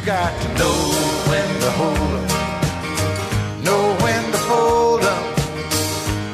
You 0.00 0.06
got 0.06 0.42
to 0.42 0.48
know 0.54 0.72
when 1.28 1.60
to 1.60 1.70
hold 1.72 2.14
up, 2.20 3.62
know 3.62 3.96
when 4.00 4.32
to 4.32 4.38
fold 4.38 5.02
up, 5.02 5.38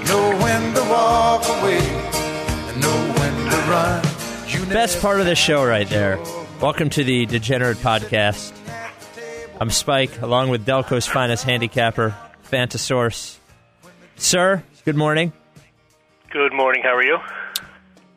know 0.07 0.39
when 0.41 0.75
to 0.75 0.81
walk 0.83 1.49
away, 1.49 1.79
and 1.81 2.81
know 2.81 3.15
when 3.19 3.51
to 3.51 3.57
run. 3.69 4.05
You 4.47 4.65
Best 4.67 5.03
part 5.03 5.19
of 5.19 5.27
the 5.27 5.35
show 5.35 5.65
right 5.65 5.89
there. 5.89 6.17
Welcome 6.61 6.91
to 6.91 7.03
the 7.03 7.27
Degenerate 7.27 7.79
Podcast. 7.79 8.53
I'm 9.61 9.71
Spike, 9.71 10.23
along 10.23 10.51
with 10.51 10.65
Delco's 10.65 11.09
finest 11.09 11.43
handicapper, 11.43 12.15
Fantasource. 12.49 13.39
Sir, 14.15 14.63
good 14.85 14.97
morning. 14.97 15.33
Good 16.31 16.53
morning. 16.53 16.83
How 16.85 16.95
are 16.95 17.03
you? 17.03 17.19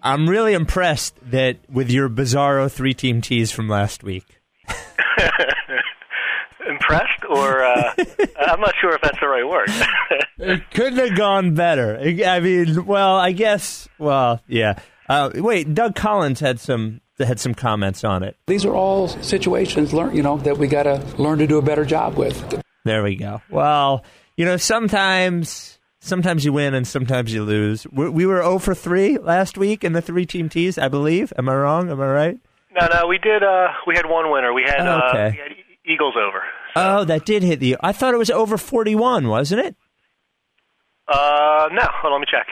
I'm 0.03 0.29
really 0.29 0.53
impressed 0.53 1.15
that 1.31 1.57
with 1.67 1.89
your 1.89 2.07
bizarro 2.07 2.71
three 2.71 2.93
team 2.93 3.21
tease 3.21 3.51
from 3.51 3.67
last 3.67 4.03
week. 4.03 4.38
Impressed, 6.67 7.25
or 7.29 7.63
uh, 7.63 7.93
I'm 8.37 8.59
not 8.59 8.73
sure 8.81 8.93
if 8.93 9.01
that's 9.01 9.19
the 9.19 9.27
right 9.27 9.47
word. 9.47 9.69
It 10.41 10.71
couldn't 10.71 10.99
have 10.99 11.17
gone 11.17 11.53
better. 11.53 11.99
I 11.99 12.39
mean, 12.39 12.85
well, 12.85 13.17
I 13.17 13.33
guess. 13.33 13.89
Well, 13.97 14.41
yeah. 14.47 14.79
Uh, 15.09 15.31
wait, 15.35 15.73
Doug 15.73 15.95
Collins 15.95 16.39
had 16.39 16.61
some 16.61 17.01
had 17.17 17.41
some 17.41 17.53
comments 17.53 18.05
on 18.05 18.23
it. 18.23 18.37
These 18.47 18.63
are 18.63 18.73
all 18.73 19.09
situations, 19.09 19.93
learn 19.93 20.15
you 20.15 20.23
know, 20.23 20.37
that 20.37 20.57
we 20.57 20.67
got 20.67 20.83
to 20.83 21.03
learn 21.17 21.39
to 21.39 21.47
do 21.47 21.57
a 21.57 21.61
better 21.61 21.83
job 21.83 22.15
with. 22.15 22.61
There 22.85 23.03
we 23.03 23.17
go. 23.17 23.41
Well, 23.49 24.05
you 24.37 24.45
know, 24.45 24.55
sometimes 24.55 25.79
sometimes 25.99 26.45
you 26.45 26.53
win 26.53 26.73
and 26.73 26.87
sometimes 26.87 27.33
you 27.33 27.43
lose. 27.43 27.85
We, 27.91 28.09
we 28.09 28.25
were 28.25 28.41
0 28.41 28.59
for 28.59 28.73
3 28.73 29.17
last 29.17 29.57
week 29.57 29.83
in 29.83 29.93
the 29.93 30.01
three 30.01 30.25
team 30.25 30.47
tease, 30.49 30.77
I 30.77 30.87
believe. 30.87 31.33
Am 31.37 31.49
I 31.49 31.55
wrong? 31.55 31.89
Am 31.89 31.99
I 31.99 32.07
right? 32.07 32.39
No, 32.79 32.87
no, 33.01 33.07
we 33.07 33.17
did. 33.17 33.43
Uh, 33.43 33.67
we 33.87 33.95
had 33.95 34.05
one 34.05 34.31
winner. 34.31 34.53
We 34.53 34.63
had, 34.63 34.81
uh, 34.81 35.01
Okay. 35.13 35.31
we 35.31 35.37
had 35.37 35.51
Eagles 35.85 36.15
over. 36.17 36.43
Oh, 36.75 37.03
that 37.05 37.25
did 37.25 37.43
hit 37.43 37.59
the. 37.59 37.77
I 37.81 37.91
thought 37.91 38.13
it 38.13 38.17
was 38.17 38.29
over 38.29 38.57
41, 38.57 39.27
wasn't 39.27 39.65
it? 39.65 39.75
Uh, 41.07 41.69
no, 41.71 41.81
hold 42.01 42.13
on, 42.13 42.19
let 42.19 42.19
me 42.21 42.27
check. 42.29 42.47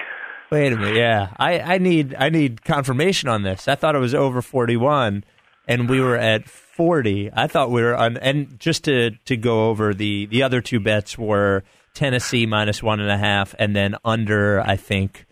Wait 0.49 0.71
a 0.73 0.77
minute. 0.77 0.95
Yeah, 0.95 1.29
I, 1.37 1.59
I 1.59 1.77
need 1.77 2.15
I 2.17 2.29
need 2.29 2.63
confirmation 2.63 3.27
on 3.29 3.43
this. 3.43 3.67
I 3.67 3.75
thought 3.75 3.95
it 3.95 3.99
was 3.99 4.15
over 4.15 4.41
41, 4.41 5.23
and 5.67 5.89
we 5.89 5.99
were 6.01 6.15
at 6.15 6.47
40. 6.49 7.29
I 7.33 7.47
thought 7.47 7.69
we 7.69 7.83
were 7.83 7.95
on. 7.95 8.17
And 8.17 8.57
just 8.59 8.85
to 8.85 9.11
to 9.25 9.35
go 9.37 9.67
over 9.69 9.93
the 9.93 10.25
the 10.27 10.41
other 10.43 10.61
two 10.61 10.79
bets 10.79 11.17
were 11.17 11.63
Tennessee 11.93 12.45
minus 12.45 12.81
one 12.81 12.99
and 13.01 13.11
a 13.11 13.17
half, 13.17 13.53
and 13.59 13.75
then 13.75 13.95
under 14.05 14.61
I 14.61 14.77
think 14.77 15.25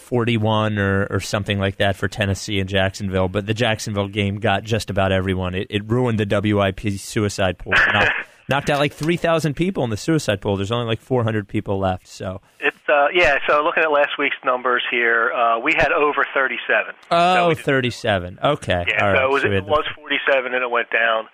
41 0.00 0.78
or 0.78 1.06
or 1.10 1.20
something 1.20 1.58
like 1.58 1.76
that 1.76 1.96
for 1.96 2.08
Tennessee 2.08 2.58
and 2.60 2.68
Jacksonville. 2.68 3.28
But 3.28 3.46
the 3.46 3.54
Jacksonville 3.54 4.08
game 4.08 4.38
got 4.40 4.64
just 4.64 4.90
about 4.90 5.12
everyone. 5.12 5.54
It, 5.54 5.66
it 5.70 5.88
ruined 5.88 6.18
the 6.18 6.26
WIP 6.26 6.80
suicide 6.98 7.58
pool. 7.58 7.72
Knocked, 7.72 8.12
knocked 8.48 8.70
out 8.70 8.78
like 8.80 8.92
3,000 8.92 9.54
people 9.54 9.84
in 9.84 9.90
the 9.90 9.96
suicide 9.96 10.40
pool. 10.40 10.56
There's 10.56 10.72
only 10.72 10.86
like 10.86 11.00
400 11.00 11.46
people 11.48 11.78
left. 11.78 12.06
So. 12.08 12.40
It's 12.58 12.76
uh, 12.88 13.06
yeah. 13.14 13.38
So 13.48 13.62
looking 13.62 13.82
at 13.82 13.92
last 13.92 14.18
week's 14.18 14.36
numbers 14.44 14.82
here, 14.90 15.32
uh, 15.32 15.58
we 15.60 15.72
had 15.76 15.92
over 15.92 16.24
37. 16.34 16.94
Oh, 17.10 17.54
So 17.54 17.62
37. 17.62 18.38
Okay. 18.42 18.84
Yeah, 18.88 19.04
All 19.04 19.12
right. 19.12 19.18
so 19.18 19.24
it 19.26 19.30
was, 19.32 19.42
So 19.42 19.48
it 19.52 19.64
was 19.64 19.84
47 19.94 20.54
and 20.54 20.62
it 20.62 20.70
went 20.70 20.88
down. 20.90 21.26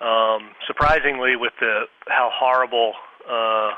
Um, 0.00 0.50
surprisingly, 0.66 1.36
with 1.36 1.52
the 1.58 1.82
how 2.08 2.30
horrible 2.32 2.92
uh, 3.30 3.70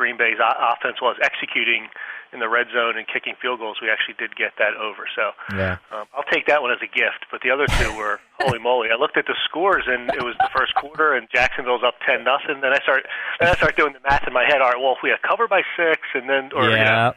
Green 0.00 0.16
Bay's 0.16 0.40
o- 0.40 0.56
offense 0.72 0.96
was 1.04 1.20
executing 1.20 1.92
in 2.32 2.38
the 2.40 2.48
red 2.48 2.68
zone 2.72 2.96
and 2.96 3.04
kicking 3.10 3.34
field 3.42 3.58
goals, 3.58 3.78
we 3.82 3.90
actually 3.90 4.14
did 4.16 4.32
get 4.38 4.52
that 4.56 4.72
over. 4.80 5.04
So 5.18 5.32
Yeah. 5.52 5.76
um, 5.92 6.06
I'll 6.16 6.24
take 6.32 6.46
that 6.46 6.62
one 6.62 6.70
as 6.72 6.78
a 6.80 6.86
gift. 6.88 7.26
But 7.30 7.42
the 7.42 7.50
other 7.50 7.66
two 7.76 7.92
were 7.92 8.16
holy 8.40 8.58
moly! 8.58 8.88
I 8.88 8.96
looked 8.96 9.18
at 9.18 9.26
the 9.26 9.36
scores 9.44 9.84
and 9.86 10.08
it 10.14 10.22
was 10.24 10.36
the 10.40 10.48
first 10.56 10.72
quarter 10.76 11.12
and 11.12 11.28
Jacksonville's 11.34 11.82
up 11.84 11.96
10 12.08 12.24
nothing. 12.24 12.62
Then 12.64 12.72
I 12.72 12.80
start 12.80 13.04
then 13.40 13.48
I 13.50 13.54
start 13.60 13.76
doing 13.76 13.92
the 13.92 14.00
math 14.08 14.24
in 14.26 14.32
my 14.32 14.44
head. 14.48 14.62
All 14.62 14.70
right, 14.72 14.80
well 14.80 14.92
if 14.96 15.02
we 15.02 15.10
had 15.10 15.20
cover 15.20 15.46
by 15.48 15.60
six 15.76 16.00
and 16.14 16.30
then 16.30 16.48
or 16.56 16.64
you 16.70 16.80
know, 16.80 16.86
yeah. 16.86 17.12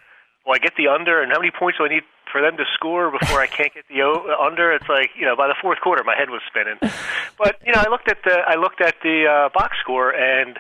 well, 0.45 0.55
I 0.55 0.59
get 0.59 0.73
the 0.75 0.89
under, 0.89 1.21
and 1.21 1.31
how 1.31 1.39
many 1.39 1.51
points 1.55 1.77
do 1.77 1.85
I 1.85 1.89
need 1.89 2.03
for 2.31 2.41
them 2.41 2.57
to 2.57 2.65
score 2.73 3.11
before 3.13 3.39
I 3.39 3.45
can't 3.47 3.71
get 3.71 3.85
the 3.87 4.01
o- 4.01 4.25
under? 4.41 4.73
It's 4.73 4.89
like 4.89 5.11
you 5.15 5.25
know, 5.29 5.35
by 5.37 5.45
the 5.47 5.55
fourth 5.61 5.79
quarter, 5.79 6.03
my 6.03 6.15
head 6.17 6.29
was 6.33 6.41
spinning. 6.49 6.81
But 7.37 7.57
you 7.65 7.71
know, 7.73 7.81
I 7.85 7.89
looked 7.89 8.09
at 8.09 8.17
the 8.25 8.33
I 8.47 8.55
looked 8.55 8.81
at 8.81 8.95
the 9.03 9.25
uh, 9.29 9.49
box 9.53 9.77
score, 9.81 10.09
and 10.11 10.57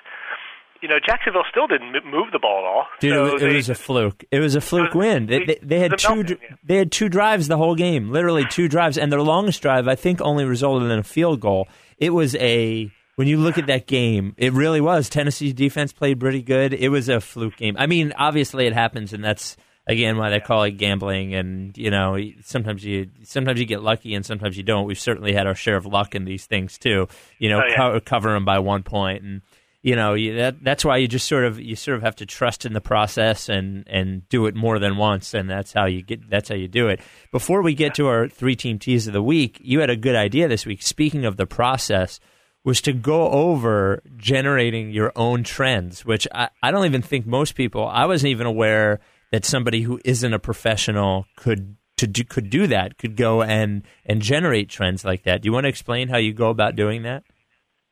you 0.83 0.89
know, 0.89 0.99
Jacksonville 1.03 1.45
still 1.49 1.65
didn't 1.65 1.93
move 2.05 2.27
the 2.31 2.39
ball 2.39 2.59
at 2.59 2.65
all. 2.65 2.85
Dude, 2.99 3.13
so 3.13 3.25
it, 3.25 3.33
was, 3.33 3.41
it 3.41 3.53
was 3.55 3.69
a 3.69 3.75
fluke. 3.75 4.23
It 4.29 4.39
was 4.39 4.53
a 4.55 4.61
fluke 4.61 4.93
was- 4.93 5.05
win. 5.05 5.25
They, 5.25 5.45
they, 5.45 5.59
they 5.63 5.79
had 5.79 5.97
two. 5.97 6.07
meltdown, 6.09 6.29
yeah. 6.41 6.55
They 6.63 6.75
had 6.77 6.91
two 6.91 7.09
drives 7.09 7.47
the 7.47 7.57
whole 7.57 7.73
game. 7.75 8.11
Literally 8.11 8.45
two 8.49 8.67
drives, 8.67 8.97
and 8.99 9.11
their 9.11 9.21
longest 9.21 9.61
drive, 9.61 9.87
I 9.87 9.95
think, 9.95 10.21
only 10.21 10.45
resulted 10.45 10.91
in 10.91 10.99
a 10.99 11.03
field 11.03 11.39
goal. 11.39 11.67
It 11.97 12.11
was 12.11 12.35
a. 12.35 12.91
When 13.15 13.27
you 13.27 13.37
look 13.37 13.57
at 13.59 13.67
that 13.67 13.85
game, 13.87 14.33
it 14.37 14.53
really 14.53 14.81
was. 14.81 15.07
Tennessee's 15.07 15.53
defense 15.53 15.93
played 15.93 16.19
pretty 16.19 16.41
good. 16.41 16.73
It 16.73 16.89
was 16.89 17.09
a 17.09 17.21
fluke 17.21 17.55
game. 17.57 17.75
I 17.77 17.85
mean, 17.87 18.11
obviously 18.17 18.65
it 18.67 18.73
happens, 18.73 19.13
and 19.13 19.23
that's 19.23 19.55
again 19.85 20.17
why 20.17 20.31
they 20.31 20.39
call 20.39 20.63
it 20.63 20.71
gambling. 20.71 21.35
And 21.35 21.77
you 21.77 21.91
know, 21.91 22.17
sometimes 22.43 22.83
you 22.83 23.09
sometimes 23.23 23.59
you 23.59 23.67
get 23.67 23.83
lucky, 23.83 24.15
and 24.15 24.25
sometimes 24.25 24.57
you 24.57 24.63
don't. 24.63 24.85
We've 24.87 24.99
certainly 24.99 25.31
had 25.33 25.45
our 25.47 25.53
share 25.55 25.77
of 25.77 25.85
luck 25.85 26.15
in 26.15 26.25
these 26.25 26.47
things 26.47 26.77
too. 26.79 27.07
You 27.37 27.49
know, 27.49 27.59
Oh, 27.59 27.67
yeah. 27.69 27.75
co- 27.77 27.99
cover 27.99 28.33
them 28.33 28.45
by 28.45 28.57
one 28.59 28.81
point, 28.81 29.21
and 29.23 29.41
you 29.83 29.95
know 29.95 30.13
you, 30.13 30.37
that 30.37 30.63
that's 30.63 30.83
why 30.83 30.97
you 30.97 31.07
just 31.07 31.27
sort 31.27 31.43
of 31.43 31.59
you 31.59 31.75
sort 31.75 31.97
of 31.97 32.03
have 32.03 32.15
to 32.15 32.25
trust 32.25 32.65
in 32.65 32.73
the 32.73 32.81
process 32.81 33.49
and 33.49 33.85
and 33.87 34.27
do 34.29 34.47
it 34.47 34.55
more 34.55 34.79
than 34.79 34.97
once 34.97 35.33
and 35.33 35.49
that's 35.49 35.73
how 35.73 35.85
you 35.85 36.01
get 36.01 36.27
that's 36.29 36.49
how 36.49 36.55
you 36.55 36.67
do 36.67 36.87
it. 36.87 37.01
Before 37.31 37.61
we 37.61 37.75
get 37.75 37.93
to 37.95 38.07
our 38.07 38.27
three 38.27 38.55
team 38.55 38.79
tease 38.79 39.05
of 39.05 39.13
the 39.13 39.21
week 39.21 39.59
you 39.61 39.81
had 39.81 39.91
a 39.91 39.95
good 39.95 40.15
idea 40.15 40.47
this 40.47 40.65
week. 40.65 40.81
Speaking 40.81 41.25
of 41.25 41.37
the 41.37 41.45
process 41.45 42.19
was 42.63 42.79
to 42.81 42.93
go 42.93 43.29
over 43.29 44.01
generating 44.15 44.89
your 44.89 45.11
own 45.15 45.43
trends 45.43 46.05
which 46.05 46.27
I, 46.33 46.49
I 46.63 46.71
don't 46.71 46.85
even 46.85 47.01
think 47.01 47.25
most 47.25 47.55
people 47.55 47.85
i 47.85 48.05
wasn't 48.05 48.31
even 48.31 48.47
aware 48.47 49.01
that 49.33 49.43
somebody 49.43 49.81
who 49.81 49.99
isn't 50.05 50.33
a 50.33 50.39
professional 50.39 51.25
could 51.35 51.75
to 51.97 52.07
do, 52.07 52.23
could 52.23 52.49
do 52.49 52.67
that 52.67 52.97
could 52.97 53.15
go 53.15 53.41
and 53.41 53.83
and 54.05 54.21
generate 54.21 54.69
trends 54.69 55.05
like 55.05 55.23
that. 55.23 55.41
Do 55.41 55.47
you 55.47 55.53
want 55.53 55.65
to 55.65 55.69
explain 55.69 56.07
how 56.07 56.17
you 56.17 56.33
go 56.33 56.49
about 56.49 56.75
doing 56.75 57.03
that 57.03 57.23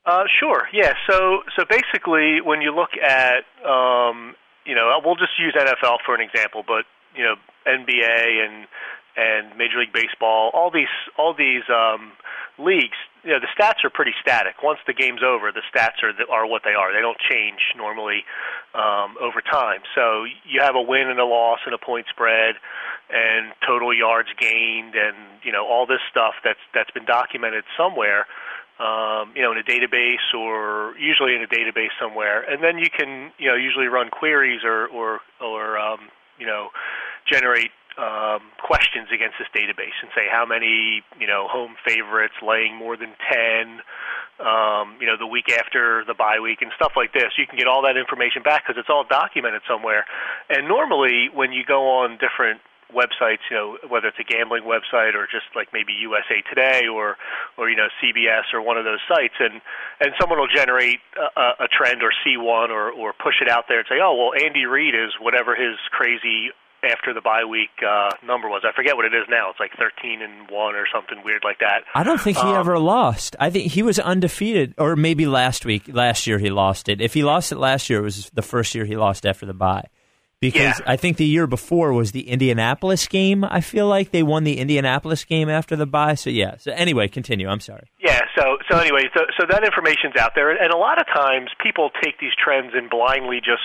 Uh, 0.04 0.24
sure. 0.40 0.68
Yeah. 0.72 0.94
So 1.08 1.42
so 1.56 1.64
basically, 1.68 2.40
when 2.40 2.60
you 2.60 2.74
look 2.74 2.90
at, 2.98 3.44
um, 3.64 4.34
you 4.66 4.74
know, 4.74 4.90
we'll 5.04 5.16
just 5.16 5.38
use 5.38 5.54
NFL 5.56 5.98
for 6.04 6.14
an 6.14 6.20
example, 6.20 6.64
but 6.66 6.84
you 7.14 7.22
know, 7.22 7.36
NBA 7.66 8.44
and 8.44 8.66
and 9.14 9.56
Major 9.56 9.78
League 9.78 9.92
Baseball, 9.92 10.50
all 10.54 10.70
these 10.72 10.90
all 11.16 11.34
these 11.34 11.62
um, 11.70 12.12
leagues, 12.58 12.98
you 13.22 13.30
know, 13.30 13.38
the 13.38 13.46
stats 13.54 13.84
are 13.84 13.90
pretty 13.90 14.14
static. 14.20 14.56
Once 14.62 14.80
the 14.88 14.92
game's 14.92 15.22
over, 15.22 15.52
the 15.52 15.62
stats 15.72 16.02
are 16.02 16.12
the, 16.12 16.26
are 16.32 16.46
what 16.48 16.62
they 16.64 16.74
are. 16.74 16.92
They 16.92 17.00
don't 17.00 17.20
change 17.30 17.60
normally 17.76 18.24
um, 18.74 19.14
over 19.20 19.40
time. 19.40 19.82
So 19.94 20.24
you 20.24 20.60
have 20.62 20.74
a 20.74 20.82
win 20.82 21.10
and 21.10 21.20
a 21.20 21.26
loss 21.26 21.60
and 21.64 21.74
a 21.74 21.78
point 21.78 22.06
spread 22.10 22.56
and 23.08 23.52
total 23.64 23.94
yards 23.94 24.30
gained 24.40 24.96
and 24.96 25.14
you 25.44 25.52
know 25.52 25.64
all 25.64 25.86
this 25.86 26.00
stuff 26.10 26.34
that's 26.42 26.62
that's 26.74 26.90
been 26.90 27.04
documented 27.04 27.62
somewhere 27.76 28.26
um, 28.82 29.30
you 29.36 29.42
know, 29.42 29.52
in 29.52 29.58
a 29.58 29.62
database 29.62 30.34
or 30.36 30.94
usually 30.98 31.36
in 31.36 31.42
a 31.42 31.46
database 31.46 31.94
somewhere, 32.00 32.42
and 32.42 32.62
then 32.64 32.78
you 32.78 32.90
can, 32.90 33.30
you 33.38 33.48
know, 33.48 33.54
usually 33.54 33.86
run 33.86 34.10
queries 34.10 34.62
or 34.64 34.88
or 34.88 35.20
or 35.40 35.78
um, 35.78 36.10
you 36.38 36.46
know, 36.46 36.70
generate 37.30 37.70
um, 37.98 38.40
questions 38.58 39.08
against 39.14 39.36
this 39.38 39.48
database 39.54 39.94
and 40.02 40.10
say 40.16 40.26
how 40.30 40.44
many, 40.46 41.02
you 41.20 41.26
know, 41.26 41.46
home 41.46 41.76
favorites 41.86 42.34
laying 42.42 42.74
more 42.74 42.96
than 42.96 43.14
ten, 43.30 43.78
um, 44.40 44.96
you 44.98 45.06
know, 45.06 45.16
the 45.16 45.26
week 45.26 45.52
after 45.52 46.02
the 46.06 46.14
bye 46.14 46.40
week 46.40 46.58
and 46.62 46.72
stuff 46.74 46.92
like 46.96 47.12
this. 47.12 47.36
You 47.38 47.46
can 47.46 47.58
get 47.58 47.68
all 47.68 47.82
that 47.82 47.96
information 47.96 48.42
back 48.42 48.64
because 48.66 48.80
it's 48.80 48.90
all 48.90 49.04
documented 49.04 49.62
somewhere. 49.68 50.06
And 50.48 50.66
normally, 50.66 51.28
when 51.32 51.52
you 51.52 51.62
go 51.64 52.02
on 52.02 52.18
different 52.18 52.60
websites, 52.94 53.42
you 53.50 53.56
know, 53.56 53.76
whether 53.88 54.08
it's 54.08 54.18
a 54.20 54.24
gambling 54.24 54.62
website 54.64 55.14
or 55.14 55.26
just 55.26 55.46
like 55.56 55.68
maybe 55.72 55.92
USA 56.00 56.42
Today 56.48 56.86
or 56.86 57.16
or 57.58 57.68
you 57.70 57.76
know 57.76 57.88
CBS 58.02 58.52
or 58.52 58.62
one 58.62 58.76
of 58.78 58.84
those 58.84 59.00
sites, 59.08 59.34
and 59.40 59.60
and 60.00 60.12
someone 60.20 60.38
will 60.38 60.52
generate 60.54 61.00
a, 61.16 61.64
a- 61.64 61.68
trend 61.72 62.02
or 62.02 62.12
see 62.24 62.36
one 62.36 62.70
or 62.70 62.90
or 62.92 63.12
push 63.12 63.40
it 63.40 63.48
out 63.48 63.64
there 63.68 63.78
and 63.78 63.86
say, 63.88 63.96
oh 64.02 64.14
well, 64.14 64.32
Andy 64.44 64.66
Reid 64.66 64.94
is 64.94 65.10
whatever 65.20 65.54
his 65.56 65.76
crazy 65.90 66.50
after 66.84 67.14
the 67.14 67.20
bye 67.20 67.44
week 67.48 67.70
uh, 67.86 68.10
number 68.26 68.48
was. 68.48 68.62
I 68.64 68.74
forget 68.74 68.96
what 68.96 69.04
it 69.04 69.14
is 69.14 69.24
now. 69.30 69.50
It's 69.50 69.60
like 69.60 69.70
thirteen 69.78 70.20
and 70.20 70.50
one 70.50 70.74
or 70.74 70.84
something 70.92 71.22
weird 71.24 71.42
like 71.44 71.60
that. 71.60 71.82
I 71.94 72.02
don't 72.02 72.20
think 72.20 72.36
he 72.38 72.42
Um, 72.42 72.56
ever 72.56 72.78
lost. 72.78 73.36
I 73.38 73.50
think 73.50 73.70
he 73.70 73.82
was 73.84 73.98
undefeated, 74.00 74.74
or 74.78 74.96
maybe 74.96 75.26
last 75.26 75.64
week, 75.64 75.84
last 75.88 76.26
year 76.26 76.38
he 76.38 76.50
lost 76.50 76.88
it. 76.88 77.00
If 77.00 77.14
he 77.14 77.22
lost 77.22 77.52
it 77.52 77.58
last 77.58 77.88
year, 77.88 78.00
it 78.00 78.02
was 78.02 78.30
the 78.30 78.42
first 78.42 78.74
year 78.74 78.84
he 78.84 78.96
lost 78.96 79.24
after 79.26 79.46
the 79.46 79.54
bye. 79.54 79.86
Because 80.42 80.80
Yeah. 80.80 80.92
I 80.92 80.96
think 80.96 81.16
the 81.18 81.24
year 81.24 81.46
before 81.46 81.92
was 81.92 82.10
the 82.10 82.28
Indianapolis 82.28 83.06
game. 83.06 83.44
I 83.44 83.60
feel 83.60 83.86
like 83.86 84.10
they 84.10 84.24
won 84.24 84.42
the 84.42 84.58
Indianapolis 84.58 85.24
game 85.24 85.48
after 85.48 85.76
the 85.76 85.86
bye. 85.86 86.14
So 86.16 86.30
yeah. 86.30 86.56
So 86.58 86.72
anyway, 86.72 87.06
continue. 87.06 87.48
I'm 87.48 87.60
sorry. 87.60 87.88
Yeah. 88.00 88.20
So 88.36 88.58
so 88.68 88.78
anyway, 88.78 89.04
so 89.16 89.22
so 89.38 89.46
that 89.48 89.62
information's 89.64 90.16
out 90.18 90.32
there, 90.34 90.50
and 90.50 90.72
a 90.72 90.76
lot 90.76 91.00
of 91.00 91.06
times 91.14 91.48
people 91.62 91.90
take 92.02 92.18
these 92.18 92.32
trends 92.42 92.72
and 92.74 92.90
blindly 92.90 93.38
just 93.38 93.62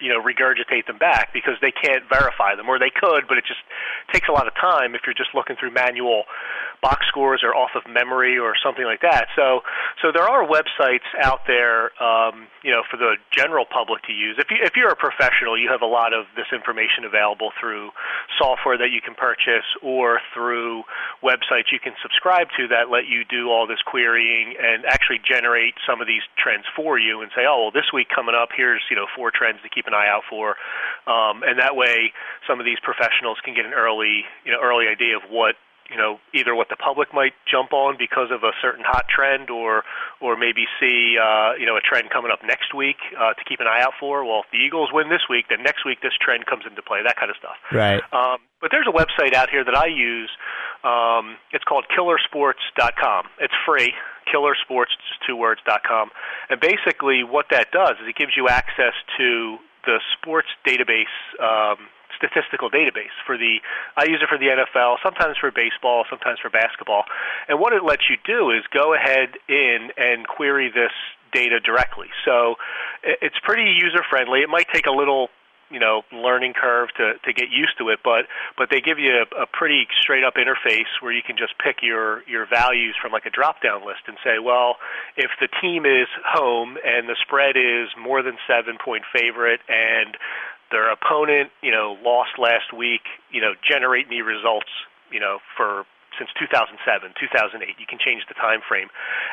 you 0.00 0.08
know 0.08 0.18
regurgitate 0.20 0.86
them 0.88 0.98
back 0.98 1.28
because 1.32 1.54
they 1.60 1.70
can't 1.70 2.02
verify 2.10 2.56
them, 2.56 2.68
or 2.68 2.78
they 2.78 2.90
could, 2.90 3.28
but 3.28 3.38
it 3.38 3.44
just 3.46 3.60
takes 4.12 4.28
a 4.28 4.32
lot 4.32 4.48
of 4.48 4.54
time 4.54 4.94
if 4.96 5.02
you're 5.06 5.14
just 5.14 5.30
looking 5.34 5.54
through 5.60 5.70
manual 5.72 6.24
box 6.82 7.06
scores 7.06 7.42
or 7.44 7.54
off 7.54 7.70
of 7.76 7.82
memory 7.86 8.38
or 8.38 8.54
something 8.64 8.84
like 8.84 9.02
that. 9.02 9.26
So 9.36 9.60
so 10.02 10.10
there 10.12 10.24
are 10.26 10.42
websites 10.48 11.06
out 11.22 11.40
there, 11.46 11.92
um, 12.02 12.48
you 12.62 12.70
know, 12.70 12.82
for 12.90 12.96
the 12.96 13.16
general 13.32 13.64
public 13.64 14.02
to 14.04 14.12
use. 14.12 14.36
If 14.38 14.50
you 14.50 14.58
if 14.62 14.76
you're 14.76 14.92
a 14.92 14.96
professional, 14.96 15.56
you 15.56 15.68
have 15.70 15.82
a 15.82 15.88
lot 15.88 16.12
of 16.12 16.26
this 16.36 16.46
information 16.52 17.04
available 17.04 17.52
through 17.58 17.90
software 18.38 18.76
that 18.76 18.90
you 18.92 19.00
can 19.00 19.14
purchase 19.14 19.66
or 19.82 20.20
through 20.34 20.84
websites 21.24 21.72
you 21.72 21.80
can 21.80 21.94
subscribe 22.02 22.48
to 22.56 22.68
that 22.68 22.90
let 22.90 23.06
you 23.08 23.24
do 23.24 23.48
all 23.48 23.66
this 23.66 23.80
querying 23.84 24.54
and 24.60 24.84
actually 24.84 25.20
generate 25.24 25.74
some 25.86 26.00
of 26.00 26.06
these 26.06 26.22
trends 26.36 26.64
for 26.76 26.98
you 26.98 27.22
and 27.22 27.30
say, 27.34 27.48
oh 27.48 27.68
well, 27.68 27.72
this 27.72 27.88
week 27.92 28.08
coming 28.12 28.34
up, 28.34 28.50
here's 28.56 28.82
you 28.90 28.96
know 28.96 29.06
four 29.16 29.30
trends 29.32 29.58
to 29.62 29.68
keep 29.68 29.86
an 29.86 29.94
eye 29.94 30.08
out 30.08 30.22
for, 30.28 30.56
um, 31.08 31.42
and 31.42 31.58
that 31.58 31.76
way 31.76 32.12
some 32.46 32.60
of 32.60 32.66
these 32.66 32.78
professionals 32.82 33.38
can 33.44 33.54
get 33.54 33.64
an 33.64 33.72
early 33.72 34.24
you 34.44 34.52
know 34.52 34.60
early 34.60 34.86
idea 34.86 35.16
of 35.16 35.22
what 35.30 35.56
you 35.90 35.98
know 35.98 36.18
either 36.32 36.54
what 36.54 36.68
the 36.70 36.76
public 36.76 37.12
might 37.12 37.34
jump 37.50 37.72
on 37.72 37.96
because 37.98 38.30
of 38.30 38.42
a 38.42 38.52
certain 38.62 38.84
hot 38.86 39.06
trend 39.10 39.50
or 39.50 39.82
or 40.20 40.36
maybe 40.36 40.64
see 40.78 41.18
uh, 41.18 41.58
you 41.58 41.66
know 41.66 41.76
a 41.76 41.82
trend 41.82 42.10
coming 42.10 42.30
up 42.30 42.40
next 42.46 42.72
week 42.74 42.96
uh, 43.18 43.34
to 43.34 43.42
keep 43.44 43.60
an 43.60 43.66
eye 43.66 43.82
out 43.82 43.94
for. 43.98 44.24
Well, 44.24 44.46
if 44.46 44.50
the 44.52 44.58
Eagles 44.58 44.90
win 44.92 45.10
this 45.10 45.26
week, 45.28 45.46
then 45.50 45.62
next 45.62 45.84
week 45.84 45.98
this 46.00 46.14
trend 46.20 46.46
comes 46.46 46.64
into 46.64 46.82
play. 46.82 47.02
That 47.04 47.16
kind 47.16 47.30
of 47.30 47.36
stuff. 47.36 47.58
Right. 47.72 48.00
Um, 48.14 48.38
but 48.60 48.70
there's 48.70 48.86
a 48.86 48.94
website 48.94 49.34
out 49.34 49.50
here 49.50 49.64
that 49.64 49.76
I 49.76 49.86
use. 49.86 50.30
Um, 50.84 51.36
it's 51.52 51.64
called 51.64 51.84
KillerSports.com. 51.90 53.26
It's 53.40 53.54
free. 53.66 53.92
Killersports, 54.28 54.94
just 55.08 55.20
two 55.26 55.34
words, 55.34 55.60
dot 55.66 55.82
com. 55.82 56.10
And 56.48 56.60
basically, 56.60 57.24
what 57.24 57.46
that 57.50 57.72
does 57.72 57.96
is 58.00 58.08
it 58.08 58.16
gives 58.16 58.32
you 58.36 58.48
access 58.48 58.94
to 59.18 59.58
the 59.84 59.98
sports 60.16 60.48
database. 60.66 61.10
Um, 61.40 61.88
statistical 62.20 62.70
database 62.70 63.16
for 63.24 63.38
the 63.38 63.58
I 63.96 64.04
use 64.04 64.20
it 64.20 64.28
for 64.28 64.36
the 64.36 64.52
NFL, 64.52 64.96
sometimes 65.02 65.36
for 65.40 65.50
baseball, 65.50 66.04
sometimes 66.10 66.38
for 66.40 66.50
basketball. 66.50 67.04
And 67.48 67.58
what 67.58 67.72
it 67.72 67.82
lets 67.82 68.04
you 68.10 68.16
do 68.24 68.50
is 68.50 68.62
go 68.72 68.92
ahead 68.92 69.40
in 69.48 69.88
and 69.96 70.28
query 70.28 70.68
this 70.68 70.92
data 71.32 71.60
directly. 71.60 72.08
So 72.24 72.56
it's 73.02 73.38
pretty 73.42 73.72
user 73.72 74.04
friendly. 74.08 74.40
It 74.40 74.48
might 74.48 74.66
take 74.72 74.86
a 74.86 74.92
little 74.92 75.28
you 75.70 75.78
know 75.78 76.02
learning 76.12 76.52
curve 76.52 76.88
to 76.96 77.14
to 77.24 77.32
get 77.32 77.48
used 77.50 77.78
to 77.78 77.88
it 77.88 78.00
but 78.02 78.26
but 78.58 78.68
they 78.70 78.80
give 78.80 78.98
you 78.98 79.22
a, 79.22 79.42
a 79.42 79.46
pretty 79.46 79.86
straight 80.02 80.24
up 80.24 80.34
interface 80.34 80.90
where 81.00 81.12
you 81.12 81.22
can 81.22 81.36
just 81.36 81.54
pick 81.62 81.76
your 81.80 82.22
your 82.26 82.46
values 82.46 82.96
from 83.00 83.12
like 83.12 83.24
a 83.24 83.30
drop 83.30 83.62
down 83.62 83.86
list 83.86 84.02
and 84.06 84.16
say 84.24 84.38
well 84.42 84.76
if 85.16 85.30
the 85.40 85.48
team 85.62 85.86
is 85.86 86.08
home 86.26 86.76
and 86.84 87.08
the 87.08 87.16
spread 87.22 87.56
is 87.56 87.88
more 87.96 88.22
than 88.22 88.36
7 88.46 88.76
point 88.84 89.04
favorite 89.14 89.60
and 89.68 90.16
their 90.70 90.90
opponent 90.92 91.50
you 91.62 91.70
know 91.70 91.96
lost 92.04 92.38
last 92.38 92.72
week 92.76 93.02
you 93.30 93.40
know 93.40 93.52
generate 93.68 94.08
me 94.08 94.20
results 94.20 94.70
you 95.10 95.20
know 95.20 95.38
for 95.56 95.84
since 96.18 96.30
2007, 96.38 97.14
2008. 97.18 97.78
You 97.78 97.86
can 97.86 97.98
change 97.98 98.26
the 98.28 98.34
time 98.34 98.60
frame, 98.66 98.88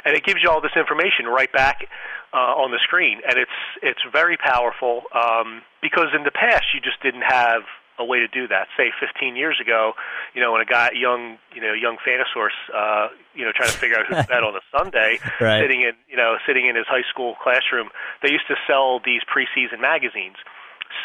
and 0.05 0.15
it 0.15 0.23
gives 0.23 0.39
you 0.43 0.49
all 0.49 0.61
this 0.61 0.77
information 0.77 1.25
right 1.25 1.51
back 1.51 1.89
uh, 2.33 2.53
on 2.53 2.71
the 2.71 2.79
screen, 2.83 3.19
and 3.27 3.37
it's 3.37 3.59
it's 3.81 3.99
very 4.11 4.37
powerful 4.37 5.03
um, 5.13 5.61
because 5.81 6.13
in 6.15 6.23
the 6.23 6.31
past 6.31 6.65
you 6.73 6.79
just 6.79 7.01
didn't 7.01 7.25
have 7.25 7.63
a 7.99 8.05
way 8.05 8.19
to 8.19 8.27
do 8.27 8.47
that. 8.47 8.67
Say 8.77 8.91
15 8.99 9.35
years 9.35 9.57
ago, 9.59 9.93
you 10.33 10.41
know, 10.41 10.51
when 10.51 10.61
a 10.61 10.65
guy, 10.65 10.91
young, 10.93 11.37
you 11.53 11.61
know, 11.61 11.73
young 11.73 11.97
Fantasource, 12.05 12.53
uh, 12.73 13.09
you 13.33 13.43
know, 13.43 13.51
trying 13.51 13.69
to 13.71 13.77
figure 13.77 13.97
out 13.97 14.05
who 14.05 14.15
to 14.15 14.23
bet 14.23 14.43
on 14.43 14.55
a 14.55 14.61
Sunday, 14.77 15.19
right. 15.41 15.61
sitting 15.61 15.81
in, 15.81 15.93
you 16.07 16.15
know, 16.15 16.37
sitting 16.45 16.67
in 16.67 16.75
his 16.75 16.85
high 16.85 17.05
school 17.09 17.35
classroom, 17.41 17.89
they 18.21 18.29
used 18.29 18.47
to 18.47 18.55
sell 18.67 19.01
these 19.03 19.21
preseason 19.25 19.81
magazines. 19.81 20.37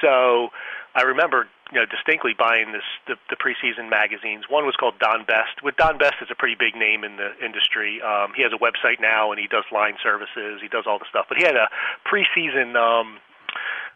So 0.01 0.51
I 0.95 1.03
remember 1.03 1.49
you 1.73 1.81
know 1.81 1.87
distinctly 1.87 2.33
buying 2.37 2.73
this 2.73 2.85
the, 3.09 3.17
the 3.31 3.37
preseason 3.37 3.89
magazines. 3.89 4.45
One 4.49 4.67
was 4.67 4.77
called 4.77 4.99
Don 5.01 5.25
Best. 5.25 5.63
With 5.63 5.77
Don 5.77 5.97
Best 5.97 6.21
is 6.21 6.29
a 6.31 6.37
pretty 6.37 6.57
big 6.57 6.77
name 6.77 7.05
in 7.05 7.17
the 7.17 7.33
industry. 7.41 8.01
Um, 8.03 8.33
he 8.37 8.43
has 8.43 8.53
a 8.53 8.61
website 8.61 9.01
now 9.01 9.33
and 9.33 9.41
he 9.41 9.49
does 9.49 9.65
line 9.73 9.97
services. 10.03 10.61
He 10.61 10.69
does 10.69 10.85
all 10.87 10.99
the 10.99 11.09
stuff. 11.09 11.27
But 11.29 11.39
he 11.39 11.45
had 11.45 11.57
a 11.57 11.73
preseason 12.05 12.77
um, 12.77 13.19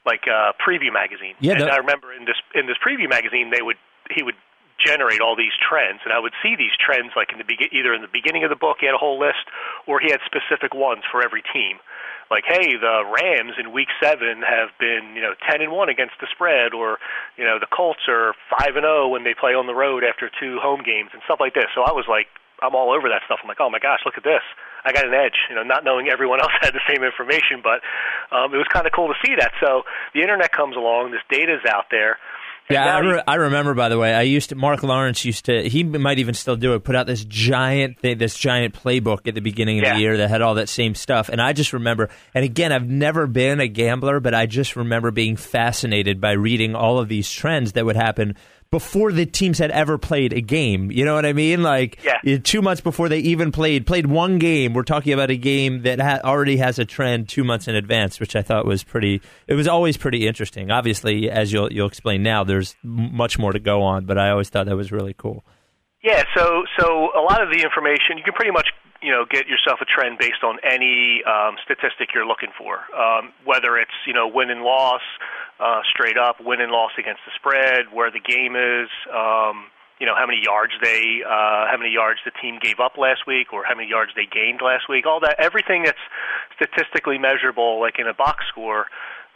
like 0.08 0.24
uh, 0.24 0.56
preview 0.56 0.92
magazine. 0.92 1.36
Yeah, 1.40 1.60
and 1.60 1.70
I 1.70 1.76
remember 1.76 2.12
in 2.12 2.24
this 2.24 2.40
in 2.54 2.66
this 2.66 2.80
preview 2.80 3.08
magazine 3.08 3.52
they 3.52 3.62
would 3.62 3.76
he 4.08 4.22
would 4.22 4.36
generate 4.80 5.20
all 5.20 5.34
these 5.34 5.56
trends 5.56 6.00
and 6.04 6.12
I 6.12 6.20
would 6.20 6.36
see 6.44 6.54
these 6.54 6.76
trends 6.76 7.12
like 7.16 7.32
in 7.32 7.38
the 7.38 7.48
be- 7.48 7.68
either 7.72 7.94
in 7.94 8.02
the 8.02 8.12
beginning 8.12 8.44
of 8.44 8.50
the 8.50 8.60
book 8.60 8.76
he 8.80 8.86
had 8.86 8.94
a 8.94 9.00
whole 9.00 9.18
list 9.18 9.48
or 9.88 10.00
he 10.00 10.10
had 10.12 10.20
specific 10.28 10.74
ones 10.76 11.02
for 11.10 11.24
every 11.24 11.42
team 11.48 11.80
like, 12.30 12.44
hey, 12.46 12.74
the 12.76 13.04
Rams 13.06 13.54
in 13.58 13.72
Week 13.72 13.88
Seven 14.02 14.42
have 14.42 14.70
been, 14.78 15.14
you 15.14 15.22
know, 15.22 15.34
ten 15.48 15.62
and 15.62 15.72
one 15.72 15.88
against 15.88 16.14
the 16.20 16.26
spread, 16.34 16.74
or, 16.74 16.98
you 17.36 17.44
know, 17.44 17.58
the 17.58 17.70
Colts 17.70 18.08
are 18.08 18.34
five 18.50 18.74
and 18.74 18.82
zero 18.82 19.06
oh 19.06 19.08
when 19.08 19.24
they 19.24 19.34
play 19.34 19.54
on 19.54 19.66
the 19.66 19.74
road 19.74 20.02
after 20.02 20.30
two 20.40 20.58
home 20.58 20.82
games 20.82 21.10
and 21.12 21.22
stuff 21.24 21.38
like 21.38 21.54
this. 21.54 21.70
So 21.74 21.82
I 21.82 21.92
was 21.92 22.06
like, 22.08 22.26
I'm 22.62 22.74
all 22.74 22.90
over 22.90 23.08
that 23.08 23.22
stuff. 23.26 23.40
I'm 23.42 23.48
like, 23.48 23.60
oh 23.60 23.70
my 23.70 23.78
gosh, 23.78 24.00
look 24.04 24.16
at 24.16 24.24
this. 24.24 24.42
I 24.84 24.92
got 24.92 25.06
an 25.06 25.14
edge, 25.14 25.36
you 25.48 25.54
know, 25.54 25.62
not 25.62 25.84
knowing 25.84 26.08
everyone 26.08 26.40
else 26.44 26.52
had 26.60 26.72
the 26.72 26.84
same 26.88 27.04
information, 27.04 27.60
but 27.62 27.82
um, 28.34 28.54
it 28.54 28.58
was 28.58 28.66
kind 28.72 28.86
of 28.86 28.92
cool 28.92 29.08
to 29.08 29.18
see 29.24 29.34
that. 29.36 29.52
So 29.60 29.82
the 30.14 30.20
internet 30.22 30.52
comes 30.52 30.76
along, 30.76 31.12
this 31.12 31.24
data's 31.30 31.64
out 31.68 31.86
there. 31.90 32.18
Yeah, 32.68 32.96
I, 32.96 32.98
re- 32.98 33.22
I, 33.26 33.34
remember. 33.36 33.74
By 33.74 33.88
the 33.88 33.98
way, 33.98 34.12
I 34.12 34.22
used 34.22 34.48
to. 34.48 34.56
Mark 34.56 34.82
Lawrence 34.82 35.24
used 35.24 35.44
to. 35.44 35.68
He 35.68 35.84
might 35.84 36.18
even 36.18 36.34
still 36.34 36.56
do 36.56 36.74
it. 36.74 36.80
Put 36.84 36.96
out 36.96 37.06
this 37.06 37.24
giant, 37.24 38.00
thing, 38.00 38.18
this 38.18 38.36
giant 38.36 38.74
playbook 38.74 39.28
at 39.28 39.34
the 39.34 39.40
beginning 39.40 39.78
of 39.78 39.84
yeah. 39.84 39.94
the 39.94 40.00
year 40.00 40.16
that 40.16 40.28
had 40.28 40.42
all 40.42 40.54
that 40.54 40.68
same 40.68 40.94
stuff. 40.94 41.28
And 41.28 41.40
I 41.40 41.52
just 41.52 41.72
remember. 41.72 42.10
And 42.34 42.44
again, 42.44 42.72
I've 42.72 42.88
never 42.88 43.26
been 43.26 43.60
a 43.60 43.68
gambler, 43.68 44.20
but 44.20 44.34
I 44.34 44.46
just 44.46 44.74
remember 44.74 45.10
being 45.10 45.36
fascinated 45.36 46.20
by 46.20 46.32
reading 46.32 46.74
all 46.74 46.98
of 46.98 47.08
these 47.08 47.30
trends 47.30 47.72
that 47.72 47.84
would 47.84 47.96
happen 47.96 48.34
before 48.70 49.12
the 49.12 49.26
teams 49.26 49.58
had 49.58 49.70
ever 49.70 49.98
played 49.98 50.32
a 50.32 50.40
game. 50.40 50.90
You 50.90 51.04
know 51.04 51.14
what 51.14 51.26
I 51.26 51.32
mean? 51.32 51.62
Like 51.62 51.98
yeah. 52.04 52.38
two 52.38 52.62
months 52.62 52.80
before 52.80 53.08
they 53.08 53.18
even 53.18 53.52
played 53.52 53.86
played 53.86 54.06
one 54.06 54.38
game. 54.38 54.74
We're 54.74 54.82
talking 54.82 55.12
about 55.12 55.30
a 55.30 55.36
game 55.36 55.82
that 55.82 56.00
ha- 56.00 56.20
already 56.24 56.56
has 56.58 56.78
a 56.78 56.84
trend 56.84 57.28
two 57.28 57.44
months 57.44 57.68
in 57.68 57.74
advance, 57.74 58.20
which 58.20 58.36
I 58.36 58.42
thought 58.42 58.66
was 58.66 58.82
pretty. 58.82 59.22
It 59.46 59.54
was 59.54 59.68
always 59.68 59.96
pretty 59.96 60.26
interesting. 60.26 60.70
Obviously, 60.70 61.30
as 61.30 61.52
you'll 61.52 61.72
you'll 61.72 61.88
explain 61.88 62.22
now, 62.22 62.44
there's 62.44 62.76
much 62.82 63.38
more 63.38 63.52
to 63.52 63.60
go 63.60 63.82
on, 63.82 64.06
but 64.06 64.18
I 64.18 64.30
always 64.30 64.48
thought 64.48 64.66
that 64.66 64.76
was 64.76 64.92
really 64.92 65.14
cool. 65.14 65.44
Yeah, 66.02 66.22
so 66.36 66.62
so 66.78 67.08
a 67.16 67.20
lot 67.20 67.42
of 67.42 67.50
the 67.50 67.62
information 67.62 68.18
you 68.18 68.24
can 68.24 68.34
pretty 68.34 68.52
much 68.52 68.68
you 69.06 69.12
know 69.12 69.24
get 69.30 69.46
yourself 69.46 69.78
a 69.80 69.86
trend 69.86 70.18
based 70.18 70.42
on 70.42 70.58
any 70.66 71.22
um, 71.22 71.54
statistic 71.62 72.10
you're 72.12 72.26
looking 72.26 72.50
for, 72.58 72.82
um, 72.90 73.30
whether 73.44 73.78
it's 73.78 73.94
you 74.04 74.12
know 74.12 74.26
win 74.26 74.50
and 74.50 74.62
loss, 74.62 75.06
uh, 75.60 75.80
straight 75.88 76.18
up 76.18 76.42
win 76.42 76.60
and 76.60 76.72
loss 76.72 76.90
against 76.98 77.22
the 77.22 77.30
spread, 77.38 77.94
where 77.94 78.10
the 78.10 78.18
game 78.18 78.58
is, 78.58 78.90
um, 79.14 79.70
you 80.02 80.06
know 80.10 80.18
how 80.18 80.26
many 80.26 80.42
yards 80.42 80.72
they, 80.82 81.22
uh, 81.22 81.70
how 81.70 81.76
many 81.78 81.94
yards 81.94 82.18
the 82.26 82.34
team 82.42 82.58
gave 82.60 82.82
up 82.82 82.98
last 82.98 83.30
week, 83.30 83.52
or 83.54 83.62
how 83.62 83.76
many 83.76 83.88
yards 83.88 84.10
they 84.16 84.26
gained 84.26 84.58
last 84.60 84.88
week. 84.88 85.06
All 85.06 85.20
that, 85.20 85.36
everything 85.38 85.84
that's 85.84 86.02
statistically 86.58 87.16
measurable, 87.16 87.78
like 87.78 88.00
in 88.00 88.08
a 88.08 88.14
box 88.14 88.42
score, 88.50 88.86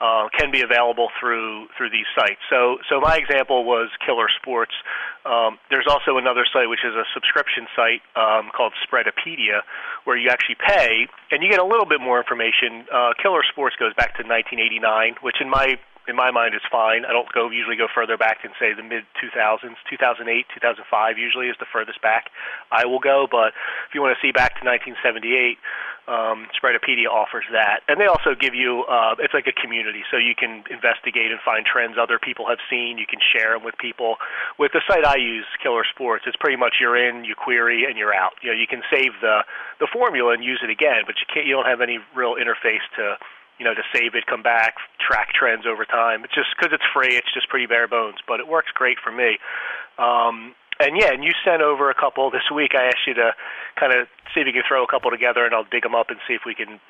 uh, 0.00 0.28
can 0.33 0.50
be 0.50 0.62
available 0.62 1.09
through 1.21 1.69
through 1.76 1.90
these 1.90 2.09
sites. 2.16 2.40
So, 2.49 2.78
so 2.88 3.00
my 3.00 3.16
example 3.16 3.64
was 3.64 3.90
Killer 4.04 4.28
Sports. 4.40 4.73
Um, 5.25 5.59
there's 5.69 5.87
also 5.88 6.16
another 6.16 6.45
site 6.49 6.69
which 6.69 6.85
is 6.85 6.97
a 6.97 7.04
subscription 7.12 7.69
site 7.76 8.00
um, 8.16 8.50
called 8.57 8.73
Spreadopedia, 8.80 9.61
where 10.04 10.16
you 10.16 10.30
actually 10.30 10.57
pay 10.57 11.07
and 11.30 11.42
you 11.42 11.50
get 11.50 11.61
a 11.61 11.69
little 11.69 11.87
bit 11.87 12.00
more 12.00 12.19
information. 12.19 12.88
Uh, 12.88 13.12
Killer 13.21 13.45
Sports 13.52 13.76
goes 13.76 13.92
back 13.95 14.16
to 14.16 14.25
1989, 14.25 15.21
which 15.21 15.37
in 15.40 15.50
my 15.50 15.76
in 16.09 16.16
my 16.16 16.30
mind 16.30 16.54
is 16.54 16.64
fine. 16.73 17.04
I 17.04 17.12
don't 17.12 17.30
go 17.33 17.50
usually 17.50 17.76
go 17.76 17.87
further 17.92 18.16
back 18.16 18.42
than 18.42 18.52
say 18.59 18.73
the 18.73 18.83
mid 18.83 19.04
2000s, 19.21 19.76
2008, 19.88 20.47
2005 20.52 21.19
usually 21.19 21.47
is 21.47 21.57
the 21.61 21.71
furthest 21.71 22.00
back 22.02 22.30
I 22.73 22.87
will 22.87 22.99
go. 22.99 23.28
But 23.30 23.52
if 23.88 23.95
you 23.95 24.00
want 24.00 24.16
to 24.16 24.21
see 24.25 24.33
back 24.33 24.57
to 24.59 24.64
1978, 24.64 25.61
um, 26.11 26.50
Spreadopedia 26.59 27.07
offers 27.07 27.47
that, 27.55 27.87
and 27.87 28.00
they 28.02 28.11
also 28.11 28.35
give 28.35 28.52
you 28.52 28.83
uh, 28.90 29.14
it's 29.23 29.33
like 29.33 29.47
a 29.47 29.55
community, 29.55 30.02
so 30.11 30.19
you 30.19 30.35
can 30.35 30.67
investigate 30.67 31.31
and 31.31 31.38
find 31.47 31.64
trends 31.64 31.95
other 31.95 32.19
people 32.19 32.50
have 32.50 32.59
seen. 32.69 32.99
You 32.99 33.07
can 33.07 33.23
share 33.23 33.55
them 33.55 33.62
with 33.62 33.79
people. 33.79 34.17
With 34.59 34.73
the 34.75 34.83
site 34.90 35.07
I 35.07 35.17
use, 35.17 35.47
Killer 35.62 35.87
Sports, 35.87 36.25
it's 36.26 36.37
pretty 36.37 36.59
much 36.59 36.83
you're 36.83 36.99
in, 36.99 37.23
you 37.23 37.38
query, 37.38 37.87
and 37.87 37.97
you're 37.97 38.12
out. 38.12 38.35
You 38.43 38.50
know, 38.50 38.59
you 38.59 38.67
can 38.67 38.83
save 38.90 39.23
the 39.23 39.47
the 39.79 39.87
formula 39.87 40.35
and 40.35 40.43
use 40.43 40.59
it 40.67 40.71
again, 40.71 41.07
but 41.07 41.14
you 41.23 41.31
can't. 41.33 41.47
You 41.47 41.55
don't 41.55 41.71
have 41.71 41.81
any 41.81 41.99
real 42.14 42.35
interface 42.35 42.83
to 42.99 43.14
you 43.61 43.64
know, 43.64 43.75
to 43.75 43.83
save 43.95 44.14
it, 44.14 44.25
come 44.25 44.43
back, 44.43 44.76
track 44.99 45.35
trends 45.37 45.67
over 45.69 45.85
time. 45.85 46.25
It's 46.25 46.35
just 46.35 46.49
because 46.57 46.73
it's 46.73 46.88
free. 46.97 47.14
It's 47.14 47.29
just 47.35 47.47
pretty 47.50 47.67
bare 47.67 47.87
bones, 47.87 48.17
but 48.26 48.40
it 48.40 48.49
works 48.49 48.73
great 48.73 48.97
for 48.99 49.12
me. 49.12 49.37
Um, 49.99 50.57
and 50.81 50.97
yeah, 50.97 51.13
and 51.13 51.23
you 51.23 51.31
sent 51.45 51.63
over 51.63 51.91
a 51.91 51.95
couple 51.95 52.31
this 52.31 52.49
week. 52.55 52.73
I 52.75 52.87
asked 52.87 53.07
you 53.07 53.15
to 53.15 53.33
kind 53.79 53.93
of 53.93 54.09
see 54.35 54.41
if 54.41 54.47
you 54.47 54.53
can 54.53 54.63
throw 54.67 54.83
a 54.85 54.87
couple 54.87 55.11
together, 55.11 55.45
and 55.45 55.55
I'll 55.55 55.67
dig 55.71 55.83
them 55.83 55.95
up 55.95 56.11
and 56.11 56.19
see 56.27 56.35
if 56.35 56.43
we 56.47 56.55
can, 56.55 56.81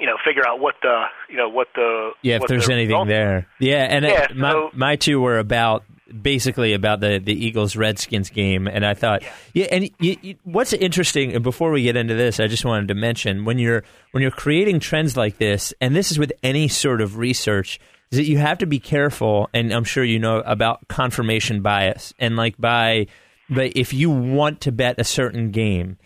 you 0.00 0.06
know, 0.06 0.16
figure 0.24 0.46
out 0.46 0.60
what 0.60 0.74
the, 0.82 1.04
you 1.28 1.36
know, 1.36 1.48
what 1.48 1.68
the 1.74 2.10
yeah, 2.22 2.36
if 2.36 2.46
there's 2.46 2.68
anything 2.68 3.06
there. 3.06 3.48
Yeah, 3.58 3.86
and 3.88 4.04
uh, 4.04 4.08
yeah, 4.08 4.24
it, 4.24 4.36
my 4.36 4.50
so, 4.52 4.70
my 4.74 4.96
two 4.96 5.20
were 5.20 5.38
about 5.38 5.84
basically 6.20 6.74
about 6.74 7.00
the 7.00 7.18
the 7.18 7.32
Eagles 7.32 7.76
Redskins 7.76 8.30
game, 8.30 8.66
and 8.66 8.84
I 8.84 8.94
thought, 8.94 9.22
yeah, 9.22 9.32
yeah 9.54 9.66
and 9.70 9.90
you, 9.98 10.16
you, 10.20 10.34
what's 10.44 10.72
interesting. 10.72 11.34
And 11.34 11.42
before 11.42 11.70
we 11.70 11.82
get 11.82 11.96
into 11.96 12.14
this, 12.14 12.40
I 12.40 12.46
just 12.46 12.64
wanted 12.64 12.88
to 12.88 12.94
mention 12.94 13.44
when 13.44 13.58
you're 13.58 13.82
when 14.10 14.22
you're 14.22 14.30
creating 14.30 14.80
trends 14.80 15.16
like 15.16 15.38
this, 15.38 15.72
and 15.80 15.96
this 15.96 16.10
is 16.10 16.18
with 16.18 16.32
any 16.42 16.68
sort 16.68 17.00
of 17.00 17.16
research, 17.16 17.80
is 18.12 18.18
that 18.18 18.26
you 18.26 18.38
have 18.38 18.58
to 18.58 18.66
be 18.66 18.78
careful, 18.78 19.48
and 19.52 19.72
I'm 19.72 19.84
sure 19.84 20.04
you 20.04 20.18
know 20.18 20.38
about 20.40 20.86
confirmation 20.86 21.62
bias, 21.62 22.14
and 22.18 22.36
like 22.36 22.56
by 22.58 23.08
but 23.48 23.72
if 23.76 23.92
you 23.92 24.10
want 24.10 24.60
to 24.62 24.72
bet 24.72 24.98
a 24.98 25.04
certain 25.04 25.50
game 25.50 25.98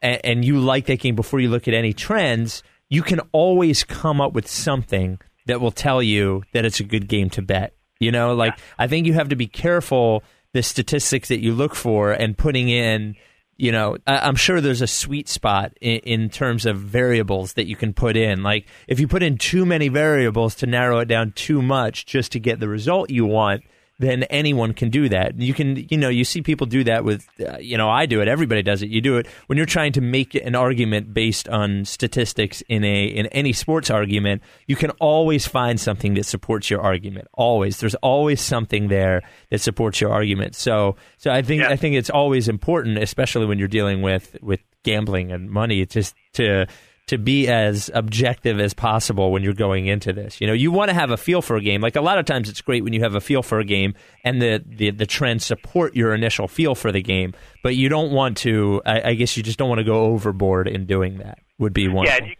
and, 0.00 0.20
and 0.24 0.44
you 0.44 0.58
like 0.58 0.86
that 0.86 1.00
game 1.00 1.14
before 1.14 1.40
you 1.40 1.48
look 1.48 1.68
at 1.68 1.74
any 1.74 1.92
trends, 1.92 2.62
you 2.88 3.02
can 3.02 3.20
always 3.32 3.84
come 3.84 4.20
up 4.20 4.32
with 4.32 4.46
something 4.46 5.18
that 5.46 5.60
will 5.60 5.72
tell 5.72 6.02
you 6.02 6.42
that 6.52 6.64
it's 6.64 6.80
a 6.80 6.84
good 6.84 7.08
game 7.08 7.28
to 7.30 7.42
bet. 7.42 7.74
You 7.98 8.12
know, 8.12 8.34
like 8.34 8.54
yeah. 8.56 8.64
I 8.78 8.86
think 8.86 9.06
you 9.06 9.14
have 9.14 9.30
to 9.30 9.36
be 9.36 9.46
careful 9.46 10.22
the 10.52 10.62
statistics 10.62 11.28
that 11.28 11.40
you 11.40 11.52
look 11.52 11.74
for 11.74 12.12
and 12.12 12.36
putting 12.36 12.68
in 12.68 13.16
you 13.56 13.72
know, 13.72 13.96
I, 14.06 14.28
am 14.28 14.36
sure 14.36 14.60
there's 14.60 14.82
a 14.82 14.86
sweet 14.86 15.28
spot 15.28 15.72
in, 15.80 15.98
in, 16.00 16.30
terms 16.30 16.66
of 16.66 16.78
variables 16.78 17.54
that 17.54 17.66
you 17.66 17.76
can 17.76 17.94
put 17.94 18.16
in. 18.16 18.42
Like, 18.42 18.66
if 18.86 19.00
you 19.00 19.08
put 19.08 19.22
in 19.22 19.38
too 19.38 19.64
many 19.64 19.88
variables 19.88 20.54
to 20.56 20.66
narrow 20.66 20.98
it 20.98 21.06
down 21.06 21.32
too 21.32 21.62
much 21.62 22.04
just 22.04 22.32
to 22.32 22.40
get 22.40 22.60
the 22.60 22.68
result 22.68 23.10
you 23.10 23.24
want, 23.24 23.62
then 23.98 24.24
anyone 24.24 24.74
can 24.74 24.90
do 24.90 25.08
that. 25.08 25.38
You 25.40 25.54
can, 25.54 25.86
you 25.88 25.96
know, 25.96 26.08
you 26.08 26.24
see 26.24 26.42
people 26.42 26.66
do 26.66 26.84
that 26.84 27.04
with, 27.04 27.26
uh, 27.40 27.56
you 27.58 27.78
know, 27.78 27.88
I 27.88 28.06
do 28.06 28.20
it. 28.20 28.28
Everybody 28.28 28.62
does 28.62 28.82
it. 28.82 28.90
You 28.90 29.00
do 29.00 29.16
it 29.16 29.26
when 29.46 29.56
you're 29.56 29.66
trying 29.66 29.92
to 29.92 30.00
make 30.00 30.34
an 30.34 30.54
argument 30.54 31.14
based 31.14 31.48
on 31.48 31.84
statistics 31.84 32.62
in 32.68 32.84
a 32.84 33.06
in 33.06 33.26
any 33.26 33.52
sports 33.52 33.90
argument. 33.90 34.42
You 34.66 34.76
can 34.76 34.90
always 34.92 35.46
find 35.46 35.80
something 35.80 36.14
that 36.14 36.26
supports 36.26 36.68
your 36.68 36.82
argument. 36.82 37.28
Always, 37.32 37.80
there's 37.80 37.94
always 37.96 38.40
something 38.40 38.88
there 38.88 39.22
that 39.50 39.60
supports 39.60 40.00
your 40.00 40.12
argument. 40.12 40.54
So, 40.54 40.96
so 41.16 41.30
I 41.30 41.40
think 41.40 41.62
yeah. 41.62 41.70
I 41.70 41.76
think 41.76 41.96
it's 41.96 42.10
always 42.10 42.48
important, 42.48 42.98
especially 42.98 43.46
when 43.46 43.58
you're 43.58 43.68
dealing 43.68 44.02
with 44.02 44.36
with 44.42 44.60
gambling 44.82 45.32
and 45.32 45.50
money, 45.50 45.86
just 45.86 46.14
to 46.34 46.66
to 47.06 47.18
be 47.18 47.46
as 47.46 47.88
objective 47.94 48.58
as 48.58 48.74
possible 48.74 49.30
when 49.30 49.42
you're 49.42 49.54
going 49.54 49.86
into 49.86 50.12
this. 50.12 50.40
You 50.40 50.46
know, 50.48 50.52
you 50.52 50.72
want 50.72 50.88
to 50.88 50.94
have 50.94 51.10
a 51.10 51.16
feel 51.16 51.40
for 51.40 51.56
a 51.56 51.60
game. 51.60 51.80
Like 51.80 51.94
a 51.94 52.00
lot 52.00 52.18
of 52.18 52.24
times 52.24 52.48
it's 52.48 52.60
great 52.60 52.82
when 52.82 52.92
you 52.92 53.02
have 53.02 53.14
a 53.14 53.20
feel 53.20 53.42
for 53.42 53.60
a 53.60 53.64
game 53.64 53.94
and 54.24 54.42
the, 54.42 54.62
the, 54.66 54.90
the 54.90 55.06
trends 55.06 55.44
support 55.44 55.94
your 55.94 56.14
initial 56.14 56.48
feel 56.48 56.74
for 56.74 56.90
the 56.90 57.02
game, 57.02 57.32
but 57.62 57.76
you 57.76 57.88
don't 57.88 58.10
want 58.10 58.38
to, 58.38 58.82
I, 58.84 59.10
I 59.10 59.14
guess 59.14 59.36
you 59.36 59.44
just 59.44 59.58
don't 59.58 59.68
want 59.68 59.78
to 59.78 59.84
go 59.84 60.06
overboard 60.06 60.66
in 60.66 60.86
doing 60.86 61.18
that 61.18 61.38
would 61.58 61.72
be 61.72 61.86
one. 61.86 62.06
Yeah, 62.06 62.24
you, 62.24 62.34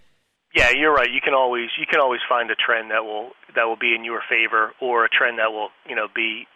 yeah, 0.54 0.70
you're 0.74 0.92
right. 0.92 1.10
You 1.12 1.20
can 1.20 1.34
always, 1.34 1.68
you 1.78 1.86
can 1.88 2.00
always 2.00 2.20
find 2.28 2.50
a 2.50 2.56
trend 2.56 2.90
that 2.90 3.04
will, 3.04 3.30
that 3.54 3.64
will 3.64 3.78
be 3.78 3.94
in 3.94 4.04
your 4.04 4.20
favor 4.28 4.72
or 4.80 5.04
a 5.04 5.08
trend 5.08 5.38
that 5.38 5.52
will, 5.52 5.68
you 5.88 5.94
know, 5.94 6.08
be 6.14 6.46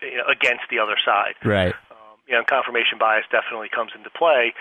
you 0.00 0.16
know, 0.16 0.24
against 0.32 0.62
the 0.70 0.78
other 0.78 0.96
side. 1.04 1.34
Right 1.44 1.74
you 2.28 2.36
know, 2.36 2.44
confirmation 2.44 3.00
bias 3.00 3.24
definitely 3.32 3.68
comes 3.72 3.92
into 3.96 4.10
play. 4.10 4.52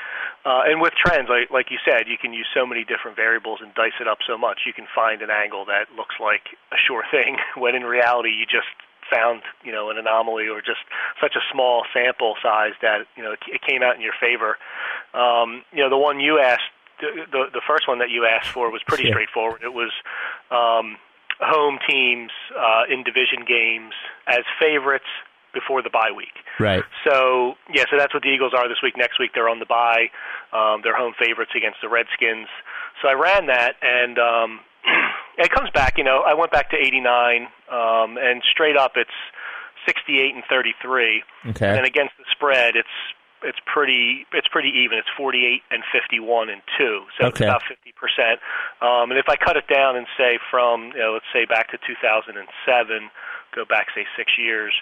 Uh, 0.46 0.64
and 0.66 0.80
with 0.80 0.94
trends, 0.96 1.28
like 1.28 1.52
like 1.52 1.68
you 1.70 1.78
said, 1.84 2.08
you 2.08 2.18
can 2.18 2.32
use 2.32 2.48
so 2.56 2.66
many 2.66 2.88
different 2.88 3.20
variables 3.20 3.60
and 3.62 3.76
dice 3.76 4.00
it 4.00 4.08
up 4.08 4.20
so 4.26 4.38
much. 4.38 4.64
You 4.66 4.74
can 4.74 4.88
find 4.96 5.22
an 5.22 5.30
angle 5.30 5.66
that 5.66 5.92
looks 5.96 6.16
like 6.20 6.56
a 6.72 6.80
sure 6.80 7.04
thing 7.12 7.38
when 7.60 7.76
in 7.76 7.84
reality 7.84 8.32
you 8.32 8.48
just 8.48 8.72
found 9.12 9.42
you 9.64 9.72
know 9.72 9.90
an 9.90 9.98
anomaly 9.98 10.48
or 10.48 10.60
just 10.60 10.84
such 11.22 11.36
a 11.36 11.44
small 11.52 11.84
sample 11.94 12.36
size 12.42 12.76
that 12.82 13.08
you 13.16 13.24
know 13.24 13.32
it, 13.32 13.40
it 13.48 13.62
came 13.62 13.84
out 13.84 13.96
in 13.96 14.02
your 14.02 14.16
favor. 14.16 14.58
Um, 15.14 15.64
you 15.76 15.84
know, 15.84 15.90
the 15.90 16.00
one 16.00 16.20
you 16.20 16.40
asked, 16.40 16.72
the 17.04 17.28
the, 17.30 17.44
the 17.60 17.62
first 17.68 17.88
one 17.88 18.00
that 18.00 18.10
you 18.10 18.26
asked 18.26 18.50
for 18.50 18.72
was 18.72 18.82
pretty 18.88 19.04
yeah. 19.04 19.12
straightforward. 19.12 19.62
It 19.62 19.74
was. 19.76 19.92
Um, 20.50 20.98
home 21.40 21.78
teams 21.88 22.32
uh, 22.58 22.90
in 22.90 23.04
division 23.04 23.46
games 23.48 23.94
as 24.26 24.42
favorites 24.60 25.06
before 25.58 25.82
the 25.82 25.90
bye 25.90 26.14
week. 26.14 26.38
Right. 26.60 26.84
So 27.02 27.58
yeah, 27.74 27.90
so 27.90 27.98
that's 27.98 28.14
what 28.14 28.22
the 28.22 28.30
Eagles 28.30 28.54
are 28.54 28.70
this 28.70 28.78
week. 28.84 28.94
Next 28.98 29.18
week 29.18 29.32
they're 29.34 29.50
on 29.50 29.58
the 29.58 29.66
bye. 29.66 30.14
Um, 30.54 30.82
they're 30.86 30.96
home 30.96 31.14
favorites 31.18 31.58
against 31.58 31.82
the 31.82 31.90
Redskins. 31.90 32.48
So 33.02 33.10
I 33.10 33.14
ran 33.14 33.48
that, 33.48 33.76
and 33.82 34.18
um, 34.22 34.60
it 35.38 35.50
comes 35.50 35.70
back. 35.74 35.98
You 35.98 36.04
know, 36.04 36.22
I 36.22 36.34
went 36.34 36.52
back 36.52 36.70
to 36.72 36.78
'89, 36.78 37.48
um, 37.74 38.18
and 38.22 38.42
straight 38.54 38.78
up 38.78 38.94
it's 38.96 39.18
68 39.86 40.36
and 40.36 40.44
33. 40.50 41.24
Okay. 41.50 41.78
And 41.78 41.86
against 41.86 42.14
the 42.18 42.26
spread, 42.32 42.76
it's 42.76 42.94
it's 43.44 43.60
pretty 43.66 44.26
it's 44.34 44.48
pretty 44.48 44.70
even. 44.70 44.98
It's 44.98 45.10
48 45.16 45.62
and 45.70 45.84
51 45.94 46.50
and 46.50 46.62
two, 46.78 47.06
so 47.18 47.28
okay. 47.28 47.30
it's 47.30 47.42
about 47.42 47.62
50 47.70 47.94
percent. 47.94 48.42
Um, 48.82 49.12
and 49.12 49.20
if 49.20 49.30
I 49.30 49.36
cut 49.36 49.58
it 49.58 49.68
down 49.70 49.96
and 49.96 50.08
say 50.18 50.40
from 50.50 50.92
you 50.94 51.02
know 51.02 51.14
let's 51.14 51.30
say 51.34 51.46
back 51.46 51.70
to 51.72 51.78
2007, 51.78 53.10
go 53.58 53.66
back 53.66 53.88
say 53.96 54.06
six 54.16 54.34
years, 54.38 54.74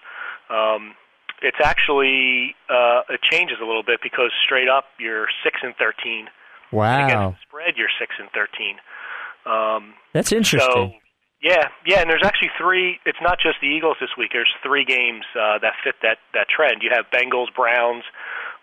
um, 0.49 0.95
it's 1.41 1.57
actually 1.63 2.55
uh, 2.69 3.01
it 3.09 3.21
changes 3.23 3.57
a 3.61 3.65
little 3.65 3.83
bit 3.83 3.99
because 4.03 4.31
straight 4.43 4.69
up 4.69 4.85
you're 4.99 5.27
six 5.43 5.59
and 5.63 5.73
13. 5.79 6.27
Wow. 6.71 7.05
Against 7.05 7.41
spread, 7.47 7.73
you're 7.77 7.93
six 7.99 8.15
and 8.19 8.29
13. 8.35 8.77
Um, 9.45 9.93
That's 10.13 10.31
interesting. 10.31 10.59
So, 10.73 10.91
yeah, 11.41 11.69
yeah, 11.85 12.01
and 12.01 12.09
there's 12.09 12.25
actually 12.25 12.49
three. 12.57 12.97
It's 13.05 13.21
not 13.21 13.37
just 13.37 13.61
the 13.61 13.67
Eagles 13.67 13.97
this 14.01 14.09
week. 14.17 14.31
There's 14.33 14.49
three 14.63 14.83
games 14.83 15.23
uh, 15.37 15.59
that 15.61 15.73
fit 15.83 15.95
that 16.01 16.17
that 16.33 16.47
trend. 16.49 16.81
You 16.81 16.89
have 16.89 17.05
Bengals 17.13 17.53
Browns, 17.53 18.03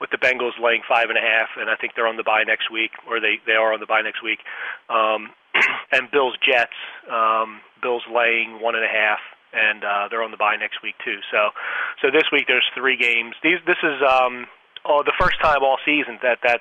with 0.03 0.11
the 0.11 0.19
Bengals 0.19 0.59
laying 0.59 0.83
five 0.83 1.09
and 1.09 1.17
a 1.17 1.23
half, 1.23 1.55
and 1.57 1.71
I 1.71 1.77
think 1.77 1.95
they're 1.95 2.09
on 2.09 2.17
the 2.17 2.27
bye 2.27 2.43
next 2.45 2.73
week, 2.73 2.91
or 3.09 3.21
they 3.21 3.39
they 3.47 3.55
are 3.55 3.73
on 3.73 3.79
the 3.79 3.87
bye 3.87 4.03
next 4.03 4.21
week. 4.21 4.41
Um, 4.91 5.31
and 5.93 6.11
Bills 6.11 6.35
Jets, 6.43 6.75
um, 7.07 7.63
Bills 7.81 8.03
laying 8.11 8.61
one 8.61 8.75
and 8.75 8.85
a 8.85 8.91
half, 8.91 9.23
and 9.53 9.85
uh, 9.85 10.09
they're 10.09 10.23
on 10.23 10.31
the 10.31 10.41
bye 10.41 10.57
next 10.57 10.83
week 10.83 10.97
too. 11.05 11.21
So, 11.31 11.51
so 12.01 12.11
this 12.11 12.25
week 12.33 12.47
there's 12.49 12.67
three 12.75 12.97
games. 12.97 13.35
These 13.43 13.61
this 13.67 13.81
is 13.83 14.01
um, 14.03 14.47
oh, 14.85 15.03
the 15.05 15.15
first 15.21 15.41
time 15.41 15.63
all 15.63 15.79
season 15.85 16.19
that 16.23 16.39
that 16.45 16.61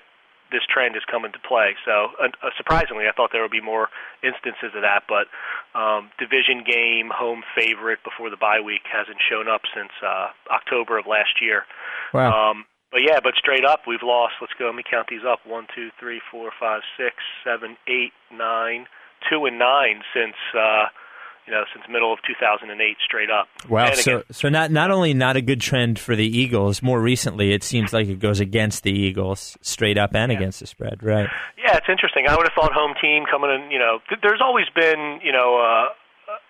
this 0.51 0.61
trend 0.67 0.95
has 0.95 1.03
come 1.09 1.23
into 1.23 1.39
play. 1.39 1.79
So, 1.85 2.11
uh, 2.19 2.27
surprisingly, 2.57 3.07
I 3.07 3.15
thought 3.15 3.31
there 3.31 3.41
would 3.41 3.55
be 3.55 3.63
more 3.63 3.87
instances 4.21 4.75
of 4.75 4.83
that, 4.83 5.07
but 5.07 5.31
um, 5.73 6.11
division 6.19 6.63
game, 6.67 7.09
home 7.09 7.41
favorite 7.55 8.03
before 8.03 8.29
the 8.29 8.37
bye 8.37 8.59
week 8.59 8.83
hasn't 8.91 9.17
shown 9.23 9.47
up 9.47 9.61
since 9.73 9.91
uh, 10.03 10.35
October 10.51 10.99
of 10.99 11.07
last 11.07 11.41
year. 11.41 11.63
Wow. 12.13 12.51
Um, 12.51 12.65
but 12.91 13.01
yeah, 13.07 13.23
but 13.23 13.35
straight 13.39 13.63
up, 13.63 13.87
we've 13.87 14.03
lost. 14.03 14.35
Let's 14.41 14.53
go. 14.59 14.67
Let 14.67 14.75
me 14.75 14.83
count 14.83 15.07
these 15.07 15.23
up: 15.25 15.39
one, 15.47 15.65
two, 15.73 15.89
three, 15.99 16.21
four, 16.29 16.51
five, 16.59 16.81
six, 16.99 17.15
seven, 17.43 17.77
eight, 17.87 18.11
nine, 18.29 18.85
two, 19.31 19.45
and 19.45 19.57
nine 19.57 20.03
since. 20.13 20.35
Uh, 20.53 20.91
you 21.47 21.53
know, 21.53 21.63
since 21.73 21.85
middle 21.89 22.13
of 22.13 22.19
2008, 22.27 22.97
straight 23.03 23.29
up. 23.29 23.47
Wow. 23.69 23.87
And 23.87 23.97
so, 23.97 24.23
so 24.31 24.49
not 24.49 24.71
not 24.71 24.91
only 24.91 25.13
not 25.13 25.35
a 25.35 25.41
good 25.41 25.61
trend 25.61 25.99
for 25.99 26.15
the 26.15 26.25
Eagles. 26.25 26.81
More 26.81 27.01
recently, 27.01 27.53
it 27.53 27.63
seems 27.63 27.93
like 27.93 28.07
it 28.07 28.19
goes 28.19 28.39
against 28.39 28.83
the 28.83 28.91
Eagles, 28.91 29.57
straight 29.61 29.97
up 29.97 30.15
and 30.15 30.31
yeah. 30.31 30.37
against 30.37 30.59
the 30.59 30.67
spread. 30.67 31.03
Right. 31.03 31.27
Yeah, 31.57 31.77
it's 31.77 31.89
interesting. 31.89 32.25
I 32.27 32.35
would 32.35 32.47
have 32.47 32.53
thought 32.53 32.73
home 32.73 32.93
team 33.01 33.23
coming 33.29 33.49
in. 33.49 33.71
You 33.71 33.79
know, 33.79 33.99
th- 34.09 34.21
there's 34.21 34.41
always 34.41 34.67
been 34.75 35.19
you 35.23 35.31
know 35.31 35.57
uh, 35.57 35.93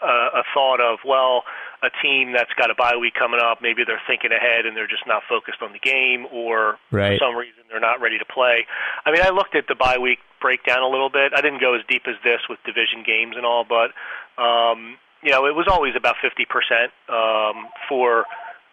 a, 0.02 0.42
a 0.42 0.44
thought 0.54 0.82
of 0.82 1.00
well, 1.06 1.44
a 1.84 1.90
team 2.02 2.34
that's 2.34 2.54
got 2.58 2.70
a 2.70 2.76
bye 2.76 2.96
week 2.96 3.14
coming 3.18 3.40
up. 3.40 3.60
Maybe 3.62 3.84
they're 3.86 4.02
thinking 4.08 4.32
ahead 4.32 4.66
and 4.66 4.76
they're 4.76 4.88
just 4.88 5.08
not 5.08 5.24
focused 5.28 5.62
on 5.62 5.74
the 5.74 5.80
game, 5.80 6.26
or 6.32 6.78
right. 6.92 7.18
for 7.18 7.26
some 7.26 7.36
reason 7.36 7.64
they're 7.70 7.80
not 7.80 8.02
ready 8.02 8.18
to 8.20 8.26
play. 8.26 8.66
I 9.06 9.12
mean, 9.12 9.22
I 9.22 9.30
looked 9.30 9.56
at 9.56 9.66
the 9.68 9.76
bye 9.76 9.98
week 9.98 10.20
breakdown 10.42 10.82
a 10.82 10.90
little 10.90 11.10
bit. 11.10 11.34
I 11.36 11.42
didn't 11.42 11.62
go 11.62 11.76
as 11.76 11.82
deep 11.88 12.04
as 12.08 12.16
this 12.24 12.42
with 12.50 12.60
division 12.66 13.04
games 13.06 13.36
and 13.38 13.46
all, 13.46 13.64
but 13.68 13.94
um, 14.38 14.98
you 15.24 15.32
know, 15.32 15.46
it 15.46 15.56
was 15.56 15.68
always 15.70 15.94
about 15.96 16.16
50% 16.24 16.86
um, 17.10 17.68
for, 17.88 18.26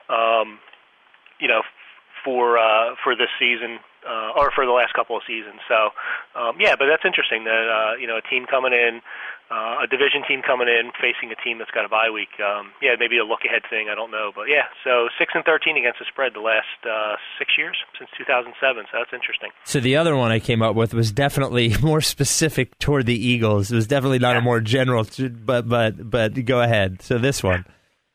um, 0.09 0.59
you 1.41 1.49
know, 1.49 1.63
for 2.25 2.59
uh, 2.59 2.95
for 3.05 3.15
this 3.15 3.29
season 3.39 3.79
uh, 4.09 4.33
or 4.41 4.51
for 4.51 4.65
the 4.65 4.73
last 4.73 4.95
couple 4.95 5.17
of 5.17 5.23
seasons. 5.29 5.61
So, 5.69 5.93
um, 6.33 6.57
yeah, 6.59 6.75
but 6.81 6.89
that's 6.89 7.05
interesting 7.05 7.45
that 7.45 7.65
uh, 7.69 7.93
you 8.01 8.09
know 8.09 8.17
a 8.17 8.25
team 8.25 8.47
coming 8.49 8.73
in, 8.73 9.05
uh, 9.53 9.85
a 9.85 9.87
division 9.87 10.25
team 10.27 10.41
coming 10.41 10.69
in 10.69 10.91
facing 10.97 11.29
a 11.29 11.39
team 11.45 11.61
that's 11.61 11.71
got 11.71 11.85
a 11.85 11.93
bye 11.93 12.09
week. 12.09 12.33
Um, 12.41 12.73
yeah, 12.81 12.97
maybe 12.99 13.19
a 13.21 13.25
look 13.25 13.45
ahead 13.45 13.63
thing. 13.69 13.89
I 13.93 13.95
don't 13.95 14.11
know, 14.11 14.33
but 14.35 14.49
yeah. 14.49 14.73
So 14.83 15.13
six 15.21 15.33
and 15.37 15.45
thirteen 15.45 15.77
against 15.77 16.01
the 16.01 16.09
spread 16.09 16.33
the 16.33 16.41
last 16.41 16.73
uh, 16.89 17.21
six 17.39 17.53
years 17.61 17.77
since 17.99 18.09
2007. 18.17 18.57
So 18.91 18.99
that's 18.99 19.13
interesting. 19.13 19.51
So 19.65 19.81
the 19.81 19.97
other 19.97 20.17
one 20.17 20.33
I 20.33 20.41
came 20.41 20.63
up 20.63 20.75
with 20.75 20.95
was 20.95 21.13
definitely 21.13 21.77
more 21.83 22.01
specific 22.01 22.79
toward 22.79 23.07
the 23.07 23.17
Eagles. 23.17 23.71
It 23.71 23.77
was 23.77 23.87
definitely 23.87 24.19
not 24.19 24.33
yeah. 24.33 24.39
a 24.39 24.43
more 24.43 24.61
general, 24.61 25.07
but 25.45 25.69
but 25.69 26.11
but 26.11 26.45
go 26.45 26.61
ahead. 26.61 27.03
So 27.03 27.19
this 27.19 27.43
one. 27.43 27.65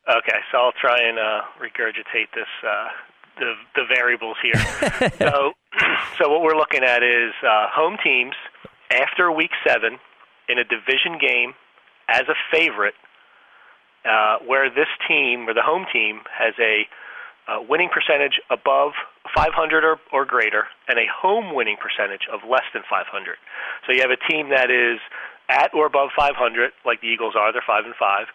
Okay, 0.04 0.36
so 0.52 0.58
I'll 0.58 0.76
try 0.78 1.00
and 1.00 1.18
uh, 1.18 1.40
regurgitate 1.56 2.28
this 2.34 2.50
uh, 2.62 2.88
the 3.38 3.54
the 3.74 3.84
variables 3.88 4.36
here. 4.42 4.60
so 5.18 5.52
so 6.18 6.28
what 6.28 6.42
we're 6.42 6.56
looking 6.56 6.82
at 6.82 7.02
is 7.02 7.32
uh, 7.42 7.66
home 7.72 7.96
teams 8.02 8.34
after 8.90 9.30
week 9.30 9.50
seven 9.66 9.98
in 10.48 10.58
a 10.58 10.64
division 10.64 11.18
game 11.20 11.54
as 12.08 12.22
a 12.28 12.34
favorite, 12.52 12.94
uh, 14.04 14.38
where 14.46 14.68
this 14.68 14.88
team 15.08 15.48
or 15.48 15.54
the 15.54 15.62
home 15.62 15.86
team 15.92 16.20
has 16.30 16.54
a 16.60 16.86
uh, 17.46 17.60
winning 17.68 17.90
percentage 17.92 18.40
above 18.50 18.92
500 19.34 19.84
or, 19.84 20.00
or 20.12 20.24
greater, 20.24 20.64
and 20.88 20.98
a 20.98 21.04
home 21.08 21.54
winning 21.54 21.76
percentage 21.76 22.26
of 22.32 22.40
less 22.48 22.64
than 22.72 22.82
500. 22.88 23.36
So 23.86 23.92
you 23.92 24.00
have 24.00 24.10
a 24.10 24.20
team 24.30 24.48
that 24.50 24.70
is 24.70 25.00
at 25.48 25.72
or 25.74 25.86
above 25.86 26.10
500, 26.16 26.72
like 26.86 27.00
the 27.00 27.08
Eagles 27.08 27.34
are. 27.36 27.52
They're 27.52 27.64
five 27.66 27.84
and 27.84 27.94
five, 27.96 28.26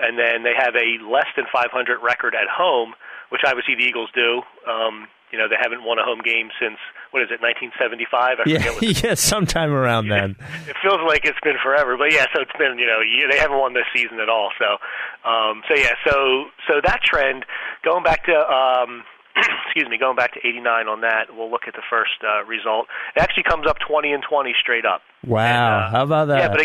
and 0.00 0.18
then 0.18 0.42
they 0.42 0.54
have 0.56 0.74
a 0.74 0.98
less 1.04 1.28
than 1.36 1.46
500 1.52 1.98
record 2.02 2.34
at 2.34 2.48
home 2.48 2.94
which 3.30 3.42
obviously 3.46 3.74
the 3.74 3.84
Eagles 3.84 4.10
do. 4.14 4.42
Um, 4.68 5.08
you 5.30 5.36
know, 5.36 5.48
they 5.48 5.60
haven't 5.60 5.84
won 5.84 5.98
a 5.98 6.04
home 6.04 6.20
game 6.24 6.48
since 6.56 6.80
what 7.10 7.20
is 7.20 7.28
it, 7.28 7.40
1975? 7.44 8.40
I 8.40 8.48
yeah, 8.48 8.72
yeah, 9.04 9.14
sometime 9.14 9.72
around 9.72 10.08
then. 10.08 10.36
It 10.66 10.76
feels 10.80 11.00
like 11.06 11.24
it's 11.24 11.40
been 11.44 11.60
forever, 11.62 11.96
but 11.96 12.12
yeah, 12.12 12.24
so 12.32 12.40
it's 12.40 12.56
been 12.56 12.78
you 12.78 12.86
know 12.86 13.00
they 13.30 13.36
haven't 13.36 13.58
won 13.58 13.74
this 13.74 13.88
season 13.92 14.20
at 14.20 14.28
all. 14.28 14.50
So, 14.56 14.80
um, 15.28 15.62
so 15.68 15.76
yeah, 15.76 15.92
so 16.06 16.48
so 16.66 16.80
that 16.82 17.00
trend 17.04 17.44
going 17.84 18.04
back 18.04 18.24
to 18.24 18.32
um, 18.32 19.04
excuse 19.66 19.88
me, 19.88 19.98
going 19.98 20.16
back 20.16 20.32
to 20.32 20.40
89 20.40 20.88
on 20.88 21.00
that. 21.02 21.36
We'll 21.36 21.50
look 21.50 21.68
at 21.68 21.74
the 21.74 21.84
first 21.90 22.24
uh, 22.24 22.44
result. 22.44 22.86
It 23.14 23.20
actually 23.20 23.44
comes 23.44 23.66
up 23.66 23.76
20 23.86 24.12
and 24.12 24.22
20 24.24 24.54
straight 24.60 24.86
up. 24.86 25.02
Wow, 25.26 25.44
And, 25.44 25.84
uh, 25.84 25.90
how 25.90 26.02
about 26.04 26.28
that? 26.28 26.38
Yeah, 26.38 26.48
but 26.48 26.60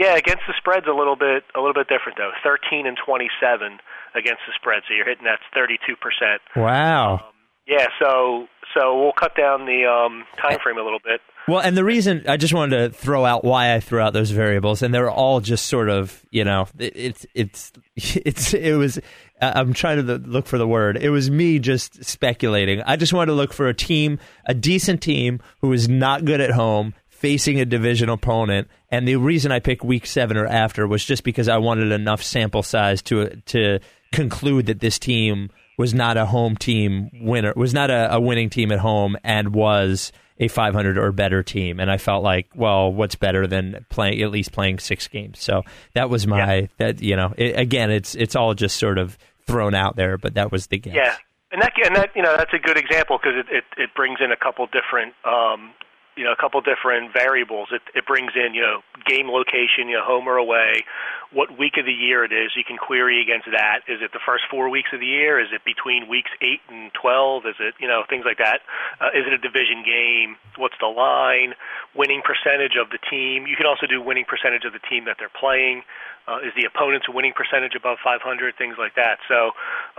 yeah, 0.00 0.16
against 0.16 0.48
the 0.48 0.54
spread's 0.56 0.86
a 0.88 0.96
little 0.96 1.16
bit 1.16 1.44
a 1.54 1.60
little 1.60 1.76
bit 1.76 1.86
different 1.86 2.16
though. 2.16 2.32
13 2.42 2.86
and 2.86 2.96
27 2.96 3.78
against 4.16 4.40
the 4.48 4.52
spread, 4.56 4.82
so 4.88 4.94
you're 4.94 5.04
hitting 5.04 5.24
that's 5.24 5.44
32 5.54 5.94
percent. 6.00 6.40
wow. 6.56 7.20
Yeah, 7.68 7.86
so 8.02 8.46
so 8.74 8.98
we'll 8.98 9.12
cut 9.12 9.36
down 9.36 9.66
the 9.66 9.84
um, 9.84 10.24
time 10.40 10.58
frame 10.62 10.78
a 10.78 10.82
little 10.82 10.98
bit. 11.04 11.20
Well, 11.46 11.60
and 11.60 11.76
the 11.76 11.84
reason 11.84 12.24
I 12.26 12.36
just 12.36 12.54
wanted 12.54 12.78
to 12.78 12.90
throw 12.90 13.24
out 13.24 13.44
why 13.44 13.74
I 13.74 13.80
threw 13.80 14.00
out 14.00 14.12
those 14.12 14.30
variables, 14.30 14.82
and 14.82 14.92
they're 14.92 15.10
all 15.10 15.40
just 15.40 15.66
sort 15.66 15.88
of, 15.88 16.24
you 16.30 16.44
know, 16.44 16.66
it, 16.78 16.92
it's 16.96 17.26
it's 17.34 17.72
it's 17.96 18.54
it 18.54 18.74
was. 18.74 18.98
I'm 19.42 19.72
trying 19.72 20.04
to 20.04 20.18
look 20.18 20.46
for 20.46 20.58
the 20.58 20.66
word. 20.66 20.98
It 20.98 21.10
was 21.10 21.30
me 21.30 21.58
just 21.58 22.04
speculating. 22.04 22.82
I 22.82 22.96
just 22.96 23.12
wanted 23.12 23.32
to 23.32 23.34
look 23.34 23.52
for 23.52 23.68
a 23.68 23.74
team, 23.74 24.18
a 24.46 24.52
decent 24.52 25.00
team 25.00 25.40
who 25.60 25.72
is 25.72 25.88
not 25.88 26.24
good 26.24 26.40
at 26.40 26.50
home, 26.50 26.94
facing 27.20 27.60
a 27.60 27.66
division 27.66 28.08
opponent. 28.08 28.66
And 28.90 29.06
the 29.06 29.16
reason 29.16 29.52
I 29.52 29.60
picked 29.60 29.84
week 29.84 30.06
seven 30.06 30.38
or 30.38 30.46
after 30.46 30.86
was 30.86 31.04
just 31.04 31.22
because 31.22 31.48
I 31.48 31.58
wanted 31.58 31.92
enough 31.92 32.22
sample 32.22 32.62
size 32.62 33.02
to 33.02 33.36
to 33.46 33.78
conclude 34.10 34.66
that 34.66 34.80
this 34.80 34.98
team 34.98 35.50
was 35.76 35.92
not 35.92 36.16
a 36.16 36.26
home 36.26 36.56
team 36.56 37.10
winner, 37.12 37.52
was 37.56 37.74
not 37.74 37.90
a, 37.90 38.14
a 38.14 38.20
winning 38.20 38.48
team 38.48 38.72
at 38.72 38.78
home, 38.78 39.16
and 39.22 39.54
was 39.54 40.12
a 40.38 40.48
500 40.48 40.96
or 40.96 41.12
better 41.12 41.42
team. 41.42 41.78
And 41.78 41.90
I 41.90 41.98
felt 41.98 42.24
like, 42.24 42.48
well, 42.54 42.90
what's 42.90 43.14
better 43.14 43.46
than 43.46 43.84
playing 43.90 44.22
at 44.22 44.30
least 44.30 44.52
playing 44.52 44.78
six 44.78 45.06
games? 45.06 45.40
So 45.40 45.62
that 45.92 46.08
was 46.08 46.26
my 46.26 46.70
that 46.78 47.02
you 47.02 47.16
know 47.16 47.34
it, 47.36 47.58
again, 47.58 47.90
it's 47.90 48.14
it's 48.14 48.34
all 48.34 48.54
just 48.54 48.78
sort 48.78 48.96
of 48.96 49.18
thrown 49.46 49.74
out 49.74 49.96
there, 49.96 50.16
but 50.16 50.34
that 50.34 50.50
was 50.50 50.68
the 50.68 50.78
guess. 50.78 50.94
Yeah, 50.94 51.16
and 51.52 51.60
that 51.60 51.72
and 51.84 51.96
that 51.96 52.10
you 52.16 52.22
know 52.22 52.34
that's 52.38 52.54
a 52.54 52.58
good 52.58 52.78
example 52.78 53.18
because 53.22 53.36
it, 53.36 53.54
it 53.54 53.64
it 53.76 53.90
brings 53.94 54.20
in 54.24 54.32
a 54.32 54.36
couple 54.36 54.66
different 54.66 55.12
um, 55.26 55.72
you 56.20 56.26
know 56.26 56.32
a 56.32 56.36
couple 56.36 56.60
different 56.60 57.14
variables. 57.14 57.68
It 57.72 57.80
it 57.94 58.04
brings 58.04 58.32
in 58.36 58.52
you 58.52 58.60
know 58.60 58.82
game 59.06 59.30
location, 59.30 59.88
you 59.88 59.96
know 59.96 60.04
home 60.04 60.28
or 60.28 60.36
away, 60.36 60.84
what 61.32 61.56
week 61.56 61.78
of 61.78 61.86
the 61.86 61.94
year 61.94 62.24
it 62.24 62.32
is. 62.32 62.50
You 62.56 62.64
can 62.64 62.76
query 62.76 63.22
against 63.22 63.46
that. 63.52 63.86
Is 63.86 64.02
it 64.02 64.10
the 64.12 64.22
first 64.26 64.44
four 64.50 64.68
weeks 64.68 64.90
of 64.92 65.00
the 65.00 65.06
year? 65.06 65.38
Is 65.38 65.48
it 65.54 65.62
between 65.64 66.08
weeks 66.08 66.30
eight 66.42 66.60
and 66.68 66.90
twelve? 66.92 67.46
Is 67.46 67.54
it 67.60 67.74
you 67.78 67.86
know 67.86 68.02
things 68.08 68.24
like 68.26 68.38
that? 68.38 68.60
Uh, 69.00 69.14
is 69.14 69.26
it 69.26 69.32
a 69.32 69.38
division 69.38 69.82
game? 69.86 70.36
What's 70.58 70.74
the 70.80 70.90
line? 70.90 71.54
Winning 71.94 72.22
percentage 72.22 72.74
of 72.74 72.90
the 72.90 72.98
team. 73.10 73.46
You 73.46 73.56
can 73.56 73.66
also 73.66 73.86
do 73.86 74.02
winning 74.02 74.24
percentage 74.26 74.64
of 74.64 74.72
the 74.72 74.82
team 74.90 75.04
that 75.06 75.16
they're 75.18 75.32
playing. 75.32 75.82
Uh, 76.28 76.38
is 76.46 76.52
the 76.54 76.64
opponent's 76.64 77.08
winning 77.08 77.32
percentage 77.32 77.74
above 77.74 77.98
500? 78.04 78.54
Things 78.56 78.76
like 78.78 78.94
that. 78.94 79.18
So, 79.26 79.50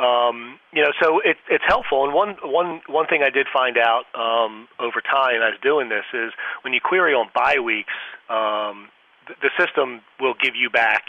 um, 0.02 0.60
you 0.72 0.82
know, 0.82 0.94
so 1.02 1.20
it, 1.20 1.36
it's 1.50 1.64
helpful. 1.68 2.06
And 2.06 2.14
one 2.14 2.36
one 2.44 2.82
one 2.88 3.08
thing 3.08 3.24
I 3.24 3.30
did 3.30 3.48
find 3.52 3.78
out 3.78 4.06
um, 4.16 4.68
over 4.80 5.02
time 5.02 5.42
as 5.42 5.60
doing 5.62 5.90
this 5.90 6.06
is 6.14 6.32
when 6.64 6.74
you 6.74 6.80
query 6.80 7.14
on 7.14 7.28
bye 7.34 7.60
weeks, 7.60 7.96
um, 8.30 8.88
the, 9.28 9.50
system 9.60 10.02
will 10.20 10.36
give 10.42 10.56
you 10.56 10.70
back 10.70 11.04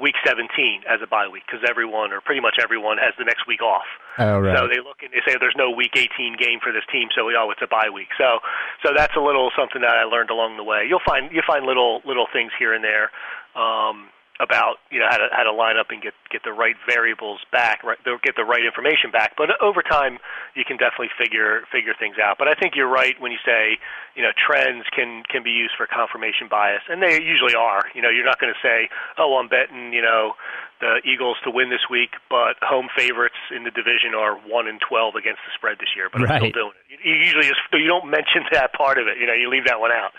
week 0.00 0.14
17 0.26 0.50
as 0.90 0.98
a 1.02 1.06
bye 1.06 1.28
week 1.28 1.44
because 1.46 1.62
everyone 1.68 2.12
or 2.12 2.20
pretty 2.20 2.40
much 2.40 2.56
everyone 2.62 2.98
has 2.98 3.14
the 3.18 3.24
next 3.24 3.46
week 3.46 3.62
off. 3.62 3.86
Oh, 4.18 4.40
right. 4.40 4.58
So 4.58 4.66
they 4.66 4.82
look 4.82 5.02
and 5.02 5.12
they 5.12 5.22
say 5.26 5.38
there's 5.38 5.54
no 5.56 5.70
week 5.70 5.94
18 5.94 6.36
game 6.38 6.58
for 6.58 6.72
this 6.72 6.82
team, 6.90 7.08
so 7.14 7.24
we, 7.26 7.36
oh, 7.38 7.50
it's 7.50 7.62
a 7.62 7.70
bye 7.70 7.90
week. 7.92 8.10
So 8.18 8.42
so 8.82 8.90
that's 8.96 9.14
a 9.16 9.22
little 9.22 9.50
something 9.56 9.82
that 9.82 9.94
I 9.94 10.04
learned 10.04 10.30
along 10.30 10.56
the 10.56 10.64
way. 10.64 10.86
You'll 10.88 11.04
find 11.06 11.30
you 11.30 11.42
find 11.46 11.66
little 11.66 12.02
little 12.04 12.26
things 12.32 12.50
here 12.58 12.74
and 12.74 12.82
there. 12.82 13.10
Um, 13.54 14.10
about 14.40 14.82
you 14.90 14.98
know 14.98 15.06
how 15.08 15.18
to 15.18 15.28
how 15.30 15.44
to 15.46 15.52
line 15.52 15.76
up 15.78 15.90
and 15.90 16.02
get 16.02 16.12
get 16.30 16.42
the 16.42 16.52
right 16.52 16.74
variables 16.90 17.38
back, 17.52 17.84
right, 17.84 17.98
get 18.22 18.34
the 18.34 18.42
right 18.44 18.64
information 18.66 19.10
back. 19.14 19.34
But 19.38 19.54
over 19.62 19.78
time, 19.82 20.18
you 20.58 20.64
can 20.66 20.76
definitely 20.76 21.14
figure 21.16 21.62
figure 21.70 21.94
things 21.94 22.16
out. 22.18 22.34
But 22.38 22.48
I 22.48 22.54
think 22.54 22.74
you're 22.74 22.90
right 22.90 23.14
when 23.22 23.30
you 23.30 23.38
say 23.46 23.78
you 24.18 24.22
know 24.22 24.34
trends 24.34 24.84
can 24.90 25.22
can 25.30 25.42
be 25.46 25.50
used 25.54 25.74
for 25.78 25.86
confirmation 25.86 26.48
bias, 26.50 26.82
and 26.90 26.98
they 27.02 27.22
usually 27.22 27.54
are. 27.54 27.86
You 27.94 28.02
know, 28.02 28.10
you're 28.10 28.26
not 28.26 28.40
going 28.40 28.52
to 28.52 28.58
say, 28.58 28.90
oh, 29.18 29.38
I'm 29.38 29.46
betting 29.48 29.92
you 29.94 30.02
know 30.02 30.34
the 30.82 30.98
Eagles 31.06 31.38
to 31.46 31.50
win 31.54 31.70
this 31.70 31.86
week, 31.88 32.18
but 32.28 32.58
home 32.60 32.88
favorites 32.98 33.38
in 33.54 33.62
the 33.62 33.70
division 33.70 34.18
are 34.18 34.34
one 34.50 34.66
and 34.66 34.80
twelve 34.82 35.14
against 35.14 35.46
the 35.46 35.54
spread 35.54 35.78
this 35.78 35.94
year. 35.94 36.10
But 36.10 36.26
I'm 36.26 36.34
Right. 36.34 36.50
still 36.50 36.50
doing 36.74 36.74
it. 36.90 36.98
You 37.06 37.14
usually 37.14 37.46
just 37.46 37.62
you 37.70 37.86
don't 37.86 38.10
mention 38.10 38.42
that 38.50 38.72
part 38.74 38.98
of 38.98 39.06
it. 39.06 39.14
You 39.22 39.30
know, 39.30 39.34
you 39.38 39.46
leave 39.48 39.70
that 39.70 39.78
one 39.78 39.92
out. 39.94 40.10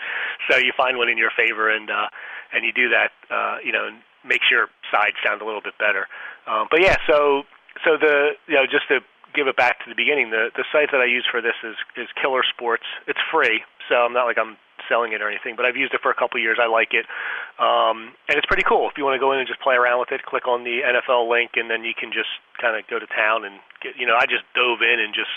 So 0.48 0.56
you 0.56 0.72
find 0.72 0.96
one 0.96 1.10
in 1.12 1.18
your 1.20 1.30
favor 1.36 1.68
and. 1.68 1.90
uh 1.90 2.08
and 2.52 2.64
you 2.64 2.72
do 2.72 2.88
that, 2.90 3.10
uh, 3.30 3.58
you 3.64 3.72
know, 3.72 3.86
and 3.86 3.98
makes 4.26 4.50
your 4.50 4.68
side 4.90 5.14
sound 5.24 5.40
a 5.40 5.46
little 5.46 5.62
bit 5.62 5.78
better. 5.78 6.06
Um, 6.46 6.66
but 6.70 6.82
yeah, 6.82 6.96
so 7.06 7.42
so 7.84 7.96
the 7.96 8.34
you 8.46 8.54
know 8.54 8.66
just 8.66 8.88
to 8.88 9.00
give 9.34 9.46
it 9.46 9.56
back 9.56 9.84
to 9.84 9.88
the 9.88 9.94
beginning, 9.94 10.30
the 10.30 10.50
the 10.56 10.64
site 10.72 10.90
that 10.92 11.00
I 11.00 11.06
use 11.06 11.26
for 11.30 11.40
this 11.40 11.56
is 11.62 11.76
is 11.96 12.08
Killer 12.20 12.42
Sports. 12.42 12.84
It's 13.06 13.20
free, 13.30 13.62
so 13.88 14.02
I'm 14.02 14.12
not 14.12 14.26
like 14.26 14.38
I'm 14.38 14.56
selling 14.88 15.12
it 15.12 15.20
or 15.20 15.28
anything, 15.28 15.56
but 15.56 15.66
I've 15.66 15.76
used 15.76 15.94
it 15.94 16.00
for 16.00 16.10
a 16.10 16.14
couple 16.14 16.38
of 16.38 16.42
years. 16.42 16.58
I 16.62 16.70
like 16.70 16.94
it, 16.94 17.06
um, 17.58 18.14
and 18.30 18.38
it's 18.38 18.46
pretty 18.46 18.62
cool. 18.62 18.88
If 18.88 18.96
you 18.96 19.04
want 19.04 19.18
to 19.18 19.22
go 19.22 19.32
in 19.32 19.38
and 19.38 19.48
just 19.48 19.60
play 19.60 19.74
around 19.74 19.98
with 19.98 20.12
it, 20.12 20.22
click 20.22 20.46
on 20.46 20.62
the 20.62 20.82
NFL 20.86 21.28
link, 21.28 21.58
and 21.58 21.70
then 21.70 21.82
you 21.82 21.94
can 21.94 22.12
just 22.14 22.30
kind 22.60 22.78
of 22.78 22.86
go 22.86 22.98
to 22.98 23.06
town 23.06 23.44
and 23.44 23.58
get. 23.82 23.98
You 23.98 24.06
know, 24.06 24.16
I 24.16 24.26
just 24.26 24.46
dove 24.54 24.82
in 24.82 24.98
and 24.98 25.14
just 25.14 25.32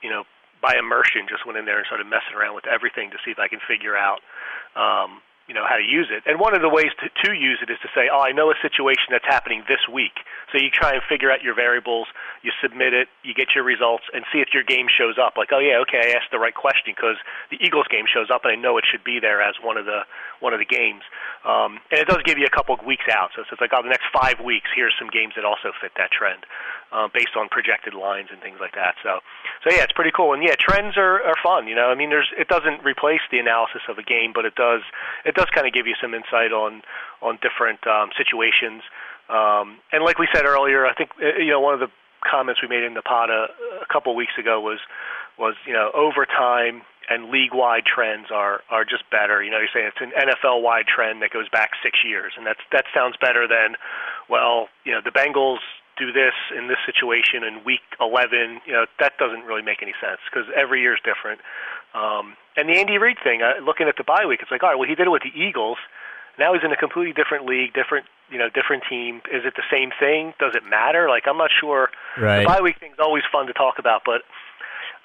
you 0.00 0.10
know 0.10 0.24
by 0.64 0.80
immersion 0.80 1.28
just 1.28 1.44
went 1.44 1.58
in 1.60 1.68
there 1.68 1.76
and 1.76 1.84
started 1.84 2.08
messing 2.08 2.32
around 2.32 2.54
with 2.54 2.64
everything 2.64 3.12
to 3.12 3.18
see 3.20 3.32
if 3.32 3.38
I 3.38 3.48
can 3.48 3.60
figure 3.68 3.96
out. 3.96 4.24
Um, 4.72 5.20
you 5.46 5.54
know 5.54 5.66
how 5.68 5.76
to 5.76 5.84
use 5.84 6.08
it. 6.08 6.24
And 6.24 6.40
one 6.40 6.56
of 6.56 6.62
the 6.62 6.72
ways 6.72 6.92
to, 7.04 7.06
to 7.28 7.30
use 7.36 7.60
it 7.60 7.68
is 7.68 7.78
to 7.82 7.88
say, 7.94 8.08
"Oh, 8.12 8.20
I 8.20 8.32
know 8.32 8.50
a 8.50 8.58
situation 8.62 9.12
that's 9.12 9.28
happening 9.28 9.64
this 9.68 9.84
week." 9.90 10.24
So 10.52 10.62
you 10.62 10.70
try 10.70 10.94
and 10.94 11.02
figure 11.08 11.30
out 11.30 11.42
your 11.42 11.54
variables, 11.54 12.06
you 12.42 12.52
submit 12.62 12.94
it, 12.94 13.08
you 13.22 13.34
get 13.34 13.54
your 13.54 13.64
results, 13.64 14.04
and 14.14 14.24
see 14.32 14.38
if 14.38 14.54
your 14.54 14.62
game 14.62 14.86
shows 14.86 15.18
up. 15.18 15.34
Like, 15.36 15.50
oh 15.52 15.58
yeah, 15.58 15.82
okay, 15.82 16.00
I 16.00 16.16
asked 16.16 16.30
the 16.30 16.38
right 16.38 16.54
question 16.54 16.94
because 16.94 17.16
the 17.50 17.58
Eagles 17.60 17.86
game 17.90 18.06
shows 18.06 18.30
up, 18.32 18.44
and 18.44 18.52
I 18.52 18.56
know 18.56 18.78
it 18.78 18.84
should 18.88 19.04
be 19.04 19.18
there 19.20 19.42
as 19.42 19.54
one 19.60 19.76
of 19.76 19.84
the 19.84 20.06
one 20.40 20.52
of 20.52 20.60
the 20.60 20.68
games. 20.68 21.02
Um, 21.44 21.80
and 21.90 22.00
it 22.00 22.08
does 22.08 22.22
give 22.24 22.38
you 22.38 22.46
a 22.46 22.54
couple 22.54 22.74
of 22.74 22.84
weeks 22.86 23.04
out. 23.12 23.30
So 23.36 23.42
it's 23.42 23.60
like, 23.60 23.72
oh, 23.74 23.82
the 23.82 23.92
next 23.92 24.08
five 24.12 24.40
weeks, 24.40 24.68
here's 24.74 24.94
some 24.98 25.10
games 25.10 25.34
that 25.36 25.44
also 25.44 25.72
fit 25.80 25.92
that 25.96 26.10
trend, 26.10 26.46
uh, 26.94 27.08
based 27.12 27.34
on 27.36 27.48
projected 27.50 27.92
lines 27.92 28.28
and 28.30 28.40
things 28.40 28.58
like 28.60 28.74
that. 28.74 28.94
So, 29.02 29.18
so 29.66 29.74
yeah, 29.74 29.82
it's 29.82 29.92
pretty 29.92 30.12
cool. 30.14 30.32
And 30.32 30.42
yeah, 30.42 30.54
trends 30.54 30.96
are, 30.96 31.20
are 31.26 31.34
fun. 31.42 31.66
You 31.66 31.74
know, 31.74 31.90
I 31.90 31.94
mean, 31.94 32.10
there's 32.10 32.30
it 32.38 32.46
doesn't 32.46 32.84
replace 32.84 33.20
the 33.30 33.38
analysis 33.38 33.82
of 33.88 33.98
a 33.98 34.02
game, 34.02 34.30
but 34.32 34.44
it 34.44 34.54
does 34.54 34.82
it 35.24 35.34
does 35.34 35.50
kind 35.52 35.66
of 35.66 35.72
give 35.74 35.86
you 35.86 35.94
some 36.00 36.14
insight 36.14 36.54
on 36.54 36.82
on 37.20 37.38
different 37.42 37.84
um, 37.86 38.10
situations. 38.16 38.82
Um, 39.28 39.82
and 39.90 40.04
like 40.04 40.18
we 40.18 40.28
said 40.32 40.46
earlier, 40.46 40.86
I 40.86 40.94
think 40.94 41.10
uh, 41.20 41.42
you 41.42 41.50
know 41.50 41.60
one 41.60 41.74
of 41.74 41.80
the 41.80 41.90
comments 42.22 42.62
we 42.62 42.68
made 42.68 42.84
in 42.84 42.94
the 42.94 43.02
pod 43.02 43.28
a, 43.28 43.50
a 43.82 43.86
couple 43.92 44.14
weeks 44.14 44.38
ago 44.38 44.60
was 44.60 44.78
was 45.36 45.56
you 45.66 45.72
know 45.72 45.90
overtime 45.92 46.82
and 47.10 47.28
league-wide 47.28 47.84
trends 47.84 48.28
are 48.30 48.62
are 48.70 48.84
just 48.84 49.02
better. 49.10 49.42
You 49.42 49.50
know, 49.50 49.58
you're 49.58 49.72
saying 49.74 49.90
it's 49.90 50.00
an 50.00 50.12
NFL-wide 50.14 50.86
trend 50.86 51.22
that 51.22 51.30
goes 51.30 51.48
back 51.48 51.72
six 51.82 51.98
years, 52.04 52.32
and 52.36 52.46
that's 52.46 52.62
that 52.72 52.84
sounds 52.94 53.16
better 53.20 53.48
than, 53.48 53.76
well, 54.28 54.68
you 54.84 54.92
know, 54.92 55.00
the 55.04 55.10
Bengals 55.10 55.58
do 55.96 56.12
this 56.12 56.34
in 56.56 56.68
this 56.68 56.78
situation 56.86 57.44
in 57.44 57.64
week 57.64 57.84
11. 58.00 58.60
You 58.66 58.72
know, 58.72 58.86
that 59.00 59.18
doesn't 59.18 59.44
really 59.44 59.62
make 59.62 59.82
any 59.82 59.94
sense 60.00 60.20
because 60.26 60.48
every 60.54 60.80
year 60.80 60.94
is 60.94 61.02
different. 61.04 61.40
Um, 61.94 62.36
and 62.56 62.68
the 62.68 62.74
Andy 62.74 62.98
Reid 62.98 63.18
thing, 63.22 63.42
uh, 63.42 63.62
looking 63.62 63.88
at 63.88 63.96
the 63.96 64.04
bye 64.04 64.26
week, 64.26 64.40
it's 64.42 64.50
like, 64.50 64.62
all 64.62 64.70
right, 64.70 64.78
well, 64.78 64.88
he 64.88 64.94
did 64.94 65.06
it 65.06 65.14
with 65.14 65.22
the 65.22 65.34
Eagles. 65.34 65.78
Now 66.38 66.52
he's 66.52 66.62
in 66.64 66.72
a 66.72 66.76
completely 66.76 67.12
different 67.14 67.46
league, 67.46 67.74
different, 67.74 68.06
you 68.28 68.38
know, 68.38 68.50
different 68.50 68.82
team. 68.90 69.22
Is 69.30 69.46
it 69.46 69.54
the 69.54 69.66
same 69.70 69.90
thing? 69.94 70.34
Does 70.42 70.54
it 70.54 70.66
matter? 70.66 71.08
Like, 71.08 71.30
I'm 71.30 71.38
not 71.38 71.50
sure. 71.54 71.90
Right. 72.18 72.42
The 72.42 72.46
bye 72.46 72.60
week 72.60 72.78
thing's 72.80 72.98
always 72.98 73.22
fun 73.30 73.46
to 73.46 73.52
talk 73.54 73.78
about, 73.78 74.02
but 74.04 74.22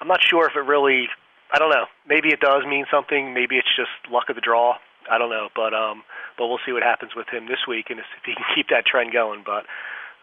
I'm 0.00 0.08
not 0.08 0.20
sure 0.22 0.48
if 0.48 0.56
it 0.56 0.66
really. 0.66 1.08
I 1.52 1.58
don't 1.58 1.70
know. 1.70 1.86
Maybe 2.06 2.30
it 2.30 2.40
does 2.40 2.62
mean 2.66 2.86
something. 2.90 3.34
Maybe 3.34 3.56
it's 3.56 3.70
just 3.74 3.90
luck 4.10 4.30
of 4.30 4.36
the 4.36 4.40
draw. 4.40 4.78
I 5.10 5.18
don't 5.18 5.30
know, 5.30 5.48
but 5.54 5.74
um, 5.74 6.02
but 6.38 6.48
we'll 6.48 6.62
see 6.64 6.72
what 6.72 6.82
happens 6.82 7.12
with 7.14 7.28
him 7.28 7.46
this 7.46 7.66
week 7.66 7.90
and 7.90 7.98
if 7.98 8.06
he 8.24 8.34
can 8.34 8.44
keep 8.54 8.68
that 8.70 8.86
trend 8.86 9.12
going. 9.12 9.42
But 9.44 9.66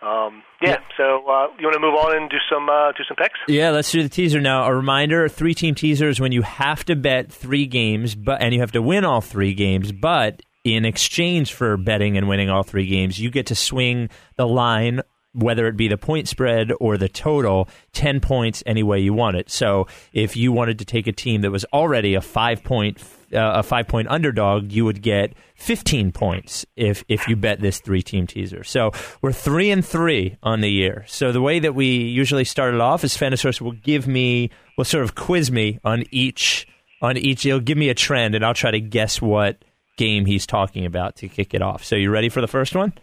um, 0.01 0.43
yeah. 0.61 0.77
So 0.95 1.03
uh, 1.27 1.47
you 1.59 1.65
want 1.65 1.73
to 1.73 1.79
move 1.79 1.95
on 1.95 2.15
and 2.15 2.29
do 2.29 2.37
some 2.51 2.69
uh, 2.69 2.91
do 2.91 3.03
some 3.07 3.15
picks? 3.15 3.39
Yeah, 3.47 3.71
let's 3.71 3.91
do 3.91 4.03
the 4.03 4.09
teaser 4.09 4.39
now. 4.39 4.65
A 4.65 4.75
reminder: 4.75 5.27
three 5.27 5.53
team 5.53 5.75
teaser 5.75 6.07
is 6.07 6.19
when 6.19 6.31
you 6.31 6.43
have 6.43 6.85
to 6.85 6.95
bet 6.95 7.31
three 7.31 7.65
games, 7.65 8.13
but 8.13 8.41
and 8.41 8.53
you 8.53 8.59
have 8.59 8.71
to 8.73 8.81
win 8.81 9.05
all 9.05 9.21
three 9.21 9.53
games. 9.53 9.91
But 9.91 10.43
in 10.63 10.85
exchange 10.85 11.53
for 11.53 11.77
betting 11.77 12.17
and 12.17 12.27
winning 12.27 12.49
all 12.49 12.63
three 12.63 12.87
games, 12.87 13.19
you 13.19 13.31
get 13.31 13.47
to 13.47 13.55
swing 13.55 14.09
the 14.35 14.47
line. 14.47 15.01
Whether 15.33 15.67
it 15.67 15.77
be 15.77 15.87
the 15.87 15.99
point 15.99 16.27
spread 16.27 16.71
or 16.79 16.97
the 16.97 17.09
total, 17.09 17.69
10 17.93 18.21
points 18.21 18.63
any 18.65 18.81
way 18.81 19.01
you 19.01 19.13
want 19.13 19.37
it. 19.37 19.51
So 19.51 19.85
if 20.11 20.35
you 20.35 20.51
wanted 20.51 20.79
to 20.79 20.85
take 20.85 21.05
a 21.05 21.11
team 21.11 21.41
that 21.41 21.51
was 21.51 21.63
already 21.65 22.15
a 22.15 22.21
five 22.21 22.63
point 22.63 22.99
uh, 23.33 23.53
a 23.55 23.63
five 23.63 23.87
point 23.87 24.07
underdog, 24.09 24.71
you 24.71 24.85
would 24.85 25.01
get 25.01 25.33
15 25.55 26.11
points 26.11 26.65
if 26.75 27.03
if 27.07 27.27
you 27.27 27.35
bet 27.35 27.59
this 27.59 27.79
three 27.79 28.01
team 28.01 28.27
teaser. 28.27 28.63
So 28.63 28.91
we're 29.21 29.31
three 29.33 29.69
and 29.71 29.85
three 29.85 30.37
on 30.43 30.61
the 30.61 30.69
year. 30.71 31.03
So 31.07 31.31
the 31.31 31.41
way 31.41 31.59
that 31.59 31.75
we 31.75 31.87
usually 31.87 32.45
started 32.45 32.79
off 32.79 33.03
is 33.03 33.17
Fantasource 33.17 33.59
will 33.61 33.71
give 33.73 34.07
me 34.07 34.49
will 34.77 34.85
sort 34.85 35.03
of 35.03 35.15
quiz 35.15 35.51
me 35.51 35.79
on 35.83 36.03
each 36.11 36.67
on 37.01 37.17
each. 37.17 37.43
He'll 37.43 37.59
give 37.59 37.77
me 37.77 37.89
a 37.89 37.93
trend, 37.95 38.35
and 38.35 38.45
I'll 38.45 38.53
try 38.53 38.71
to 38.71 38.79
guess 38.79 39.21
what 39.21 39.63
game 39.97 40.25
he's 40.25 40.45
talking 40.45 40.85
about 40.85 41.15
to 41.17 41.27
kick 41.27 41.53
it 41.53 41.61
off. 41.61 41.83
So 41.83 41.95
you 41.95 42.09
ready 42.11 42.29
for 42.29 42.39
the 42.41 42.47
first 42.47 42.75
one? 42.75 42.93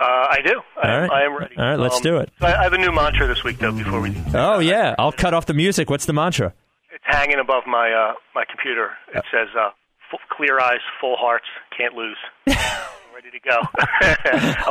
Uh, 0.00 0.04
I 0.04 0.38
do. 0.44 0.60
I, 0.82 0.90
All 0.92 1.00
right. 1.00 1.10
I 1.12 1.22
am 1.24 1.38
ready. 1.38 1.56
All 1.56 1.64
right, 1.64 1.78
let's 1.78 1.96
Um, 1.96 2.02
do 2.02 2.16
it. 2.16 2.30
I 2.40 2.62
have 2.62 2.72
a 2.72 2.78
new 2.78 2.90
mantra 2.90 3.26
this 3.28 3.44
week, 3.44 3.58
though. 3.58 3.70
Before 3.72 4.00
we, 4.00 4.12
Oh 4.34 4.58
yeah, 4.58 4.96
I'll 4.98 5.12
cut 5.12 5.32
off 5.32 5.46
the 5.46 5.54
music. 5.54 5.88
What's 5.90 6.06
the 6.06 6.12
mantra? 6.12 6.54
Hanging 7.12 7.38
above 7.38 7.64
my 7.66 7.90
uh, 7.92 8.14
my 8.34 8.44
computer. 8.48 8.90
It 9.14 9.24
says, 9.30 9.48
uh, 9.58 9.70
full, 10.10 10.18
"Clear 10.30 10.58
eyes, 10.60 10.80
full 11.00 11.16
hearts, 11.16 11.46
can't 11.76 11.94
lose." 11.94 12.16
Ready 13.14 13.30
to 13.30 13.40
go. 13.40 13.58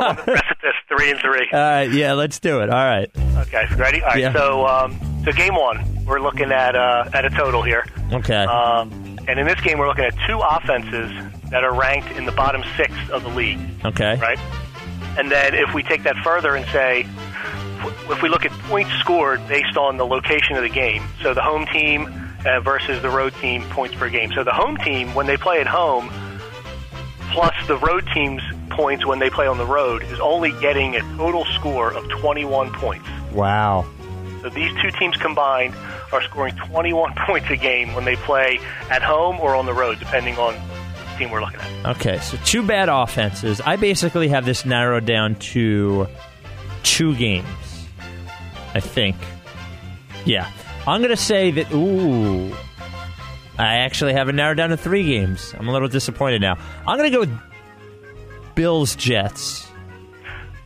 I'm 0.00 0.02
on 0.10 0.16
the 0.16 0.22
precipice, 0.24 0.74
three 0.88 1.10
and 1.12 1.20
three. 1.20 1.48
Uh, 1.52 1.80
yeah, 1.96 2.12
let's 2.14 2.40
do 2.40 2.60
it. 2.60 2.68
All 2.70 2.84
right. 2.84 3.08
Okay, 3.46 3.64
ready? 3.76 4.02
All 4.02 4.08
right. 4.08 4.18
Yeah. 4.18 4.32
So, 4.32 4.66
um, 4.66 4.98
so 5.24 5.30
game 5.32 5.54
one, 5.54 6.04
we're 6.04 6.20
looking 6.20 6.50
at 6.50 6.74
uh, 6.74 7.08
at 7.14 7.24
a 7.24 7.30
total 7.30 7.62
here, 7.62 7.86
Okay. 8.12 8.34
um, 8.44 8.90
and 9.28 9.38
in 9.38 9.46
this 9.46 9.60
game, 9.60 9.78
we're 9.78 9.86
looking 9.88 10.04
at 10.04 10.14
two 10.26 10.38
offenses 10.40 11.12
that 11.50 11.62
are 11.62 11.72
ranked 11.72 12.10
in 12.16 12.24
the 12.26 12.32
bottom 12.32 12.62
six 12.76 12.92
of 13.10 13.22
the 13.22 13.28
league. 13.30 13.60
okay. 13.84 14.16
right? 14.16 14.38
And 15.16 15.30
then 15.30 15.54
if 15.54 15.72
we 15.72 15.82
take 15.84 16.02
that 16.02 16.16
further 16.24 16.56
and 16.56 16.66
say, 16.72 17.06
if 18.10 18.22
we 18.22 18.28
look 18.28 18.44
at 18.44 18.50
points 18.68 18.90
scored 18.98 19.46
based 19.46 19.76
on 19.76 19.98
the 19.98 20.04
location 20.06 20.56
of 20.56 20.62
the 20.62 20.68
game, 20.68 21.04
so 21.22 21.32
the 21.32 21.42
home 21.42 21.66
team 21.66 22.06
uh, 22.46 22.60
versus 22.60 23.00
the 23.02 23.10
road 23.10 23.34
team 23.40 23.62
points 23.70 23.94
per 23.94 24.08
game. 24.08 24.32
So 24.32 24.44
the 24.44 24.52
home 24.52 24.76
team, 24.78 25.14
when 25.14 25.26
they 25.26 25.36
play 25.36 25.60
at 25.60 25.66
home, 25.66 26.10
plus 27.32 27.54
the 27.66 27.76
road 27.76 28.06
team's 28.12 28.42
points 28.70 29.06
when 29.06 29.18
they 29.18 29.30
play 29.30 29.46
on 29.46 29.58
the 29.58 29.66
road, 29.66 30.02
is 30.02 30.20
only 30.20 30.52
getting 30.60 30.96
a 30.96 31.00
total 31.16 31.44
score 31.44 31.92
of 31.92 32.08
21 32.08 32.72
points. 32.72 33.08
Wow. 33.32 33.86
So 34.42 34.48
these 34.48 34.72
two 34.82 34.90
teams 34.98 35.16
combined 35.16 35.74
are 36.12 36.22
scoring 36.22 36.54
21 36.56 37.14
points 37.26 37.48
a 37.50 37.56
game 37.56 37.94
when 37.94 38.04
they 38.04 38.16
play 38.16 38.60
at 38.90 39.02
home 39.02 39.40
or 39.40 39.54
on 39.54 39.66
the 39.66 39.74
road, 39.74 39.98
depending 39.98 40.36
on 40.36 40.54
the 40.54 41.18
team 41.18 41.30
we're 41.30 41.40
looking 41.40 41.60
at. 41.60 41.96
Okay, 41.96 42.18
so 42.18 42.36
two 42.44 42.62
bad 42.62 42.88
offenses. 42.88 43.60
I 43.60 43.76
basically 43.76 44.28
have 44.28 44.44
this 44.44 44.64
narrowed 44.64 45.06
down 45.06 45.36
to 45.36 46.08
two 46.82 47.14
games. 47.16 47.46
I 48.74 48.80
think. 48.80 49.16
Yeah. 50.24 50.50
I'm 50.86 51.00
going 51.00 51.10
to 51.10 51.16
say 51.16 51.50
that, 51.52 51.72
ooh. 51.72 52.54
I 53.58 53.76
actually 53.78 54.14
have 54.14 54.28
it 54.28 54.32
narrowed 54.32 54.56
down 54.56 54.70
to 54.70 54.76
three 54.76 55.04
games. 55.04 55.54
I'm 55.58 55.68
a 55.68 55.72
little 55.72 55.88
disappointed 55.88 56.40
now. 56.40 56.58
I'm 56.86 56.98
going 56.98 57.10
to 57.10 57.16
go 57.16 57.20
with 57.20 57.40
Bills 58.54 58.96
Jets. 58.96 59.68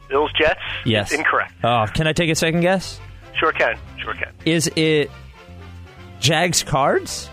Bills 0.09 0.31
Jets? 0.38 0.61
Yes. 0.85 1.12
Incorrect. 1.12 1.52
Oh, 1.64 1.87
can 1.92 2.07
I 2.07 2.12
take 2.12 2.31
a 2.31 2.35
second 2.35 2.61
guess? 2.61 3.00
Sure 3.38 3.52
can. 3.52 3.76
Sure 3.98 4.14
can. 4.14 4.33
Is 4.44 4.70
it 4.76 5.11
Jags 6.20 6.62
Cards? 6.62 7.29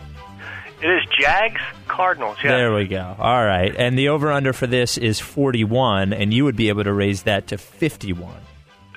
It 0.82 0.88
is 0.89 1.04
Jags 1.17 1.62
Cardinals. 1.88 2.38
Yeah. 2.43 2.58
There 2.58 2.74
we 2.74 2.88
go. 2.88 3.15
All 3.17 3.46
right. 3.46 3.74
And 3.74 3.98
the 3.98 4.10
over 4.10 4.32
under 4.32 4.52
for 4.52 4.67
this 4.67 4.98
is 4.98 5.19
41, 5.19 6.12
and 6.12 6.34
you 6.34 6.43
would 6.43 6.58
be 6.58 6.67
able 6.67 6.84
to 6.84 6.91
raise 6.91 7.24
that 7.24 7.48
to 7.48 7.58
51. 7.58 8.36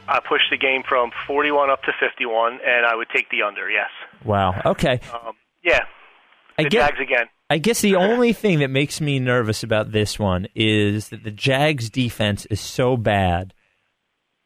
I 0.09 0.21
pushed 0.21 0.51
the 0.51 0.57
game 0.57 0.83
from 0.89 1.11
41 1.27 1.71
up 1.71 1.83
to 1.83 1.93
51, 1.99 2.61
and 2.65 2.87
I 2.87 2.95
would 2.95 3.09
take 3.15 3.29
the 3.31 3.43
under. 3.43 3.69
Yes. 3.71 3.91
Wow. 4.25 4.61
Okay. 4.65 5.01
Um, 5.13 5.35
yeah. 5.65 5.81
I 6.59 6.65
The 6.65 6.69
get- 6.71 6.89
Jags 6.91 7.01
again. 7.01 7.27
I 7.49 7.59
guess 7.59 7.81
the 7.81 7.95
only 7.95 8.33
thing 8.33 8.59
that 8.59 8.71
makes 8.71 9.01
me 9.01 9.21
nervous 9.21 9.63
about 9.63 9.93
this 9.93 10.19
one 10.19 10.49
is 10.57 11.11
that 11.11 11.23
the 11.23 11.31
Jags 11.31 11.89
defense 11.91 12.45
is 12.47 12.61
so 12.61 12.97
bad 12.97 13.55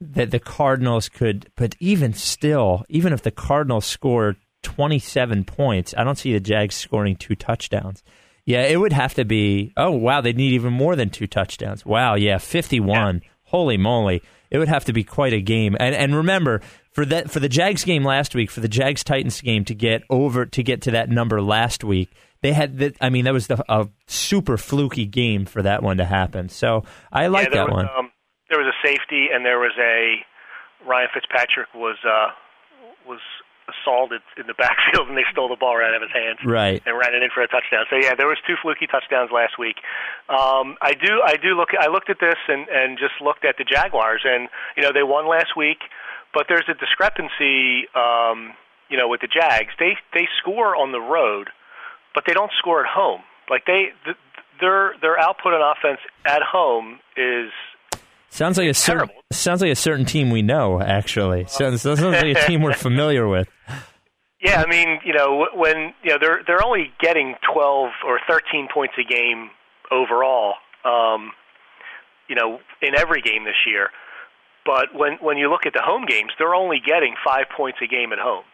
that 0.03 0.31
the 0.31 0.39
Cardinals 0.39 1.09
could, 1.09 1.51
but 1.57 1.75
even 1.81 2.13
still, 2.13 2.85
even 2.91 3.15
if 3.15 3.23
the 3.23 3.31
Cardinals 3.31 3.87
score 3.87 4.37
27 4.63 5.45
points, 5.45 5.95
I 5.97 6.05
don't 6.05 6.17
see 6.19 6.35
the 6.35 6.41
Jags 6.41 6.75
scoring 6.75 7.17
two 7.17 7.35
touchdowns. 7.35 8.03
Yeah, 8.45 8.65
it 8.65 8.77
would 8.79 8.93
have 8.93 9.15
to 9.15 9.25
be, 9.25 9.73
oh, 9.79 9.93
wow, 9.93 10.21
they'd 10.21 10.37
need 10.37 10.53
even 10.53 10.73
more 10.75 10.95
than 10.95 11.09
two 11.09 11.27
touchdowns. 11.27 11.87
Wow, 11.87 12.17
yeah, 12.17 12.37
51. 12.37 13.23
Holy 13.45 13.77
moly. 13.79 14.23
It 14.51 14.59
would 14.59 14.69
have 14.69 14.85
to 14.87 14.93
be 14.93 15.05
quite 15.05 15.33
a 15.33 15.41
game. 15.41 15.77
And 15.79 15.95
and 15.95 16.15
remember, 16.15 16.61
for 16.93 17.05
that 17.07 17.31
for 17.31 17.41
the 17.41 17.49
Jags 17.49 17.85
game 17.85 18.05
last 18.05 18.35
week, 18.35 18.51
for 18.51 18.61
the 18.61 18.69
Jags 18.69 19.05
Titans 19.05 19.41
game 19.41 19.65
to 19.67 19.75
get 19.75 20.03
over 20.11 20.47
to 20.47 20.63
get 20.63 20.83
to 20.83 20.91
that 20.93 21.09
number 21.09 21.41
last 21.41 21.85
week, 21.85 22.11
they 22.43 22.53
had 22.53 22.79
that 22.79 22.97
I 23.01 23.11
mean, 23.11 23.25
that 23.27 23.33
was 23.33 23.47
the, 23.47 23.63
a 23.69 23.89
super 24.07 24.57
fluky 24.57 25.07
game 25.07 25.47
for 25.47 25.63
that 25.63 25.83
one 25.83 25.99
to 25.99 26.05
happen. 26.05 26.49
So 26.49 26.85
I 27.13 27.29
like 27.29 27.49
yeah, 27.51 27.65
that 27.65 27.69
was, 27.69 27.73
one. 27.73 27.89
Um, 27.97 28.11
there 28.49 28.59
was 28.59 28.67
a 28.67 28.87
safety, 28.87 29.29
and 29.33 29.45
there 29.45 29.59
was 29.59 29.73
a 29.79 30.17
Ryan 30.87 31.09
Fitzpatrick 31.15 31.69
was 31.75 31.97
uh, 32.05 32.29
was 33.07 33.21
assaulted 33.71 34.21
in 34.37 34.47
the 34.47 34.55
backfield, 34.59 35.09
and 35.09 35.17
they 35.17 35.25
stole 35.33 35.49
the 35.49 35.57
ball 35.57 35.77
right 35.79 35.89
out 35.95 35.97
of 35.97 36.03
his 36.03 36.13
hands. 36.13 36.39
Right. 36.45 36.83
and 36.85 36.99
ran 36.99 37.15
it 37.15 37.23
in 37.23 37.31
for 37.33 37.43
a 37.43 37.49
touchdown. 37.49 37.87
So 37.91 37.97
yeah, 37.97 38.15
there 38.15 38.27
was 38.27 38.39
two 38.47 38.55
fluky 38.61 38.87
touchdowns 38.87 39.31
last 39.33 39.59
week. 39.59 39.77
Um, 40.29 40.77
I 40.83 40.95
do 40.95 41.23
I 41.25 41.37
do 41.37 41.55
look 41.57 41.71
I 41.79 41.89
looked 41.89 42.11
at 42.11 42.19
this 42.21 42.39
and 42.49 42.69
and 42.69 42.99
just 42.99 43.21
looked 43.23 43.45
at 43.45 43.57
the 43.59 43.65
Jaguars 43.65 44.23
and 44.25 44.49
you 44.77 44.83
know 44.83 44.91
they 44.93 45.03
won 45.03 45.29
last 45.29 45.57
week, 45.57 45.79
but 46.35 46.47
there's 46.49 46.67
a 46.69 46.75
discrepancy 46.75 47.87
um, 47.95 48.53
you 48.89 48.97
know 48.97 49.09
with 49.09 49.21
the 49.21 49.29
Jags. 49.29 49.73
They 49.79 49.97
they 50.15 50.29
score 50.41 50.77
on 50.77 50.93
the 50.93 51.01
road, 51.01 51.49
but 52.15 52.25
they 52.27 52.33
don't 52.35 52.53
score 52.59 52.81
at 52.85 52.91
home. 52.91 53.23
Like 53.49 53.67
they 53.67 53.91
th- 54.05 54.17
their 54.61 54.95
their 55.01 55.19
output 55.19 55.55
on 55.55 55.63
offense 55.77 56.01
at 56.27 56.43
home 56.43 57.01
is 57.17 57.51
Sounds 58.33 58.57
like 58.59 58.69
a 58.69 58.75
certain 58.75 59.09
terrible. 59.09 59.25
sounds 59.33 59.61
like 59.61 59.73
a 59.73 59.77
certain 59.77 60.05
team 60.05 60.31
we 60.31 60.41
know. 60.41 60.81
Actually, 60.81 61.47
sounds, 61.49 61.83
sounds 61.83 62.01
like 62.01 62.37
a 62.37 62.47
team 62.47 62.63
we're 62.63 62.73
familiar 62.75 63.27
with. 63.27 63.49
Yeah, 64.41 64.63
I 64.63 64.71
mean, 64.71 65.01
you 65.05 65.13
know, 65.13 65.49
when 65.55 65.93
you 66.03 66.11
know 66.13 66.19
they're 66.21 66.41
they're 66.47 66.65
only 66.65 66.93
getting 66.99 67.35
12 67.53 67.91
or 68.07 68.21
13 68.27 68.69
points 68.73 68.95
a 68.99 69.05
game 69.05 69.51
overall, 69.91 70.55
um, 70.85 71.33
you 72.27 72.35
know, 72.35 72.59
in 72.81 72.97
every 72.97 73.21
game 73.21 73.45
this 73.45 73.67
year. 73.67 73.91
But 74.65 74.95
when 74.95 75.19
when 75.21 75.37
you 75.37 75.51
look 75.51 75.67
at 75.67 75.75
the 75.75 75.83
home 75.83 76.07
games, 76.07 76.33
they're 76.39 76.55
only 76.55 76.81
getting 76.85 77.15
5 77.25 77.45
points 77.55 77.79
a 77.83 77.87
game 77.87 78.13
at 78.13 78.19
home. 78.19 78.45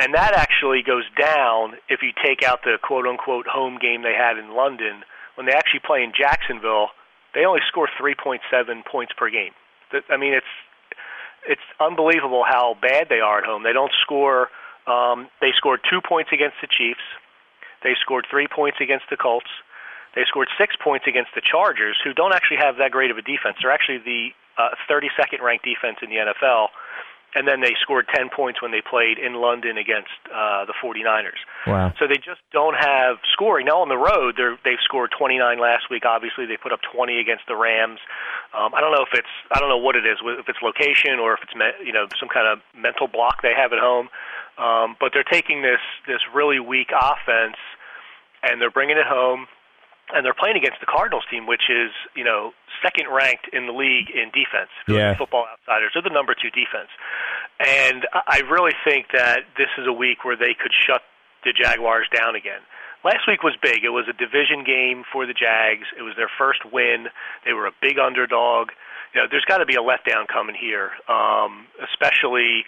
And 0.00 0.14
that 0.14 0.34
actually 0.34 0.82
goes 0.86 1.04
down 1.20 1.74
if 1.88 2.02
you 2.02 2.10
take 2.24 2.42
out 2.42 2.62
the 2.62 2.78
quote 2.82 3.06
unquote 3.06 3.46
home 3.46 3.78
game 3.80 4.02
they 4.02 4.14
had 4.14 4.38
in 4.38 4.54
London. 4.54 5.02
When 5.34 5.46
they 5.46 5.52
actually 5.52 5.82
play 5.86 6.02
in 6.02 6.12
Jacksonville, 6.16 6.88
they 7.34 7.44
only 7.44 7.60
score 7.68 7.88
3.7 8.00 8.40
points 8.84 9.12
per 9.16 9.30
game. 9.30 9.52
I 10.10 10.16
mean, 10.16 10.34
it's 10.34 10.54
it's 11.46 11.62
unbelievable 11.80 12.42
how 12.46 12.76
bad 12.82 13.06
they 13.08 13.20
are 13.20 13.38
at 13.38 13.44
home. 13.44 13.62
They 13.62 13.72
don't 13.72 13.92
score. 14.02 14.48
Um, 14.88 15.28
they 15.40 15.52
scored 15.56 15.80
two 15.84 16.00
points 16.00 16.30
against 16.32 16.56
the 16.60 16.66
Chiefs. 16.66 17.04
They 17.84 17.94
scored 18.00 18.26
three 18.30 18.48
points 18.48 18.78
against 18.80 19.04
the 19.10 19.16
Colts. 19.16 19.50
They 20.16 20.24
scored 20.26 20.48
six 20.58 20.74
points 20.82 21.06
against 21.06 21.30
the 21.34 21.42
Chargers, 21.44 21.96
who 22.02 22.12
don't 22.12 22.34
actually 22.34 22.56
have 22.58 22.78
that 22.78 22.90
great 22.90 23.10
of 23.10 23.18
a 23.18 23.22
defense. 23.22 23.60
They're 23.60 23.70
actually 23.70 23.98
the 23.98 24.32
uh, 24.56 24.74
32nd 24.90 25.40
ranked 25.44 25.64
defense 25.64 25.98
in 26.02 26.08
the 26.10 26.16
NFL. 26.16 26.68
And 27.36 27.46
then 27.46 27.60
they 27.60 27.76
scored 27.84 28.08
10 28.08 28.30
points 28.32 28.62
when 28.62 28.72
they 28.72 28.80
played 28.80 29.20
in 29.20 29.36
London 29.36 29.76
against 29.76 30.16
uh, 30.32 30.64
the 30.64 30.72
49ers. 30.80 31.36
Wow. 31.68 31.92
So 32.00 32.08
they 32.08 32.16
just 32.16 32.40
don't 32.56 32.74
have 32.74 33.20
scoring. 33.36 33.66
Now 33.68 33.84
on 33.84 33.92
the 33.92 34.00
road, 34.00 34.34
they're, 34.40 34.56
they've 34.64 34.80
scored 34.80 35.12
29 35.12 35.60
last 35.60 35.92
week. 35.92 36.08
Obviously, 36.08 36.46
they 36.46 36.56
put 36.56 36.72
up 36.72 36.80
20 36.88 37.20
against 37.20 37.44
the 37.46 37.54
Rams. 37.54 38.00
Um, 38.56 38.72
I 38.72 38.80
don't 38.80 38.96
know 38.96 39.04
if 39.04 39.12
it's 39.12 39.28
I 39.52 39.60
don't 39.60 39.68
know 39.68 39.76
what 39.76 39.94
it 39.94 40.08
is, 40.08 40.16
if 40.24 40.48
it's 40.48 40.58
location 40.64 41.20
or 41.20 41.34
if 41.36 41.40
it's 41.44 41.54
me, 41.54 41.68
you 41.84 41.92
know 41.92 42.08
some 42.18 42.32
kind 42.32 42.48
of 42.48 42.64
mental 42.72 43.06
block 43.06 43.44
they 43.44 43.52
have 43.52 43.76
at 43.76 43.78
home. 43.78 44.08
Um, 44.58 44.96
but 44.98 45.12
they're 45.14 45.24
taking 45.24 45.62
this 45.62 45.80
this 46.06 46.20
really 46.34 46.58
weak 46.60 46.90
offense 46.90 47.56
and 48.42 48.60
they're 48.60 48.70
bringing 48.70 48.96
it 48.98 49.06
home 49.06 49.46
and 50.14 50.24
they're 50.24 50.34
playing 50.36 50.56
against 50.56 50.80
the 50.80 50.86
Cardinals 50.86 51.24
team, 51.30 51.46
which 51.46 51.68
is 51.68 51.90
you 52.14 52.24
know 52.24 52.52
second 52.82 53.08
ranked 53.12 53.48
in 53.52 53.66
the 53.66 53.72
league 53.72 54.10
in 54.10 54.30
defense. 54.30 54.72
If 54.82 54.88
you 54.88 54.94
look 54.94 55.02
Yeah. 55.02 55.16
Football 55.16 55.46
Outsiders, 55.52 55.92
they're 55.94 56.02
the 56.02 56.10
number 56.10 56.34
two 56.34 56.50
defense, 56.50 56.90
and 57.60 58.06
I 58.12 58.38
I 58.38 58.50
really 58.50 58.74
think 58.84 59.08
that 59.12 59.44
this 59.56 59.68
is 59.78 59.86
a 59.86 59.92
week 59.92 60.24
where 60.24 60.36
they 60.36 60.54
could 60.54 60.72
shut 60.72 61.02
the 61.44 61.52
Jaguars 61.52 62.06
down 62.14 62.34
again. 62.34 62.60
Last 63.04 63.28
week 63.28 63.42
was 63.42 63.54
big. 63.62 63.84
It 63.84 63.90
was 63.90 64.06
a 64.08 64.12
division 64.12 64.64
game 64.64 65.04
for 65.12 65.24
the 65.24 65.32
Jags. 65.32 65.86
It 65.96 66.02
was 66.02 66.14
their 66.16 66.30
first 66.36 66.60
win. 66.72 67.06
They 67.44 67.52
were 67.52 67.66
a 67.66 67.72
big 67.80 67.98
underdog. 67.98 68.70
You 69.14 69.22
know, 69.22 69.26
there's 69.30 69.44
got 69.44 69.58
to 69.58 69.66
be 69.66 69.74
a 69.74 69.82
letdown 69.82 70.26
coming 70.26 70.56
here, 70.58 70.90
um, 71.08 71.66
especially 71.78 72.66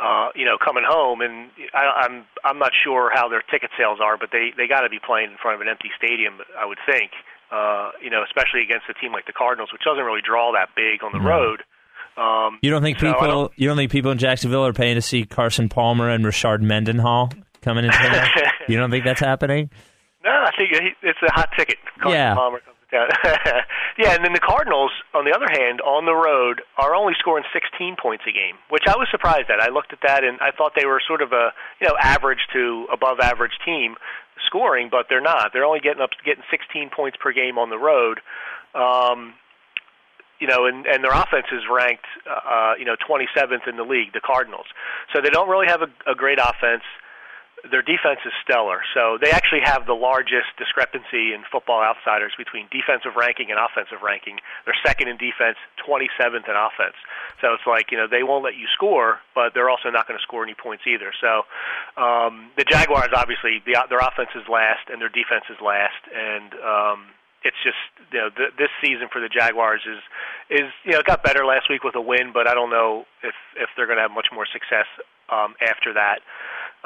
uh, 0.00 0.28
you 0.34 0.44
know 0.44 0.56
coming 0.62 0.84
home. 0.86 1.20
And 1.20 1.50
I, 1.74 2.04
I'm 2.06 2.24
I'm 2.44 2.58
not 2.58 2.72
sure 2.84 3.10
how 3.12 3.28
their 3.28 3.42
ticket 3.50 3.70
sales 3.78 3.98
are, 4.02 4.16
but 4.16 4.30
they 4.32 4.50
they 4.56 4.66
got 4.68 4.80
to 4.82 4.88
be 4.88 4.98
playing 5.04 5.30
in 5.32 5.36
front 5.40 5.54
of 5.56 5.60
an 5.60 5.68
empty 5.68 5.90
stadium. 5.96 6.38
I 6.58 6.66
would 6.66 6.78
think. 6.86 7.10
Uh, 7.48 7.92
you 8.02 8.10
know, 8.10 8.24
especially 8.26 8.60
against 8.60 8.86
a 8.90 8.94
team 8.94 9.12
like 9.12 9.24
the 9.26 9.32
Cardinals, 9.32 9.70
which 9.72 9.82
doesn't 9.84 10.02
really 10.02 10.20
draw 10.20 10.50
that 10.52 10.70
big 10.74 11.04
on 11.04 11.12
the 11.12 11.20
road. 11.22 11.62
Um, 12.16 12.58
You 12.60 12.70
don't 12.72 12.82
think 12.82 12.98
so 12.98 13.12
people 13.12 13.28
don't- 13.28 13.52
you 13.54 13.68
don't 13.68 13.76
think 13.76 13.92
people 13.92 14.10
in 14.10 14.18
Jacksonville 14.18 14.66
are 14.66 14.72
paying 14.72 14.96
to 14.96 15.00
see 15.02 15.24
Carson 15.24 15.68
Palmer 15.68 16.10
and 16.10 16.24
Rashard 16.24 16.60
Mendenhall 16.62 17.30
coming 17.62 17.84
into 17.84 17.96
town? 17.98 18.26
you 18.68 18.76
don't 18.76 18.90
think 18.90 19.04
that's 19.04 19.20
happening? 19.20 19.70
No, 20.24 20.30
I 20.30 20.50
think 20.58 20.72
it's 21.02 21.18
a 21.22 21.32
hot 21.32 21.50
ticket. 21.56 21.76
Carson 22.00 22.12
Yeah. 22.18 22.34
Palmer 22.34 22.58
comes 22.60 22.75
town. 22.90 23.08
yeah, 23.98 24.14
and 24.14 24.24
then 24.24 24.32
the 24.32 24.40
Cardinals, 24.40 24.90
on 25.14 25.24
the 25.24 25.32
other 25.32 25.48
hand, 25.50 25.80
on 25.80 26.06
the 26.06 26.14
road, 26.14 26.62
are 26.78 26.94
only 26.94 27.14
scoring 27.18 27.44
16 27.52 27.96
points 28.00 28.24
a 28.28 28.32
game, 28.32 28.56
which 28.70 28.84
I 28.86 28.96
was 28.96 29.08
surprised 29.10 29.50
at. 29.50 29.60
I 29.60 29.68
looked 29.68 29.92
at 29.92 30.00
that 30.02 30.24
and 30.24 30.38
I 30.40 30.50
thought 30.50 30.72
they 30.76 30.86
were 30.86 31.00
sort 31.06 31.22
of 31.22 31.32
a 31.32 31.52
you 31.80 31.88
know 31.88 31.96
average 32.00 32.46
to 32.52 32.86
above 32.92 33.20
average 33.20 33.58
team 33.64 33.96
scoring, 34.46 34.88
but 34.90 35.06
they're 35.08 35.20
not. 35.20 35.52
They're 35.52 35.64
only 35.64 35.80
getting 35.80 36.02
up 36.02 36.10
getting 36.24 36.44
16 36.50 36.90
points 36.94 37.16
per 37.20 37.32
game 37.32 37.58
on 37.58 37.70
the 37.70 37.78
road. 37.78 38.20
Um, 38.74 39.34
you 40.38 40.46
know, 40.46 40.66
and, 40.66 40.86
and 40.86 41.02
their 41.02 41.12
offense 41.12 41.46
is 41.50 41.62
ranked, 41.70 42.04
uh, 42.28 42.74
you 42.78 42.84
know, 42.84 42.94
27th 43.08 43.66
in 43.66 43.76
the 43.76 43.84
league, 43.84 44.12
the 44.12 44.20
Cardinals. 44.20 44.66
So 45.14 45.22
they 45.22 45.30
don't 45.30 45.48
really 45.48 45.66
have 45.66 45.80
a, 45.80 45.88
a 46.10 46.14
great 46.14 46.38
offense. 46.38 46.84
Their 47.70 47.82
defense 47.82 48.20
is 48.24 48.32
stellar. 48.42 48.80
So 48.94 49.18
they 49.20 49.30
actually 49.30 49.62
have 49.64 49.86
the 49.86 49.94
largest 49.94 50.54
discrepancy 50.58 51.34
in 51.34 51.42
football 51.50 51.82
outsiders 51.82 52.32
between 52.36 52.68
defensive 52.70 53.16
ranking 53.16 53.50
and 53.50 53.58
offensive 53.58 54.02
ranking. 54.02 54.38
They're 54.64 54.78
second 54.84 55.08
in 55.08 55.16
defense, 55.16 55.56
27th 55.82 56.48
in 56.48 56.56
offense. 56.56 56.96
So 57.40 57.54
it's 57.54 57.66
like, 57.66 57.90
you 57.90 57.98
know, 57.98 58.06
they 58.06 58.22
won't 58.22 58.44
let 58.44 58.56
you 58.56 58.66
score, 58.74 59.20
but 59.34 59.54
they're 59.54 59.70
also 59.70 59.90
not 59.90 60.06
going 60.06 60.18
to 60.18 60.22
score 60.22 60.42
any 60.42 60.54
points 60.54 60.84
either. 60.86 61.12
So 61.20 61.44
um, 62.00 62.50
the 62.56 62.64
Jaguars, 62.64 63.10
obviously, 63.14 63.62
the, 63.66 63.76
their 63.88 64.00
offense 64.00 64.30
is 64.34 64.46
last 64.48 64.88
and 64.88 65.00
their 65.00 65.12
defense 65.12 65.44
is 65.50 65.58
last. 65.60 66.02
And, 66.14 66.54
um, 66.62 66.98
it's 67.46 67.56
just 67.62 67.78
you 68.10 68.18
know 68.18 68.30
th- 68.34 68.58
this 68.58 68.74
season 68.82 69.06
for 69.06 69.20
the 69.22 69.30
Jaguars 69.30 69.80
is 69.86 70.02
is 70.50 70.66
you 70.82 70.92
know 70.92 70.98
it 70.98 71.06
got 71.06 71.22
better 71.22 71.46
last 71.46 71.70
week 71.70 71.84
with 71.84 71.94
a 71.94 72.00
win, 72.00 72.34
but 72.34 72.48
I 72.48 72.54
don't 72.54 72.70
know 72.70 73.06
if 73.22 73.34
if 73.54 73.70
they're 73.76 73.86
going 73.86 73.98
to 73.98 74.02
have 74.02 74.10
much 74.10 74.28
more 74.34 74.46
success 74.50 74.90
um, 75.30 75.54
after 75.62 75.94
that. 75.94 76.26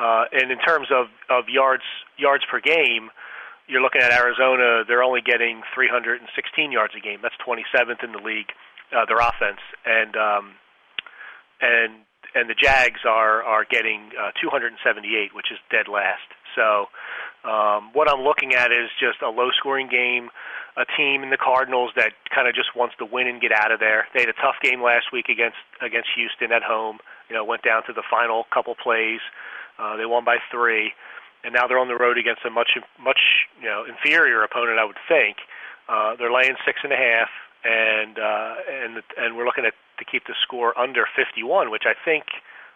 Uh, 0.00 0.24
and 0.32 0.50
in 0.50 0.58
terms 0.58 0.88
of 0.90 1.06
of 1.28 1.44
yards 1.48 1.84
yards 2.16 2.44
per 2.50 2.60
game, 2.60 3.10
you're 3.68 3.82
looking 3.82 4.00
at 4.00 4.12
Arizona. 4.12 4.82
They're 4.88 5.02
only 5.02 5.20
getting 5.20 5.62
316 5.74 6.72
yards 6.72 6.94
a 6.96 7.00
game. 7.00 7.20
That's 7.22 7.36
27th 7.46 8.02
in 8.02 8.12
the 8.12 8.24
league. 8.24 8.48
Uh, 8.90 9.04
their 9.06 9.20
offense 9.20 9.60
and 9.84 10.16
um, 10.16 10.56
and 11.60 12.02
and 12.34 12.48
the 12.48 12.56
Jags 12.56 13.00
are 13.04 13.42
are 13.42 13.64
getting 13.68 14.10
uh, 14.16 14.32
278, 14.40 15.34
which 15.34 15.52
is 15.52 15.58
dead 15.70 15.86
last. 15.86 16.26
So 16.56 16.88
um, 17.44 17.90
what 17.92 18.10
I'm 18.10 18.22
looking 18.22 18.54
at 18.54 18.72
is 18.72 18.90
just 18.98 19.22
a 19.22 19.30
low 19.30 19.50
scoring 19.56 19.88
game, 19.88 20.30
a 20.76 20.84
team 20.96 21.22
in 21.22 21.30
the 21.30 21.38
Cardinals 21.38 21.92
that 21.96 22.12
kind 22.34 22.48
of 22.48 22.54
just 22.54 22.74
wants 22.74 22.94
to 22.98 23.06
win 23.06 23.28
and 23.28 23.40
get 23.40 23.52
out 23.52 23.70
of 23.70 23.80
there. 23.80 24.08
They 24.14 24.20
had 24.20 24.28
a 24.28 24.40
tough 24.40 24.56
game 24.62 24.82
last 24.82 25.12
week 25.12 25.28
against 25.28 25.60
against 25.80 26.08
Houston 26.16 26.52
at 26.52 26.62
home. 26.62 26.98
You 27.28 27.36
know, 27.36 27.44
went 27.44 27.62
down 27.62 27.82
to 27.86 27.92
the 27.92 28.02
final 28.10 28.44
couple 28.52 28.74
plays. 28.74 29.20
Uh, 29.80 29.96
they 29.96 30.04
won 30.04 30.24
by 30.24 30.36
three, 30.52 30.92
and 31.42 31.54
now 31.54 31.66
they're 31.66 31.78
on 31.80 31.88
the 31.88 31.96
road 31.96 32.18
against 32.18 32.44
a 32.44 32.50
much 32.50 32.76
much 33.00 33.48
you 33.60 33.68
know 33.68 33.84
inferior 33.88 34.42
opponent, 34.42 34.78
I 34.78 34.84
would 34.84 35.00
think. 35.08 35.38
Uh, 35.88 36.14
they're 36.16 36.32
laying 36.32 36.54
six 36.64 36.80
and 36.84 36.92
a 36.92 37.00
half, 37.00 37.30
and 37.64 38.18
uh, 38.18 38.54
and 38.68 39.02
and 39.16 39.36
we're 39.36 39.46
looking 39.46 39.64
at 39.64 39.74
to 39.98 40.04
keep 40.04 40.24
the 40.26 40.34
score 40.42 40.76
under 40.78 41.04
51, 41.16 41.70
which 41.70 41.84
I 41.86 41.94
think 42.04 42.24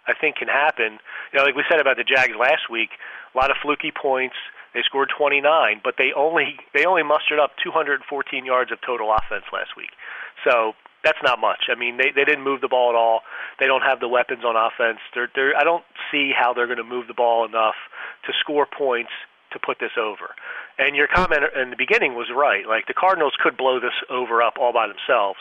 I 0.07 0.13
think 0.13 0.37
can 0.37 0.49
happen. 0.49 0.99
You 1.33 1.41
know, 1.41 1.45
like 1.45 1.57
we 1.57 1.65
said 1.69 1.81
about 1.81 1.97
the 1.97 2.05
Jags 2.05 2.37
last 2.39 2.71
week, 2.71 2.97
a 3.35 3.39
lot 3.39 3.51
of 3.51 3.57
fluky 3.61 3.93
points. 3.93 4.37
They 4.75 4.83
scored 4.83 5.09
29, 5.17 5.81
but 5.85 5.95
they 5.99 6.11
only 6.17 6.57
they 6.73 6.85
only 6.85 7.03
mustered 7.03 7.39
up 7.39 7.53
214 7.63 8.01
yards 8.45 8.73
of 8.73 8.79
total 8.81 9.13
offense 9.13 9.45
last 9.53 9.77
week. 9.77 9.93
So 10.43 10.75
that's 11.05 11.23
not 11.23 11.39
much. 11.39 11.69
I 11.71 11.75
mean, 11.79 11.97
they 11.97 12.11
they 12.15 12.25
didn't 12.25 12.45
move 12.45 12.61
the 12.61 12.69
ball 12.69 12.91
at 12.91 12.97
all. 12.97 13.21
They 13.61 13.67
don't 13.67 13.83
have 13.83 14.01
the 14.01 14.09
weapons 14.09 14.45
on 14.45 14.57
offense. 14.57 14.99
They're, 15.15 15.31
they're 15.35 15.57
I 15.57 15.65
don't 15.65 15.85
see 16.11 16.33
how 16.37 16.53
they're 16.53 16.67
going 16.67 16.79
to 16.79 16.85
move 16.85 17.07
the 17.07 17.15
ball 17.15 17.45
enough 17.45 17.77
to 18.27 18.33
score 18.41 18.67
points 18.67 19.13
to 19.53 19.59
put 19.59 19.79
this 19.79 19.95
over. 20.01 20.35
And 20.79 20.97
your 20.97 21.07
comment 21.07 21.43
in 21.55 21.71
the 21.71 21.77
beginning 21.77 22.15
was 22.15 22.27
right. 22.35 22.67
Like 22.67 22.87
the 22.87 22.95
Cardinals 22.95 23.35
could 23.41 23.57
blow 23.57 23.79
this 23.79 23.95
over 24.11 24.43
up 24.43 24.55
all 24.61 24.73
by 24.73 24.89
themselves, 24.89 25.39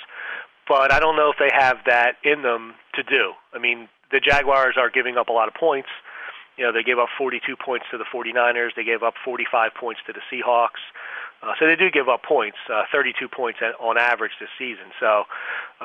but 0.67 0.93
I 0.93 0.99
don't 0.99 1.15
know 1.15 1.32
if 1.32 1.38
they 1.39 1.49
have 1.52 1.78
that 1.88 2.17
in 2.23 2.43
them 2.43 2.76
to 2.95 3.04
do. 3.04 3.34
I 3.54 3.60
mean, 3.60 3.89
the 4.12 4.21
Jaguars 4.21 4.76
are 4.78 4.89
giving 4.89 5.17
up 5.17 5.28
a 5.28 5.34
lot 5.34 5.47
of 5.47 5.56
points. 5.56 5.89
You 6.58 6.65
know, 6.65 6.71
they 6.71 6.84
gave 6.84 6.99
up 6.99 7.10
42 7.17 7.58
points 7.58 7.88
to 7.89 7.97
the 7.97 8.06
49ers. 8.06 8.76
They 8.76 8.84
gave 8.84 9.02
up 9.02 9.15
45 9.26 9.71
points 9.73 10.02
to 10.06 10.13
the 10.13 10.21
Seahawks. 10.30 10.86
Uh, 11.44 11.52
so 11.60 11.68
they 11.68 11.76
do 11.76 11.92
give 11.92 12.08
up 12.08 12.24
points, 12.24 12.58
uh, 12.72 12.84
32 12.92 13.28
points 13.28 13.60
on 13.80 13.98
average 13.98 14.32
this 14.40 14.50
season. 14.58 14.86
So 15.00 15.24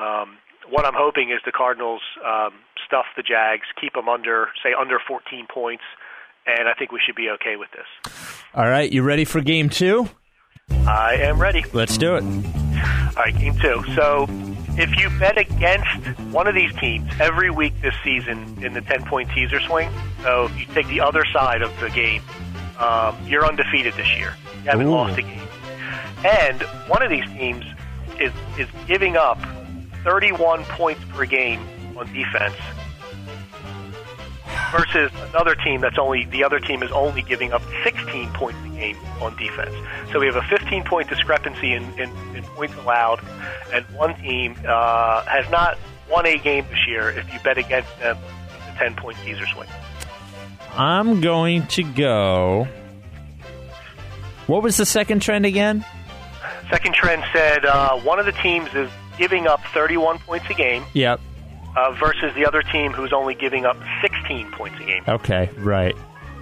um, 0.01 0.37
what 0.69 0.85
I'm 0.85 0.93
hoping 0.95 1.31
is 1.31 1.39
the 1.45 1.51
Cardinals 1.51 2.01
um, 2.25 2.53
stuff 2.85 3.05
the 3.17 3.23
Jags, 3.23 3.65
keep 3.79 3.93
them 3.93 4.07
under, 4.07 4.49
say, 4.63 4.69
under 4.79 4.99
14 5.05 5.47
points, 5.53 5.83
and 6.45 6.69
I 6.69 6.73
think 6.73 6.91
we 6.91 7.01
should 7.05 7.15
be 7.15 7.29
okay 7.31 7.57
with 7.57 7.69
this. 7.71 8.13
All 8.53 8.69
right, 8.69 8.89
you 8.89 9.03
ready 9.03 9.25
for 9.25 9.41
game 9.41 9.69
two? 9.69 10.09
I 10.87 11.15
am 11.15 11.39
ready. 11.39 11.65
Let's 11.73 11.97
do 11.97 12.15
it. 12.15 12.23
All 12.23 13.23
right, 13.25 13.37
game 13.37 13.57
two. 13.59 13.83
So 13.95 14.27
if 14.77 14.95
you 14.97 15.09
bet 15.19 15.37
against 15.37 16.19
one 16.31 16.47
of 16.47 16.55
these 16.55 16.73
teams 16.75 17.11
every 17.19 17.49
week 17.49 17.73
this 17.81 17.95
season 18.03 18.63
in 18.63 18.73
the 18.73 18.81
10 18.81 19.05
point 19.05 19.29
teaser 19.35 19.59
swing, 19.59 19.91
so 20.23 20.45
if 20.45 20.57
you 20.57 20.65
take 20.73 20.87
the 20.87 21.01
other 21.01 21.25
side 21.33 21.61
of 21.61 21.77
the 21.79 21.89
game, 21.89 22.23
um, 22.79 23.17
you're 23.27 23.45
undefeated 23.45 23.93
this 23.95 24.15
year. 24.15 24.33
You 24.63 24.71
haven't 24.71 24.87
Ooh. 24.87 24.91
lost 24.91 25.17
a 25.17 25.21
game. 25.21 25.47
And 26.25 26.61
one 26.87 27.01
of 27.01 27.09
these 27.09 27.25
teams 27.27 27.65
is, 28.19 28.33
is 28.57 28.67
giving 28.87 29.15
up 29.15 29.39
31 30.03 30.63
points 30.65 31.01
per 31.09 31.25
game 31.25 31.61
on 31.97 32.11
defense 32.13 32.55
versus 34.71 35.11
another 35.29 35.55
team 35.55 35.81
that's 35.81 35.97
only 35.97 36.25
the 36.25 36.43
other 36.43 36.59
team 36.59 36.83
is 36.83 36.91
only 36.91 37.21
giving 37.21 37.53
up 37.53 37.61
16 37.83 38.29
points 38.33 38.59
a 38.65 38.69
game 38.69 38.97
on 39.21 39.35
defense. 39.37 39.73
So 40.11 40.19
we 40.19 40.25
have 40.27 40.35
a 40.35 40.43
15 40.43 40.83
point 40.83 41.09
discrepancy 41.09 41.73
in, 41.73 41.83
in, 41.99 42.09
in 42.35 42.43
points 42.43 42.75
allowed, 42.75 43.21
and 43.73 43.85
one 43.95 44.15
team 44.21 44.55
uh, 44.67 45.23
has 45.23 45.49
not 45.49 45.77
won 46.09 46.25
a 46.25 46.37
game 46.37 46.65
this 46.69 46.87
year 46.87 47.09
if 47.09 47.31
you 47.33 47.39
bet 47.39 47.57
against 47.57 47.97
them 47.99 48.17
the 48.67 48.73
10 48.77 48.95
point 48.95 49.17
teaser 49.23 49.45
swing. 49.47 49.69
I'm 50.73 51.21
going 51.21 51.65
to 51.67 51.83
go. 51.83 52.67
What 54.49 54.63
was 54.63 54.77
the 54.77 54.85
second 54.85 55.21
trend 55.21 55.45
again? 55.45 55.85
Second 56.71 56.95
trend 56.95 57.23
said 57.31 57.65
uh, 57.65 57.97
one 57.99 58.17
of 58.17 58.25
the 58.25 58.31
teams 58.31 58.67
is 58.73 58.89
giving 59.17 59.45
up 59.45 59.59
31 59.75 60.17
points 60.19 60.47
a 60.49 60.55
game 60.55 60.83
Yep. 60.93 61.19
uh, 61.77 61.91
versus 61.99 62.33
the 62.35 62.47
other 62.47 62.63
team 62.63 62.91
who's 62.91 63.13
only 63.13 63.35
giving 63.35 63.65
up 63.65 63.77
16 64.01 64.51
points 64.53 64.79
a 64.79 64.83
game. 64.85 65.03
Okay, 65.07 65.51
right. 65.57 65.95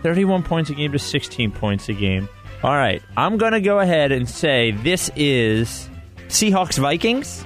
31 0.04 0.44
points 0.44 0.70
a 0.70 0.74
game 0.74 0.94
to 0.94 1.00
16 1.00 1.52
points 1.52 1.90
a 1.90 1.94
game. 1.94 2.30
All 2.64 2.74
right, 2.74 3.02
I'm 3.18 3.38
going 3.38 3.52
to 3.52 3.60
go 3.62 3.80
ahead 3.80 4.14
and 4.14 4.28
say 4.30 4.72
this 4.72 5.12
is 5.18 5.90
Seahawks 6.30 6.78
Vikings. 6.80 7.44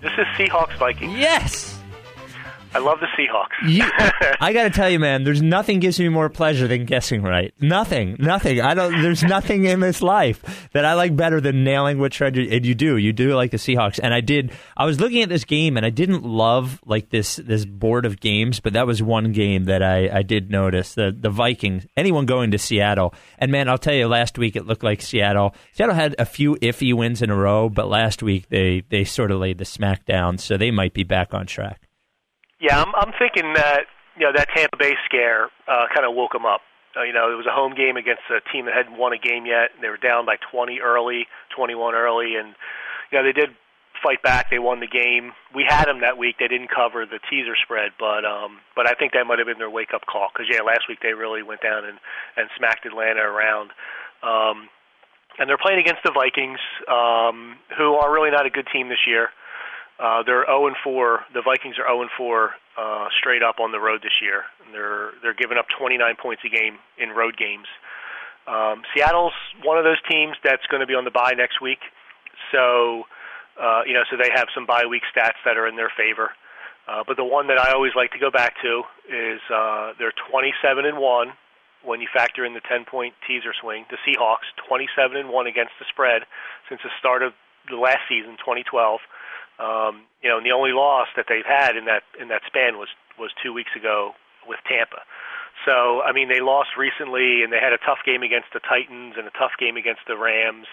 This 0.00 0.12
is 0.12 0.26
Seahawks 0.38 0.76
Vikings. 0.78 1.16
Yes. 1.18 1.71
I 2.74 2.78
love 2.78 3.00
the 3.00 3.06
Seahawks. 3.18 3.68
You, 3.68 3.84
I 4.40 4.52
got 4.52 4.64
to 4.64 4.70
tell 4.70 4.88
you, 4.88 4.98
man, 4.98 5.24
there's 5.24 5.42
nothing 5.42 5.78
gives 5.80 6.00
me 6.00 6.08
more 6.08 6.30
pleasure 6.30 6.66
than 6.66 6.86
guessing 6.86 7.22
right. 7.22 7.52
Nothing, 7.60 8.16
nothing. 8.18 8.60
I 8.60 8.74
don't. 8.74 9.02
There's 9.02 9.22
nothing 9.22 9.64
in 9.64 9.80
this 9.80 10.00
life 10.00 10.68
that 10.72 10.84
I 10.84 10.94
like 10.94 11.14
better 11.14 11.40
than 11.40 11.64
nailing 11.64 11.98
what 11.98 12.12
trend 12.12 12.36
you, 12.36 12.48
and 12.50 12.64
you 12.64 12.74
do. 12.74 12.96
You 12.96 13.12
do 13.12 13.34
like 13.34 13.50
the 13.50 13.58
Seahawks, 13.58 14.00
and 14.02 14.14
I 14.14 14.20
did. 14.20 14.52
I 14.76 14.86
was 14.86 15.00
looking 15.00 15.22
at 15.22 15.28
this 15.28 15.44
game, 15.44 15.76
and 15.76 15.84
I 15.84 15.90
didn't 15.90 16.24
love 16.24 16.80
like 16.86 17.10
this 17.10 17.36
this 17.36 17.64
board 17.64 18.06
of 18.06 18.20
games, 18.20 18.60
but 18.60 18.72
that 18.72 18.86
was 18.86 19.02
one 19.02 19.32
game 19.32 19.64
that 19.64 19.82
I 19.82 20.08
I 20.08 20.22
did 20.22 20.50
notice 20.50 20.94
the 20.94 21.14
the 21.16 21.30
Vikings. 21.30 21.86
Anyone 21.96 22.24
going 22.26 22.52
to 22.52 22.58
Seattle, 22.58 23.14
and 23.38 23.52
man, 23.52 23.68
I'll 23.68 23.78
tell 23.78 23.94
you, 23.94 24.08
last 24.08 24.38
week 24.38 24.56
it 24.56 24.66
looked 24.66 24.84
like 24.84 25.02
Seattle. 25.02 25.54
Seattle 25.72 25.94
had 25.94 26.14
a 26.18 26.24
few 26.24 26.56
iffy 26.56 26.94
wins 26.94 27.20
in 27.20 27.30
a 27.30 27.36
row, 27.36 27.68
but 27.68 27.88
last 27.88 28.22
week 28.22 28.48
they 28.48 28.82
they 28.88 29.04
sort 29.04 29.30
of 29.30 29.40
laid 29.40 29.58
the 29.58 29.64
smack 29.66 30.06
down, 30.06 30.38
so 30.38 30.56
they 30.56 30.70
might 30.70 30.94
be 30.94 31.04
back 31.04 31.34
on 31.34 31.46
track. 31.46 31.82
Yeah, 32.62 32.80
I'm, 32.80 32.94
I'm 32.94 33.12
thinking 33.18 33.54
that 33.54 33.90
you 34.16 34.22
know 34.24 34.32
that 34.32 34.46
Tampa 34.54 34.76
Bay 34.78 34.94
scare 35.04 35.50
uh, 35.66 35.90
kind 35.92 36.06
of 36.06 36.14
woke 36.14 36.30
them 36.32 36.46
up. 36.46 36.62
Uh, 36.96 37.02
you 37.02 37.12
know, 37.12 37.26
it 37.32 37.34
was 37.34 37.46
a 37.46 37.52
home 37.52 37.74
game 37.74 37.96
against 37.96 38.22
a 38.30 38.38
team 38.52 38.66
that 38.66 38.74
hadn't 38.74 38.96
won 38.96 39.12
a 39.12 39.18
game 39.18 39.46
yet. 39.46 39.74
And 39.74 39.82
they 39.82 39.88
were 39.88 39.98
down 39.98 40.26
by 40.26 40.36
20 40.52 40.78
early, 40.78 41.26
21 41.56 41.94
early, 41.94 42.36
and 42.38 42.54
you 43.10 43.18
know 43.18 43.24
they 43.26 43.32
did 43.32 43.50
fight 43.98 44.22
back. 44.22 44.46
They 44.48 44.60
won 44.62 44.78
the 44.78 44.86
game. 44.86 45.32
We 45.52 45.66
had 45.66 45.86
them 45.86 46.02
that 46.02 46.18
week. 46.18 46.36
They 46.38 46.46
didn't 46.46 46.70
cover 46.70 47.02
the 47.02 47.18
teaser 47.26 47.58
spread, 47.58 47.98
but 47.98 48.22
um, 48.22 48.62
but 48.76 48.86
I 48.86 48.94
think 48.94 49.12
that 49.12 49.26
might 49.26 49.42
have 49.42 49.50
been 49.50 49.58
their 49.58 49.70
wake 49.70 49.90
up 49.90 50.06
call 50.06 50.28
because 50.32 50.46
yeah, 50.46 50.62
last 50.62 50.86
week 50.88 51.02
they 51.02 51.18
really 51.18 51.42
went 51.42 51.62
down 51.62 51.82
and 51.82 51.98
and 52.38 52.46
smacked 52.56 52.86
Atlanta 52.86 53.26
around. 53.26 53.74
Um, 54.22 54.70
and 55.38 55.48
they're 55.48 55.58
playing 55.58 55.80
against 55.80 56.04
the 56.04 56.12
Vikings, 56.12 56.60
um, 56.86 57.56
who 57.76 57.94
are 57.94 58.12
really 58.12 58.30
not 58.30 58.46
a 58.46 58.50
good 58.50 58.68
team 58.70 58.88
this 58.88 59.02
year. 59.06 59.30
Uh, 60.02 60.22
they're 60.26 60.44
0 60.46 60.66
and 60.66 60.76
4. 60.82 61.30
The 61.32 61.42
Vikings 61.42 61.78
are 61.78 61.86
0 61.86 62.02
and 62.02 62.10
4 62.18 62.50
uh, 62.76 63.06
straight 63.18 63.42
up 63.42 63.60
on 63.60 63.70
the 63.70 63.78
road 63.78 64.02
this 64.02 64.18
year. 64.20 64.42
And 64.64 64.74
they're 64.74 65.14
they're 65.22 65.38
giving 65.38 65.56
up 65.56 65.66
29 65.78 66.02
points 66.20 66.42
a 66.44 66.50
game 66.50 66.82
in 66.98 67.10
road 67.10 67.38
games. 67.38 67.70
Um, 68.50 68.82
Seattle's 68.90 69.36
one 69.62 69.78
of 69.78 69.84
those 69.84 70.02
teams 70.10 70.34
that's 70.42 70.66
going 70.66 70.80
to 70.80 70.90
be 70.90 70.98
on 70.98 71.04
the 71.04 71.14
bye 71.14 71.34
next 71.38 71.62
week, 71.62 71.78
so 72.50 73.04
uh, 73.54 73.86
you 73.86 73.94
know 73.94 74.02
so 74.10 74.18
they 74.18 74.30
have 74.34 74.50
some 74.50 74.66
bye 74.66 74.86
week 74.90 75.06
stats 75.14 75.38
that 75.44 75.56
are 75.56 75.68
in 75.68 75.76
their 75.76 75.92
favor. 75.94 76.34
Uh, 76.88 77.06
but 77.06 77.16
the 77.16 77.24
one 77.24 77.46
that 77.46 77.62
I 77.62 77.70
always 77.70 77.94
like 77.94 78.10
to 78.10 78.18
go 78.18 78.30
back 78.30 78.58
to 78.62 78.82
is 79.06 79.38
uh, 79.54 79.94
they're 80.02 80.14
27 80.30 80.84
and 80.84 80.98
one 80.98 81.38
when 81.84 82.00
you 82.00 82.08
factor 82.12 82.44
in 82.44 82.54
the 82.54 82.64
10 82.66 82.84
point 82.90 83.14
teaser 83.26 83.54
swing. 83.54 83.86
The 83.90 83.98
Seahawks 84.02 84.50
27 84.66 85.16
and 85.16 85.30
one 85.30 85.46
against 85.46 85.78
the 85.78 85.86
spread 85.88 86.26
since 86.68 86.80
the 86.82 86.90
start 86.98 87.22
of 87.22 87.34
the 87.70 87.78
last 87.78 88.02
season, 88.08 88.34
2012. 88.42 88.98
Um, 89.62 90.02
you 90.22 90.28
know, 90.28 90.38
and 90.38 90.46
the 90.46 90.50
only 90.50 90.72
loss 90.72 91.06
that 91.14 91.26
they've 91.28 91.46
had 91.46 91.76
in 91.76 91.84
that 91.84 92.02
in 92.18 92.28
that 92.28 92.42
span 92.46 92.78
was 92.78 92.88
was 93.18 93.30
two 93.42 93.52
weeks 93.52 93.70
ago 93.76 94.12
with 94.48 94.58
Tampa. 94.66 95.06
So, 95.64 96.02
I 96.02 96.12
mean, 96.12 96.28
they 96.28 96.40
lost 96.40 96.70
recently, 96.76 97.42
and 97.42 97.52
they 97.52 97.60
had 97.60 97.72
a 97.72 97.78
tough 97.78 97.98
game 98.04 98.22
against 98.22 98.48
the 98.52 98.60
Titans 98.60 99.14
and 99.16 99.28
a 99.28 99.34
tough 99.38 99.52
game 99.60 99.76
against 99.76 100.00
the 100.08 100.16
Rams. 100.16 100.66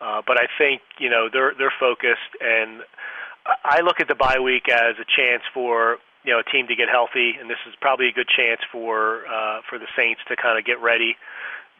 Uh, 0.00 0.22
but 0.26 0.40
I 0.40 0.48
think 0.58 0.82
you 0.98 1.08
know 1.08 1.28
they're 1.32 1.54
they're 1.56 1.74
focused, 1.78 2.34
and 2.40 2.82
I 3.64 3.80
look 3.80 4.00
at 4.00 4.08
the 4.08 4.14
bye 4.14 4.40
week 4.40 4.68
as 4.68 4.96
a 4.98 5.06
chance 5.06 5.42
for 5.52 5.98
you 6.24 6.32
know 6.32 6.40
a 6.40 6.50
team 6.50 6.66
to 6.66 6.74
get 6.74 6.88
healthy, 6.88 7.38
and 7.38 7.48
this 7.48 7.62
is 7.68 7.74
probably 7.80 8.08
a 8.08 8.12
good 8.12 8.28
chance 8.28 8.60
for 8.72 9.26
uh, 9.26 9.60
for 9.68 9.78
the 9.78 9.86
Saints 9.96 10.20
to 10.28 10.36
kind 10.36 10.58
of 10.58 10.64
get 10.64 10.80
ready. 10.82 11.16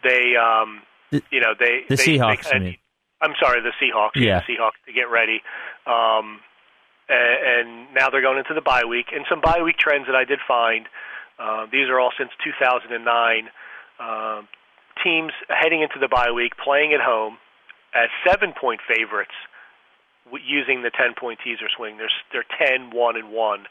They, 0.04 0.36
um, 0.36 0.82
you 1.10 1.40
know, 1.40 1.54
they 1.58 1.82
the 1.88 1.96
they, 1.96 2.04
Seahawks. 2.04 2.44
They 2.44 2.56
I 2.56 2.58
mean. 2.58 2.76
I'm 3.20 3.34
sorry, 3.40 3.62
the 3.62 3.72
Seahawks. 3.80 4.16
Yeah. 4.16 4.42
the 4.46 4.54
Seahawks 4.54 4.78
to 4.86 4.92
get 4.92 5.08
ready. 5.10 5.40
Um, 5.87 6.40
a- 7.09 7.61
and 7.61 7.92
now 7.94 8.11
they're 8.11 8.23
going 8.23 8.38
into 8.38 8.55
the 8.55 8.62
bye 8.62 8.85
week. 8.85 9.07
And 9.12 9.25
some 9.29 9.40
bye 9.40 9.62
week 9.62 9.77
trends 9.79 10.07
that 10.07 10.16
I 10.16 10.25
did 10.25 10.40
find. 10.47 10.87
Uh, 11.38 11.66
these 11.70 11.88
are 11.88 11.99
all 12.01 12.12
since 12.16 12.31
2009. 12.42 13.51
Um, 14.01 14.49
teams 15.03 15.33
heading 15.49 15.83
into 15.83 15.99
the 16.01 16.09
bye 16.09 16.31
week 16.31 16.57
playing 16.57 16.92
at 16.92 17.01
home 17.01 17.38
as 17.94 18.09
seven 18.27 18.53
point 18.59 18.81
favorites 18.87 19.35
using 20.47 20.83
the 20.83 20.90
10 20.90 21.14
point 21.18 21.38
teaser 21.44 21.68
swing. 21.77 21.99
They're, 21.99 22.11
they're 22.33 22.68
10, 22.68 22.90
1, 22.90 23.16
and 23.16 23.31
1. 23.31 23.66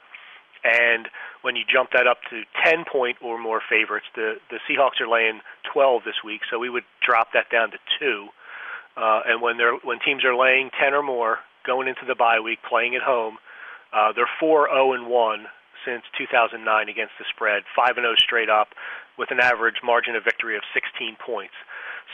And 0.64 1.10
when 1.42 1.56
you 1.56 1.64
jump 1.68 1.90
that 1.92 2.08
up 2.08 2.20
to 2.30 2.44
10 2.64 2.86
point 2.90 3.18
or 3.22 3.38
more 3.38 3.62
favorites, 3.70 4.06
the, 4.16 4.36
the 4.50 4.60
Seahawks 4.70 5.02
are 5.02 5.10
laying 5.10 5.42
12 5.74 6.04
this 6.06 6.24
week, 6.24 6.42
so 6.50 6.58
we 6.60 6.70
would 6.70 6.86
drop 7.06 7.34
that 7.34 7.50
down 7.52 7.72
to 7.72 7.78
2. 8.00 8.28
Uh, 8.96 9.22
and 9.26 9.42
when 9.42 9.58
they're 9.58 9.76
when 9.84 10.00
teams 10.00 10.24
are 10.24 10.36
laying 10.36 10.70
10 10.80 10.94
or 10.94 11.02
more 11.02 11.40
going 11.66 11.88
into 11.88 12.06
the 12.08 12.16
bye 12.16 12.40
week, 12.40 12.60
playing 12.68 12.96
at 12.96 13.02
home, 13.02 13.38
uh, 13.94 14.12
they're 14.16 14.30
4 14.40 14.70
0 14.70 14.94
and 14.94 15.08
1 15.08 15.46
since 15.86 16.04
2009 16.18 16.64
against 16.90 17.14
the 17.20 17.26
spread, 17.30 17.64
5 17.76 17.98
and 17.98 18.06
0 18.06 18.16
straight 18.18 18.50
up, 18.50 18.70
with 19.18 19.32
an 19.32 19.40
average 19.40 19.84
margin 19.84 20.16
of 20.16 20.24
victory 20.24 20.56
of 20.56 20.64
16 20.74 21.18
points. 21.24 21.54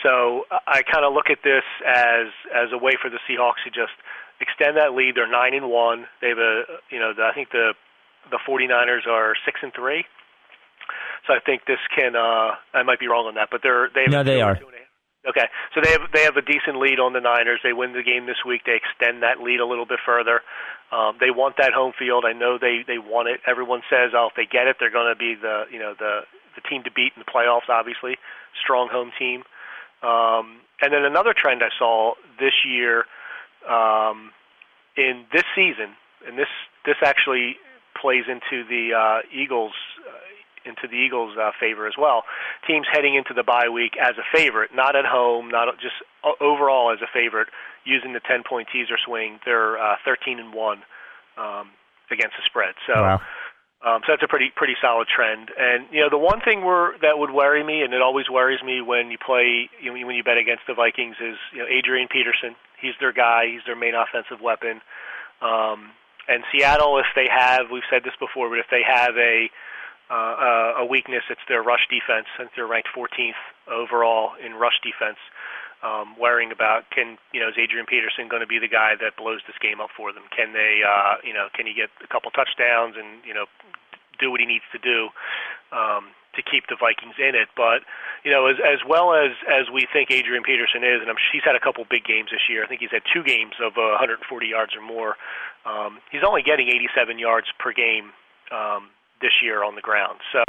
So 0.04 0.46
I 0.68 0.82
kind 0.84 1.06
of 1.06 1.14
look 1.14 1.30
at 1.30 1.40
this 1.44 1.64
as 1.86 2.28
as 2.54 2.70
a 2.72 2.78
way 2.78 2.94
for 3.02 3.10
the 3.10 3.20
Seahawks 3.28 3.64
to 3.66 3.70
just 3.70 3.94
extend 4.40 4.78
that 4.78 4.94
lead. 4.94 5.16
They're 5.16 5.30
nine 5.30 5.54
and 5.54 5.70
one. 5.70 6.06
They 6.22 6.30
have 6.30 6.38
a 6.38 6.64
you 6.90 7.00
know 7.00 7.14
the, 7.14 7.24
I 7.24 7.34
think 7.34 7.52
the 7.52 7.74
the 8.32 8.40
49ers 8.48 9.08
are 9.08 9.34
six 9.46 9.60
and 9.64 9.74
three. 9.74 10.06
So 11.28 11.34
I 11.34 11.40
think 11.40 11.66
this 11.66 11.80
can 11.96 12.16
uh 12.16 12.56
I 12.74 12.84
might 12.84 13.00
be 13.00 13.08
wrong 13.08 13.26
on 13.28 13.36
that, 13.36 13.50
but 13.52 13.62
they're 13.64 13.90
they 13.94 14.04
have 14.04 14.12
No, 14.12 14.22
a 14.22 14.24
they 14.24 14.42
are. 14.42 14.56
two 14.56 14.66
and 14.68 14.76
a 14.76 14.80
half. 14.80 14.89
Okay, 15.28 15.52
so 15.76 15.82
they 15.84 15.92
have 15.92 16.08
they 16.14 16.24
have 16.24 16.38
a 16.38 16.42
decent 16.42 16.80
lead 16.80 17.00
on 17.00 17.12
the 17.12 17.20
Niners. 17.20 17.60
They 17.62 17.74
win 17.74 17.92
the 17.92 18.04
game 18.04 18.26
this 18.26 18.40
week. 18.48 18.62
They 18.66 18.80
extend 18.80 19.22
that 19.22 19.44
lead 19.44 19.60
a 19.60 19.66
little 19.66 19.86
bit 19.86 20.00
further. 20.06 20.40
Um, 20.96 21.18
they 21.20 21.30
want 21.30 21.58
that 21.58 21.74
home 21.74 21.92
field. 22.00 22.24
I 22.26 22.32
know 22.32 22.58
they 22.58 22.88
they 22.88 23.00
want 23.00 23.28
it. 23.28 23.42
Everyone 23.46 23.82
says, 23.90 24.16
oh, 24.16 24.30
if 24.32 24.36
they 24.40 24.48
get 24.48 24.68
it, 24.68 24.78
they're 24.80 24.92
going 24.92 25.12
to 25.12 25.20
be 25.20 25.36
the 25.36 25.66
you 25.70 25.78
know 25.78 25.94
the 26.00 26.22
the 26.56 26.62
team 26.70 26.84
to 26.84 26.92
beat 26.92 27.12
in 27.16 27.20
the 27.20 27.28
playoffs. 27.28 27.68
Obviously, 27.68 28.16
strong 28.64 28.88
home 28.88 29.12
team. 29.20 29.44
Um, 30.02 30.64
and 30.82 30.94
then 30.94 31.04
another 31.04 31.36
trend 31.36 31.64
I 31.64 31.70
saw 31.78 32.14
this 32.40 32.64
year 32.64 33.04
um, 33.68 34.32
in 34.96 35.26
this 35.34 35.44
season, 35.54 36.00
and 36.26 36.40
this 36.40 36.48
this 36.86 36.96
actually 37.04 37.58
plays 38.00 38.24
into 38.32 38.64
the 38.64 38.96
uh, 38.96 39.20
Eagles 39.36 39.74
into 40.66 40.88
the 40.88 40.96
Eagles' 40.96 41.38
uh, 41.38 41.52
favor 41.60 41.88
as 41.88 41.94
well. 41.98 42.24
Teams 42.68 42.88
heading 42.92 43.16
into 43.16 43.34
the 43.34 43.44
bye 43.44 43.70
week 43.70 43.94
as 44.00 44.16
a 44.18 44.26
favorite, 44.36 44.72
not 44.74 44.96
at 44.96 45.06
home, 45.06 45.50
not 45.50 45.68
just 45.80 45.96
o- 46.24 46.38
overall 46.42 46.92
as 46.92 47.00
a 47.02 47.10
favorite, 47.12 47.48
using 47.86 48.14
the 48.14 48.22
10 48.22 48.44
point 48.48 48.68
teaser 48.72 48.98
swing. 49.04 49.40
They're 49.46 49.78
uh, 49.78 49.96
13 50.06 50.40
and 50.40 50.54
one 50.54 50.84
um, 51.38 51.72
against 52.12 52.36
the 52.38 52.44
spread. 52.46 52.76
So. 52.88 52.94
Wow. 52.94 53.22
Um, 53.80 54.04
so 54.04 54.12
that's 54.12 54.24
a 54.24 54.28
pretty 54.28 54.52
pretty 54.54 54.76
solid 54.82 55.08
trend. 55.08 55.52
And 55.56 55.88
you 55.90 56.02
know, 56.02 56.10
the 56.12 56.18
one 56.20 56.42
thing 56.44 56.66
where 56.66 57.00
that 57.02 57.16
would 57.16 57.32
worry 57.32 57.64
me, 57.64 57.80
and 57.82 57.94
it 57.94 58.02
always 58.02 58.30
worries 58.30 58.60
me 58.62 58.82
when 58.82 59.10
you 59.10 59.16
play 59.16 59.70
you 59.80 59.88
know, 59.88 60.06
when 60.06 60.18
you 60.18 60.24
bet 60.24 60.38
against 60.38 60.68
the 60.68 60.74
Vikings, 60.74 61.16
is 61.24 61.40
you 61.54 61.60
know 61.60 61.68
Adrian 61.72 62.10
Peterson. 62.12 62.60
He's 62.82 62.92
their 63.00 63.14
guy. 63.14 63.48
He's 63.48 63.64
their 63.66 63.78
main 63.78 63.96
offensive 63.96 64.44
weapon. 64.44 64.82
Um, 65.42 65.96
and 66.28 66.44
Seattle, 66.52 67.00
if 67.00 67.08
they 67.16 67.28
have, 67.32 67.72
we've 67.72 67.88
said 67.90 68.04
this 68.04 68.14
before, 68.20 68.50
but 68.50 68.60
if 68.60 68.70
they 68.70 68.84
have 68.86 69.18
a 69.18 69.50
uh, 70.10 70.82
a 70.82 70.86
weakness, 70.86 71.24
it's 71.30 71.42
their 71.48 71.62
rush 71.62 71.88
defense. 71.90 72.26
Since 72.38 72.50
they're 72.56 72.68
ranked 72.68 72.90
14th 72.96 73.38
overall 73.70 74.34
in 74.44 74.54
rush 74.54 74.82
defense, 74.82 75.18
um, 75.84 76.16
worrying 76.20 76.52
about 76.52 76.90
can 76.92 77.18
you 77.32 77.40
know 77.40 77.48
is 77.48 77.56
Adrian 77.56 77.86
Peterson 77.86 78.28
going 78.28 78.42
to 78.42 78.50
be 78.50 78.60
the 78.60 78.68
guy 78.68 79.00
that 79.00 79.16
blows 79.16 79.40
this 79.48 79.56
game 79.62 79.80
up 79.80 79.90
for 79.96 80.12
them? 80.12 80.24
Can 80.36 80.52
they 80.52 80.84
uh, 80.84 81.24
you 81.24 81.34
know 81.34 81.48
can 81.54 81.66
he 81.68 81.74
get 81.74 81.90
a 82.04 82.08
couple 82.08 82.32
touchdowns 82.32 82.96
and 82.98 83.24
you 83.24 83.34
know 83.34 83.46
do 84.20 84.32
what 84.32 84.42
he 84.42 84.46
needs 84.46 84.68
to 84.76 84.80
do 84.80 85.08
um, 85.72 86.12
to 86.36 86.44
keep 86.44 86.68
the 86.68 86.76
Vikings 86.76 87.16
in 87.16 87.32
it? 87.32 87.48
But 87.56 87.88
you 88.28 88.32
know 88.32 88.52
as 88.52 88.60
as 88.60 88.84
well 88.84 89.16
as 89.16 89.32
as 89.48 89.72
we 89.72 89.88
think 89.88 90.12
Adrian 90.12 90.44
Peterson 90.44 90.84
is, 90.84 91.00
and 91.00 91.08
I'm, 91.08 91.22
he's 91.32 91.48
had 91.48 91.56
a 91.56 91.64
couple 91.64 91.86
big 91.88 92.04
games 92.04 92.34
this 92.36 92.44
year. 92.52 92.66
I 92.66 92.68
think 92.68 92.82
he's 92.84 92.92
had 92.92 93.08
two 93.08 93.24
games 93.24 93.56
of 93.64 93.80
uh, 93.80 93.96
140 93.96 94.26
yards 94.48 94.76
or 94.76 94.84
more. 94.84 95.16
Um, 95.64 96.04
he's 96.12 96.28
only 96.28 96.44
getting 96.44 96.68
87 96.68 97.20
yards 97.20 97.48
per 97.56 97.72
game. 97.72 98.12
Um, 98.52 98.92
this 99.22 99.44
year 99.44 99.64
on 99.64 99.76
the 99.76 99.82
ground. 99.82 100.20
So, 100.32 100.44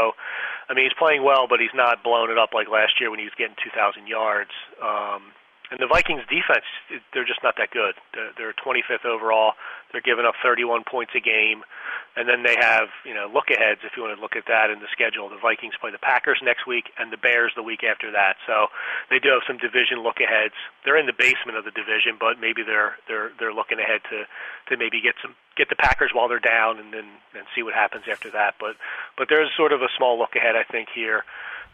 I 0.68 0.74
mean, 0.74 0.84
he's 0.84 0.96
playing 0.98 1.24
well, 1.24 1.46
but 1.48 1.60
he's 1.60 1.74
not 1.74 2.02
blown 2.02 2.30
it 2.30 2.38
up 2.38 2.50
like 2.54 2.68
last 2.68 3.00
year 3.00 3.10
when 3.10 3.18
he 3.18 3.26
was 3.26 3.34
getting 3.36 3.56
2,000 3.62 4.06
yards. 4.06 4.50
Um, 4.82 5.34
and 5.70 5.78
the 5.78 5.86
Vikings 5.86 6.26
defense, 6.26 6.66
they're 7.14 7.24
just 7.24 7.42
not 7.46 7.54
that 7.58 7.70
good. 7.70 7.94
They're, 8.12 8.34
they're 8.36 8.54
25th 8.58 9.06
overall. 9.06 9.54
They're 9.92 10.02
giving 10.02 10.26
up 10.26 10.34
31 10.42 10.82
points 10.82 11.12
a 11.14 11.20
game. 11.22 11.62
And 12.18 12.28
then 12.28 12.42
they 12.42 12.58
have, 12.58 12.90
you 13.06 13.14
know, 13.14 13.30
look 13.30 13.54
aheads 13.54 13.86
if 13.86 13.94
you 13.94 14.02
want 14.02 14.18
to 14.18 14.20
look 14.20 14.34
at 14.34 14.50
that 14.50 14.70
in 14.74 14.82
the 14.82 14.90
schedule. 14.90 15.30
The 15.30 15.38
Vikings 15.38 15.78
play 15.80 15.94
the 15.94 16.02
Packers 16.02 16.42
next 16.42 16.66
week 16.66 16.90
and 16.98 17.14
the 17.14 17.16
Bears 17.16 17.52
the 17.54 17.62
week 17.62 17.86
after 17.86 18.10
that. 18.10 18.34
So 18.50 18.66
they 19.14 19.22
do 19.22 19.30
have 19.30 19.46
some 19.46 19.62
division 19.62 20.02
look 20.02 20.18
aheads. 20.18 20.58
They're 20.82 20.98
in 20.98 21.06
the 21.06 21.14
basement 21.14 21.54
of 21.54 21.62
the 21.62 21.70
division, 21.70 22.18
but 22.18 22.42
maybe 22.42 22.66
they're 22.66 22.98
they're 23.06 23.30
they're 23.38 23.54
looking 23.54 23.78
ahead 23.78 24.02
to 24.10 24.26
to 24.26 24.72
maybe 24.74 24.98
get 24.98 25.14
some 25.22 25.38
get 25.54 25.70
the 25.70 25.78
Packers 25.78 26.10
while 26.10 26.26
they're 26.26 26.42
down 26.42 26.82
and 26.82 26.90
then 26.90 27.06
and 27.38 27.46
see 27.54 27.62
what 27.62 27.78
happens 27.78 28.10
after 28.10 28.30
that. 28.34 28.58
But 28.58 28.74
but 29.14 29.30
there's 29.30 29.54
sort 29.56 29.70
of 29.70 29.82
a 29.82 29.88
small 29.96 30.18
look 30.18 30.34
ahead, 30.34 30.58
I 30.58 30.66
think 30.66 30.90
here. 30.90 31.22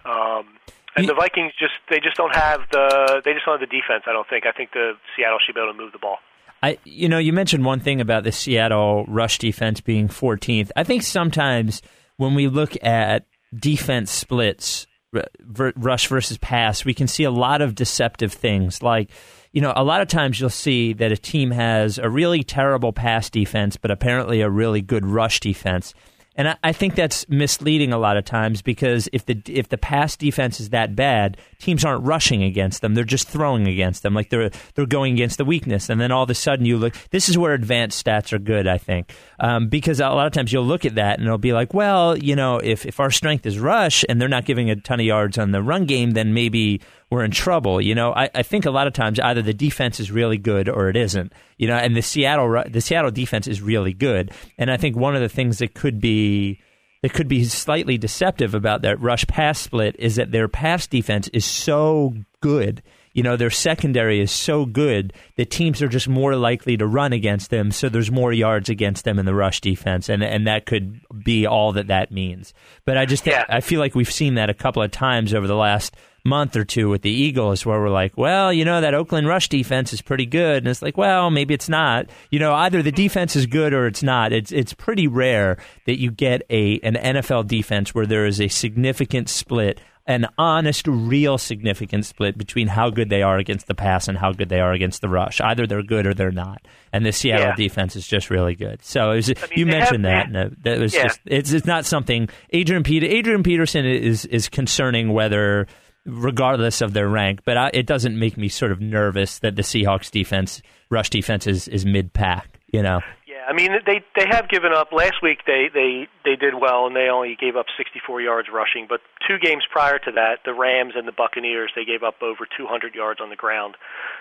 Um, 0.04 0.60
and 0.96 1.08
the 1.08 1.14
Vikings 1.14 1.52
just 1.58 1.74
they 1.90 2.00
just 2.00 2.16
don't 2.16 2.34
have 2.34 2.60
the 2.70 3.22
they 3.24 3.32
just 3.32 3.44
don't 3.44 3.60
have 3.60 3.68
the 3.68 3.74
defense. 3.74 4.04
I 4.06 4.12
don't 4.12 4.28
think. 4.28 4.46
I 4.46 4.52
think 4.52 4.72
the 4.72 4.92
Seattle 5.16 5.38
should 5.44 5.54
be 5.54 5.60
able 5.60 5.72
to 5.72 5.78
move 5.78 5.92
the 5.92 5.98
ball. 5.98 6.18
I, 6.62 6.78
you 6.84 7.08
know, 7.08 7.18
you 7.18 7.32
mentioned 7.32 7.64
one 7.64 7.80
thing 7.80 8.00
about 8.00 8.24
the 8.24 8.32
Seattle 8.32 9.04
rush 9.06 9.38
defense 9.38 9.80
being 9.80 10.08
14th. 10.08 10.70
I 10.74 10.84
think 10.84 11.02
sometimes 11.02 11.82
when 12.16 12.34
we 12.34 12.48
look 12.48 12.82
at 12.82 13.26
defense 13.54 14.10
splits, 14.10 14.86
r- 15.14 15.72
rush 15.76 16.08
versus 16.08 16.38
pass, 16.38 16.84
we 16.84 16.94
can 16.94 17.06
see 17.06 17.24
a 17.24 17.30
lot 17.30 17.60
of 17.60 17.74
deceptive 17.74 18.32
things. 18.32 18.82
Like, 18.82 19.10
you 19.52 19.60
know, 19.60 19.72
a 19.76 19.84
lot 19.84 20.00
of 20.00 20.08
times 20.08 20.40
you'll 20.40 20.50
see 20.50 20.92
that 20.94 21.12
a 21.12 21.16
team 21.16 21.50
has 21.50 21.98
a 21.98 22.08
really 22.08 22.42
terrible 22.42 22.92
pass 22.92 23.30
defense, 23.30 23.76
but 23.76 23.90
apparently 23.90 24.40
a 24.40 24.50
really 24.50 24.82
good 24.82 25.04
rush 25.04 25.40
defense. 25.40 25.94
And 26.36 26.48
I, 26.50 26.56
I 26.62 26.72
think 26.72 26.94
that's 26.94 27.28
misleading 27.28 27.92
a 27.92 27.98
lot 27.98 28.16
of 28.16 28.24
times 28.24 28.62
because 28.62 29.08
if 29.12 29.26
the 29.26 29.40
if 29.46 29.68
the 29.68 29.78
pass 29.78 30.16
defense 30.16 30.60
is 30.60 30.70
that 30.70 30.94
bad, 30.94 31.36
teams 31.58 31.84
aren't 31.84 32.04
rushing 32.04 32.42
against 32.42 32.80
them; 32.80 32.94
they're 32.94 33.04
just 33.04 33.28
throwing 33.28 33.66
against 33.66 34.02
them, 34.02 34.14
like 34.14 34.30
they're 34.30 34.50
they're 34.74 34.86
going 34.86 35.14
against 35.14 35.38
the 35.38 35.44
weakness. 35.44 35.88
And 35.88 36.00
then 36.00 36.12
all 36.12 36.22
of 36.22 36.30
a 36.30 36.34
sudden, 36.34 36.66
you 36.66 36.78
look. 36.78 36.94
This 37.10 37.28
is 37.28 37.38
where 37.38 37.54
advanced 37.54 38.04
stats 38.04 38.32
are 38.32 38.38
good, 38.38 38.66
I 38.66 38.78
think, 38.78 39.12
um, 39.40 39.68
because 39.68 40.00
a 40.00 40.08
lot 40.08 40.26
of 40.26 40.32
times 40.32 40.52
you'll 40.52 40.64
look 40.64 40.84
at 40.84 40.96
that 40.96 41.18
and 41.18 41.26
it'll 41.26 41.38
be 41.38 41.52
like, 41.52 41.74
well, 41.74 42.16
you 42.16 42.36
know, 42.36 42.58
if 42.58 42.86
if 42.86 43.00
our 43.00 43.10
strength 43.10 43.46
is 43.46 43.58
rush 43.58 44.04
and 44.08 44.20
they're 44.20 44.28
not 44.28 44.44
giving 44.44 44.70
a 44.70 44.76
ton 44.76 45.00
of 45.00 45.06
yards 45.06 45.38
on 45.38 45.52
the 45.52 45.62
run 45.62 45.84
game, 45.86 46.12
then 46.12 46.34
maybe 46.34 46.80
we're 47.10 47.24
in 47.24 47.30
trouble. 47.30 47.80
You 47.80 47.94
know, 47.94 48.12
I, 48.12 48.30
I 48.34 48.42
think 48.42 48.66
a 48.66 48.70
lot 48.70 48.86
of 48.86 48.92
times 48.92 49.20
either 49.20 49.42
the 49.42 49.54
defense 49.54 50.00
is 50.00 50.10
really 50.10 50.38
good 50.38 50.68
or 50.68 50.88
it 50.88 50.96
isn't. 50.96 51.32
You 51.56 51.68
know, 51.68 51.76
and 51.76 51.96
the 51.96 52.02
Seattle 52.02 52.64
the 52.68 52.80
Seattle 52.80 53.10
defense 53.10 53.46
is 53.46 53.62
really 53.62 53.92
good, 53.92 54.32
and 54.58 54.70
I 54.70 54.76
think 54.76 54.96
one 54.96 55.14
of 55.14 55.22
the 55.22 55.28
things 55.28 55.58
that 55.58 55.74
could 55.74 56.00
be 56.00 56.60
that 57.06 57.14
could 57.14 57.28
be 57.28 57.44
slightly 57.44 57.96
deceptive 57.96 58.52
about 58.52 58.82
that 58.82 59.00
rush 59.00 59.24
pass 59.28 59.60
split 59.60 59.94
is 59.96 60.16
that 60.16 60.32
their 60.32 60.48
pass 60.48 60.88
defense 60.88 61.28
is 61.28 61.44
so 61.44 62.12
good. 62.40 62.82
You 63.12 63.22
know, 63.22 63.36
their 63.36 63.48
secondary 63.48 64.18
is 64.18 64.32
so 64.32 64.66
good 64.66 65.12
that 65.36 65.48
teams 65.48 65.80
are 65.82 65.88
just 65.88 66.08
more 66.08 66.34
likely 66.34 66.76
to 66.76 66.84
run 66.84 67.12
against 67.12 67.50
them, 67.50 67.70
so 67.70 67.88
there's 67.88 68.10
more 68.10 68.32
yards 68.32 68.68
against 68.68 69.04
them 69.04 69.20
in 69.20 69.24
the 69.24 69.36
rush 69.36 69.60
defense, 69.60 70.08
and 70.08 70.20
and 70.20 70.48
that 70.48 70.66
could 70.66 71.00
be 71.22 71.46
all 71.46 71.70
that 71.74 71.86
that 71.86 72.10
means. 72.10 72.52
But 72.84 72.98
I 72.98 73.06
just 73.06 73.24
Yeah. 73.24 73.44
I 73.48 73.60
feel 73.60 73.78
like 73.78 73.94
we've 73.94 74.10
seen 74.10 74.34
that 74.34 74.50
a 74.50 74.54
couple 74.54 74.82
of 74.82 74.90
times 74.90 75.32
over 75.32 75.46
the 75.46 75.54
last 75.54 75.94
month 76.26 76.56
or 76.56 76.64
two 76.64 76.88
with 76.90 77.02
the 77.02 77.10
Eagles 77.10 77.64
where 77.64 77.80
we're 77.80 77.88
like, 77.88 78.16
well, 78.16 78.52
you 78.52 78.64
know, 78.64 78.80
that 78.80 78.92
Oakland 78.94 79.26
rush 79.28 79.48
defense 79.48 79.92
is 79.92 80.02
pretty 80.02 80.26
good. 80.26 80.58
And 80.58 80.68
it's 80.68 80.82
like, 80.82 80.96
well, 80.98 81.30
maybe 81.30 81.54
it's 81.54 81.68
not. 81.68 82.06
You 82.30 82.38
know, 82.38 82.52
either 82.52 82.82
the 82.82 82.92
defense 82.92 83.36
is 83.36 83.46
good 83.46 83.72
or 83.72 83.86
it's 83.86 84.02
not. 84.02 84.32
It's 84.32 84.52
it's 84.52 84.74
pretty 84.74 85.06
rare 85.08 85.56
that 85.86 85.98
you 85.98 86.10
get 86.10 86.42
a 86.50 86.78
an 86.80 86.94
NFL 86.94 87.46
defense 87.46 87.94
where 87.94 88.06
there 88.06 88.26
is 88.26 88.40
a 88.40 88.48
significant 88.48 89.28
split, 89.28 89.80
an 90.06 90.26
honest, 90.38 90.86
real 90.86 91.38
significant 91.38 92.04
split 92.06 92.36
between 92.38 92.68
how 92.68 92.90
good 92.90 93.08
they 93.10 93.22
are 93.22 93.38
against 93.38 93.66
the 93.66 93.74
pass 93.74 94.06
and 94.08 94.18
how 94.18 94.32
good 94.32 94.48
they 94.48 94.60
are 94.60 94.72
against 94.72 95.00
the 95.00 95.08
rush. 95.08 95.40
Either 95.40 95.66
they're 95.66 95.82
good 95.82 96.06
or 96.06 96.14
they're 96.14 96.30
not. 96.30 96.62
And 96.92 97.04
the 97.04 97.12
Seattle 97.12 97.46
Yeah. 97.48 97.54
defense 97.56 97.96
is 97.96 98.06
just 98.06 98.30
really 98.30 98.54
good. 98.54 98.84
So 98.84 99.10
it 99.12 99.16
was, 99.16 99.28
mean, 99.28 99.36
you 99.56 99.66
mentioned 99.66 100.04
have- 100.06 100.32
that. 100.32 100.42
And 100.44 100.56
that 100.62 100.78
was 100.78 100.94
Yeah. 100.94 101.04
just 101.04 101.20
it's 101.26 101.52
it's 101.52 101.66
not 101.66 101.84
something 101.84 102.28
Adrian 102.50 102.82
Peter 102.82 103.06
Adrian 103.06 103.42
Peterson 103.42 103.84
is 103.84 104.24
is 104.26 104.48
concerning 104.48 105.12
whether 105.12 105.66
regardless 106.06 106.80
of 106.80 106.92
their 106.92 107.08
rank, 107.08 107.40
but 107.44 107.56
I, 107.56 107.70
it 107.74 107.86
doesn't 107.86 108.18
make 108.18 108.36
me 108.36 108.48
sort 108.48 108.72
of 108.72 108.80
nervous 108.80 109.40
that 109.40 109.56
the 109.56 109.62
Seahawks 109.62 110.10
defense 110.10 110.62
rush 110.88 111.10
defense 111.10 111.46
is 111.46 111.68
is 111.68 111.84
mid 111.84 112.12
pack. 112.12 112.48
You 112.72 112.82
know, 112.82 113.00
Yeah, 113.26 113.44
I 113.48 113.52
mean 113.52 113.72
they 113.86 114.04
they 114.16 114.26
have 114.30 114.48
given 114.48 114.72
up. 114.72 114.92
Last 114.92 115.22
week 115.22 115.40
they 115.46 115.68
they 115.72 116.08
they 116.24 116.36
did 116.36 116.54
well 116.54 116.86
and 116.86 116.94
they 116.94 117.08
only 117.08 117.36
gave 117.38 117.56
up 117.56 117.66
64 117.76 118.20
yards 118.20 118.48
rushing. 118.52 118.86
But 118.88 119.00
two 119.26 119.38
games 119.38 119.64
prior 119.70 119.98
to 120.00 120.12
that, 120.12 120.38
the 120.44 120.54
Rams 120.54 120.94
and 120.96 121.06
the 121.06 121.12
Buccaneers 121.12 121.72
they 121.74 121.84
gave 121.84 122.02
up 122.02 122.22
over 122.22 122.46
200 122.56 122.94
yards 122.94 123.20
on 123.20 123.30
the 123.30 123.36
ground, 123.36 123.76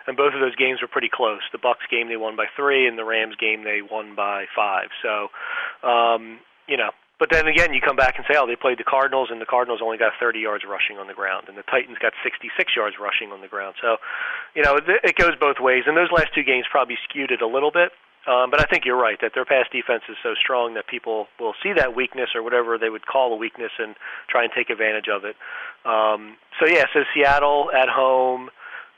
and 0.07 0.17
both 0.17 0.33
of 0.33 0.41
those 0.41 0.55
games 0.55 0.81
were 0.81 0.87
pretty 0.87 1.09
close. 1.11 1.41
The 1.51 1.57
Bucks 1.59 1.85
game 1.89 2.07
they 2.09 2.17
won 2.17 2.35
by 2.35 2.45
three, 2.55 2.87
and 2.87 2.97
the 2.97 3.05
Rams 3.05 3.35
game 3.35 3.63
they 3.63 3.81
won 3.81 4.15
by 4.15 4.45
five. 4.55 4.89
So, 5.01 5.29
um, 5.87 6.39
you 6.67 6.77
know. 6.77 6.91
But 7.25 7.33
then 7.33 7.47
again, 7.47 7.73
you 7.73 7.81
come 7.81 7.95
back 7.95 8.21
and 8.21 8.25
say, 8.29 8.37
oh, 8.37 8.45
they 8.45 8.55
played 8.55 8.77
the 8.77 8.85
Cardinals, 8.85 9.29
and 9.31 9.41
the 9.41 9.49
Cardinals 9.49 9.81
only 9.81 9.97
got 9.97 10.13
30 10.19 10.37
yards 10.37 10.63
rushing 10.63 11.01
on 11.01 11.07
the 11.07 11.17
ground, 11.17 11.49
and 11.49 11.57
the 11.57 11.65
Titans 11.65 11.97
got 11.97 12.13
66 12.21 12.53
yards 12.77 12.97
rushing 13.01 13.31
on 13.33 13.41
the 13.41 13.47
ground. 13.47 13.73
So, 13.81 13.97
you 14.53 14.61
know, 14.61 14.77
it 14.77 15.15
goes 15.17 15.33
both 15.39 15.57
ways. 15.59 15.85
And 15.87 15.97
those 15.97 16.11
last 16.13 16.35
two 16.35 16.43
games 16.43 16.67
probably 16.69 17.01
skewed 17.09 17.31
it 17.31 17.41
a 17.41 17.47
little 17.47 17.71
bit. 17.71 17.97
Um, 18.29 18.53
but 18.53 18.61
I 18.61 18.69
think 18.69 18.85
you're 18.85 18.99
right 18.99 19.17
that 19.21 19.31
their 19.33 19.43
pass 19.43 19.65
defense 19.71 20.03
is 20.07 20.17
so 20.21 20.35
strong 20.37 20.75
that 20.75 20.85
people 20.85 21.25
will 21.39 21.55
see 21.63 21.73
that 21.73 21.95
weakness 21.95 22.29
or 22.35 22.43
whatever 22.43 22.77
they 22.77 22.89
would 22.89 23.07
call 23.07 23.33
a 23.33 23.35
weakness 23.35 23.71
and 23.79 23.95
try 24.29 24.43
and 24.43 24.51
take 24.53 24.69
advantage 24.69 25.09
of 25.09 25.25
it. 25.25 25.35
Um, 25.81 26.37
so 26.61 26.69
yeah, 26.69 26.85
so 26.93 27.01
Seattle 27.09 27.71
at 27.73 27.89
home, 27.89 28.49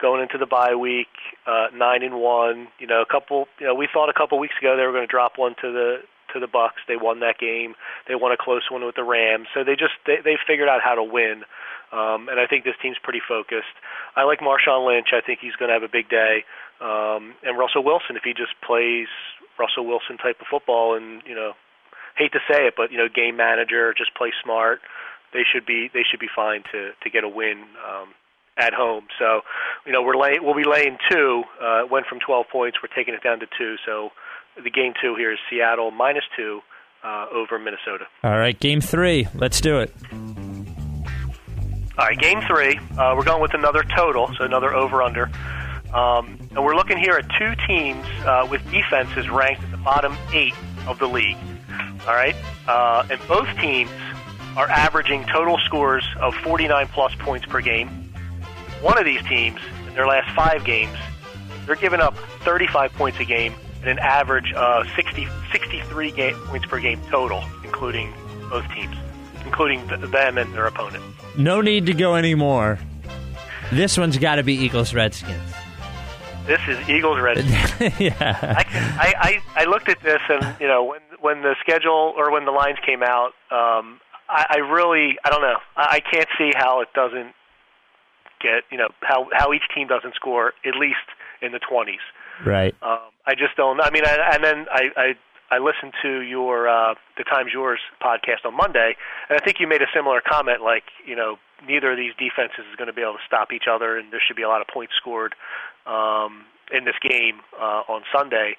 going 0.01 0.21
into 0.21 0.37
the 0.37 0.45
bye 0.45 0.75
week, 0.75 1.15
uh, 1.47 1.67
nine 1.73 2.03
and 2.03 2.19
one. 2.19 2.67
You 2.77 2.87
know, 2.87 3.01
a 3.01 3.05
couple. 3.05 3.47
You 3.59 3.67
know, 3.67 3.75
we 3.75 3.87
thought 3.87 4.09
a 4.09 4.13
couple 4.13 4.37
weeks 4.37 4.55
ago 4.59 4.75
they 4.75 4.83
were 4.83 4.91
going 4.91 5.07
to 5.07 5.11
drop 5.11 5.37
one 5.37 5.55
to 5.61 5.71
the 5.71 5.97
to 6.33 6.39
the 6.39 6.47
Bucks. 6.47 6.81
They 6.87 6.95
won 6.95 7.19
that 7.21 7.37
game. 7.39 7.75
They 8.07 8.15
won 8.15 8.31
a 8.31 8.37
close 8.37 8.63
one 8.69 8.85
with 8.85 8.95
the 8.95 9.03
Rams. 9.03 9.47
So 9.53 9.63
they 9.63 9.75
just 9.75 9.93
they 10.05 10.17
they 10.23 10.37
figured 10.47 10.69
out 10.69 10.81
how 10.83 10.95
to 10.95 11.03
win. 11.03 11.43
Um, 11.91 12.27
and 12.27 12.39
I 12.39 12.47
think 12.47 12.65
this 12.65 12.75
team's 12.81 12.97
pretty 13.01 13.21
focused. 13.23 13.71
I 14.15 14.23
like 14.23 14.39
Marshawn 14.39 14.85
Lynch. 14.85 15.15
I 15.15 15.21
think 15.21 15.39
he's 15.39 15.55
going 15.55 15.69
to 15.69 15.73
have 15.73 15.87
a 15.87 15.91
big 15.91 16.09
day. 16.09 16.43
Um, 16.81 17.33
and 17.43 17.57
Russell 17.57 17.83
Wilson, 17.83 18.17
if 18.17 18.23
he 18.23 18.33
just 18.33 18.51
plays 18.59 19.07
Russell 19.57 19.87
Wilson 19.87 20.17
type 20.17 20.41
of 20.41 20.47
football, 20.51 20.95
and 20.95 21.23
you 21.25 21.33
know, 21.33 21.53
hate 22.17 22.33
to 22.33 22.39
say 22.51 22.67
it, 22.67 22.73
but 22.75 22.91
you 22.91 22.97
know, 22.97 23.07
game 23.07 23.37
manager, 23.37 23.93
just 23.97 24.13
play 24.15 24.31
smart. 24.43 24.81
They 25.33 25.43
should 25.43 25.65
be 25.65 25.89
they 25.93 26.03
should 26.03 26.19
be 26.19 26.29
fine 26.33 26.63
to 26.71 26.91
to 27.03 27.09
get 27.09 27.23
a 27.23 27.29
win 27.29 27.63
um, 27.79 28.13
at 28.57 28.73
home. 28.73 29.07
So, 29.19 29.41
you 29.85 29.93
know, 29.93 30.01
we're 30.01 30.17
lay, 30.17 30.39
we'll 30.41 30.55
be 30.55 30.67
laying 30.67 30.97
two. 31.09 31.43
Uh, 31.61 31.83
went 31.89 32.07
from 32.07 32.19
12 32.19 32.47
points. 32.51 32.77
We're 32.81 32.93
taking 32.93 33.13
it 33.13 33.23
down 33.23 33.39
to 33.39 33.47
two. 33.57 33.75
So, 33.85 34.09
the 34.63 34.69
game 34.69 34.93
two 35.01 35.15
here 35.15 35.31
is 35.31 35.39
Seattle 35.49 35.91
minus 35.91 36.23
two 36.35 36.61
uh, 37.03 37.27
over 37.33 37.59
Minnesota. 37.59 38.05
All 38.23 38.37
right, 38.37 38.59
game 38.59 38.81
three. 38.81 39.27
Let's 39.33 39.61
do 39.61 39.79
it. 39.79 39.93
All 41.97 42.05
right, 42.05 42.17
game 42.17 42.41
three. 42.41 42.79
Uh, 42.97 43.15
we're 43.17 43.23
going 43.23 43.41
with 43.41 43.53
another 43.53 43.83
total, 43.95 44.29
so 44.37 44.43
another 44.43 44.73
over 44.73 45.01
under. 45.01 45.29
Um, 45.93 46.37
and 46.51 46.63
we're 46.63 46.75
looking 46.75 46.97
here 46.97 47.13
at 47.13 47.25
two 47.39 47.53
teams 47.67 48.05
uh, 48.25 48.47
with 48.49 48.61
defenses 48.71 49.29
ranked 49.29 49.63
at 49.63 49.71
the 49.71 49.77
bottom 49.77 50.15
eight 50.33 50.53
of 50.87 50.99
the 50.99 51.07
league. 51.07 51.37
All 52.07 52.13
right, 52.13 52.35
uh, 52.67 53.07
and 53.09 53.19
both 53.27 53.47
teams 53.59 53.89
are 54.55 54.69
averaging 54.69 55.25
total 55.25 55.57
scores 55.59 56.03
of 56.19 56.33
49 56.35 56.87
plus 56.87 57.13
points 57.15 57.45
per 57.45 57.61
game. 57.61 57.87
One 58.81 58.97
of 58.97 59.05
these 59.05 59.21
teams, 59.23 59.59
in 59.87 59.93
their 59.93 60.07
last 60.07 60.33
five 60.35 60.63
games, 60.63 60.97
they're 61.65 61.75
giving 61.75 61.99
up 61.99 62.15
35 62.41 62.93
points 62.93 63.19
a 63.19 63.25
game 63.25 63.53
an 63.87 63.99
average 63.99 64.51
of 64.53 64.87
60, 64.95 65.27
63 65.51 66.11
game, 66.11 66.35
points 66.45 66.65
per 66.65 66.79
game 66.79 67.01
total, 67.09 67.43
including 67.63 68.13
both 68.49 68.67
teams, 68.73 68.95
including 69.45 69.85
them 69.87 70.37
and 70.37 70.53
their 70.53 70.67
opponent. 70.67 71.03
No 71.37 71.61
need 71.61 71.85
to 71.85 71.93
go 71.93 72.15
anymore. 72.15 72.79
This 73.71 73.97
one's 73.97 74.17
got 74.17 74.35
to 74.35 74.43
be 74.43 74.53
Eagles 74.53 74.93
Redskins. 74.93 75.53
This 76.45 76.61
is 76.69 76.89
Eagles 76.89 77.19
Redskins. 77.19 77.99
yeah. 77.99 78.15
I, 78.19 78.65
I, 78.99 79.13
I 79.19 79.63
I 79.63 79.65
looked 79.65 79.89
at 79.89 80.01
this 80.01 80.21
and 80.29 80.55
you 80.61 80.67
know 80.67 80.83
when 80.85 81.01
when 81.19 81.41
the 81.41 81.55
schedule 81.59 82.13
or 82.15 82.31
when 82.31 82.45
the 82.45 82.51
lines 82.51 82.77
came 82.85 83.03
out, 83.03 83.33
um, 83.51 83.99
I, 84.29 84.45
I 84.51 84.57
really 84.59 85.17
I 85.25 85.29
don't 85.29 85.41
know 85.41 85.57
I, 85.75 85.97
I 85.97 85.99
can't 85.99 86.29
see 86.37 86.51
how 86.55 86.79
it 86.79 86.87
doesn't 86.93 87.33
get 88.39 88.63
you 88.71 88.77
know 88.77 88.87
how 89.01 89.27
how 89.33 89.51
each 89.51 89.63
team 89.75 89.87
doesn't 89.87 90.15
score 90.15 90.53
at 90.65 90.75
least 90.75 91.03
in 91.41 91.51
the 91.51 91.59
twenties. 91.59 91.99
Right. 92.45 92.75
Um, 92.81 93.11
I 93.25 93.33
just 93.33 93.55
don't. 93.57 93.81
I 93.81 93.89
mean, 93.89 94.05
I, 94.05 94.31
and 94.33 94.43
then 94.43 94.65
I, 94.71 94.83
I 94.95 95.07
I 95.49 95.59
listened 95.59 95.93
to 96.01 96.21
your 96.21 96.67
uh, 96.67 96.95
the 97.17 97.23
Times 97.23 97.51
Yours 97.53 97.79
podcast 98.01 98.45
on 98.45 98.55
Monday, 98.55 98.95
and 99.29 99.39
I 99.39 99.43
think 99.43 99.57
you 99.59 99.67
made 99.67 99.81
a 99.81 99.91
similar 99.93 100.21
comment, 100.21 100.61
like 100.61 100.83
you 101.05 101.15
know 101.15 101.37
neither 101.67 101.91
of 101.91 101.97
these 101.97 102.13
defenses 102.19 102.65
is 102.69 102.75
going 102.77 102.87
to 102.87 102.93
be 102.93 103.01
able 103.01 103.13
to 103.13 103.25
stop 103.25 103.51
each 103.51 103.65
other, 103.69 103.97
and 103.97 104.11
there 104.11 104.21
should 104.25 104.35
be 104.35 104.43
a 104.43 104.49
lot 104.49 104.61
of 104.61 104.67
points 104.67 104.93
scored 104.95 105.35
um, 105.85 106.45
in 106.71 106.85
this 106.85 106.95
game 107.01 107.41
uh, 107.59 107.83
on 107.87 108.03
Sunday. 108.13 108.55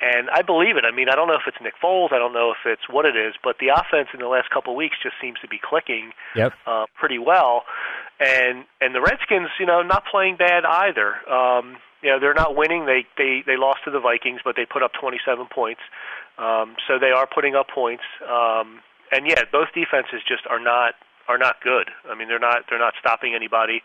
And 0.00 0.30
I 0.30 0.42
believe 0.42 0.76
it. 0.76 0.84
I 0.86 0.94
mean, 0.94 1.08
I 1.08 1.16
don't 1.16 1.26
know 1.26 1.34
if 1.34 1.46
it's 1.48 1.56
Nick 1.60 1.74
Foles. 1.82 2.12
I 2.12 2.18
don't 2.18 2.32
know 2.32 2.52
if 2.52 2.62
it's 2.64 2.88
what 2.88 3.04
it 3.04 3.16
is, 3.16 3.34
but 3.42 3.56
the 3.58 3.74
offense 3.74 4.08
in 4.14 4.20
the 4.20 4.28
last 4.28 4.48
couple 4.50 4.72
of 4.72 4.76
weeks 4.76 4.94
just 5.02 5.16
seems 5.20 5.40
to 5.40 5.48
be 5.48 5.58
clicking 5.58 6.12
yep. 6.36 6.52
uh, 6.68 6.86
pretty 6.94 7.18
well. 7.18 7.64
And 8.20 8.64
and 8.80 8.94
the 8.94 9.00
Redskins, 9.00 9.50
you 9.58 9.66
know, 9.66 9.82
not 9.82 10.04
playing 10.08 10.36
bad 10.36 10.64
either. 10.64 11.18
Um, 11.28 11.78
you 12.02 12.10
know, 12.10 12.20
they're 12.20 12.34
not 12.34 12.56
winning. 12.56 12.86
They 12.86 13.06
they 13.16 13.42
they 13.46 13.56
lost 13.56 13.80
to 13.84 13.90
the 13.90 14.00
Vikings, 14.00 14.40
but 14.44 14.56
they 14.56 14.64
put 14.64 14.82
up 14.82 14.92
27 14.98 15.46
points. 15.52 15.80
Um, 16.38 16.76
so 16.86 16.98
they 16.98 17.10
are 17.10 17.26
putting 17.26 17.54
up 17.54 17.68
points. 17.68 18.04
Um, 18.22 18.80
and 19.10 19.26
yeah, 19.26 19.42
both 19.50 19.68
defenses 19.74 20.22
just 20.26 20.46
are 20.48 20.60
not 20.60 20.94
are 21.28 21.38
not 21.38 21.60
good. 21.62 21.90
I 22.08 22.14
mean, 22.14 22.28
they're 22.28 22.38
not 22.38 22.64
they're 22.68 22.78
not 22.78 22.94
stopping 22.98 23.34
anybody. 23.34 23.82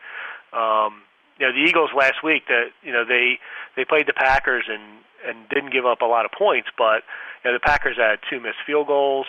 Um, 0.53 1.01
you 1.39 1.47
know, 1.47 1.53
the 1.53 1.65
Eagles 1.67 1.89
last 1.97 2.23
week 2.23 2.47
that 2.47 2.69
you 2.83 2.93
know 2.93 3.03
they 3.05 3.39
they 3.75 3.85
played 3.85 4.07
the 4.07 4.13
Packers 4.13 4.65
and 4.69 5.01
and 5.25 5.49
didn't 5.49 5.71
give 5.71 5.85
up 5.85 6.01
a 6.01 6.05
lot 6.05 6.25
of 6.25 6.31
points, 6.31 6.69
but 6.77 7.03
you 7.43 7.49
know 7.49 7.53
the 7.53 7.59
Packers 7.59 7.97
had 7.97 8.19
two 8.29 8.39
missed 8.39 8.61
field 8.65 8.87
goals. 8.87 9.25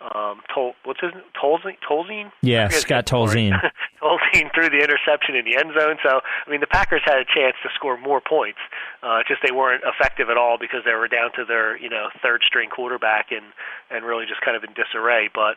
Um, 0.00 0.40
Tol, 0.52 0.74
what's 0.84 1.00
his 1.00 1.12
Tolzien? 1.32 1.76
Tolzien? 1.80 2.30
Yeah, 2.42 2.68
Scott 2.68 3.06
Tolzien. 3.06 3.56
Tolzien 4.02 4.52
threw 4.54 4.68
the 4.68 4.84
interception 4.84 5.34
in 5.34 5.44
the 5.44 5.56
end 5.56 5.72
zone. 5.78 5.96
So 6.04 6.20
I 6.20 6.50
mean, 6.50 6.60
the 6.60 6.66
Packers 6.66 7.00
had 7.04 7.16
a 7.16 7.24
chance 7.24 7.56
to 7.62 7.70
score 7.74 7.98
more 7.98 8.20
points. 8.20 8.58
Uh, 9.02 9.20
just 9.26 9.40
they 9.42 9.52
weren't 9.52 9.82
effective 9.84 10.28
at 10.28 10.36
all 10.36 10.58
because 10.60 10.80
they 10.84 10.92
were 10.92 11.08
down 11.08 11.32
to 11.36 11.44
their 11.44 11.76
you 11.78 11.88
know 11.88 12.08
third 12.22 12.42
string 12.46 12.68
quarterback 12.68 13.32
and 13.32 13.46
and 13.90 14.04
really 14.04 14.26
just 14.26 14.40
kind 14.42 14.56
of 14.56 14.64
in 14.64 14.74
disarray. 14.74 15.30
But 15.32 15.56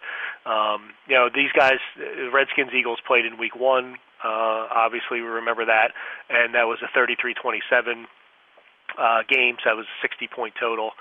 um, 0.50 0.96
you 1.08 1.16
know 1.16 1.30
these 1.34 1.52
guys, 1.52 1.80
Redskins 2.32 2.72
Eagles 2.74 3.00
played 3.06 3.26
in 3.26 3.38
week 3.38 3.56
one. 3.56 3.98
Uh, 4.24 4.68
obviously, 4.72 5.22
we 5.22 5.28
remember 5.28 5.66
that, 5.66 5.92
and 6.30 6.54
that 6.54 6.68
was 6.68 6.80
a 6.84 6.98
33-27 6.98 8.04
uh, 8.98 9.24
game. 9.30 9.56
So 9.64 9.70
that 9.72 9.78
was 9.78 9.86
a 9.88 10.08
60-point 10.08 10.56
total. 10.60 10.92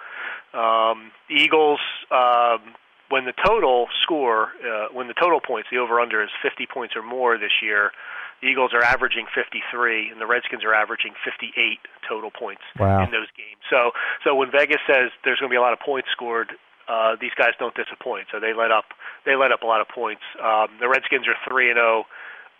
Um, 0.55 1.11
Eagles, 1.29 1.81
um, 2.11 2.75
when 3.09 3.25
the 3.25 3.33
total 3.45 3.89
score, 4.03 4.53
uh, 4.65 4.89
when 4.93 5.09
the 5.09 5.15
total 5.15 5.41
points, 5.41 5.69
the 5.71 5.79
over/under 5.79 6.23
is 6.23 6.31
50 6.43 6.67
points 6.67 6.97
or 6.97 7.03
more 7.03 7.39
this 7.39 7.63
year. 7.63 7.93
The 8.41 8.49
Eagles 8.49 8.71
are 8.73 8.83
averaging 8.83 9.27
53, 9.35 10.11
and 10.11 10.21
the 10.21 10.27
Redskins 10.27 10.63
are 10.63 10.75
averaging 10.75 11.15
58 11.25 11.81
total 12.09 12.31
points 12.31 12.63
wow. 12.79 13.03
in 13.03 13.11
those 13.11 13.27
games. 13.35 13.59
So, 13.69 13.91
so 14.23 14.37
when 14.37 14.53
Vegas 14.53 14.79
says 14.87 15.11
there's 15.25 15.41
going 15.41 15.51
to 15.51 15.55
be 15.55 15.59
a 15.59 15.61
lot 15.61 15.73
of 15.73 15.81
points 15.81 16.09
scored, 16.13 16.53
uh, 16.87 17.17
these 17.21 17.35
guys 17.37 17.59
don't 17.59 17.75
disappoint. 17.75 18.29
So 18.31 18.39
they 18.39 18.55
let 18.55 18.71
up, 18.71 18.95
they 19.27 19.35
let 19.35 19.51
up 19.51 19.63
a 19.63 19.67
lot 19.67 19.81
of 19.81 19.89
points. 19.89 20.23
Um, 20.39 20.69
the 20.79 20.89
Redskins 20.89 21.27
are 21.27 21.35
three 21.49 21.71
and 21.71 21.77
zero 21.77 22.05
oh 22.07 22.15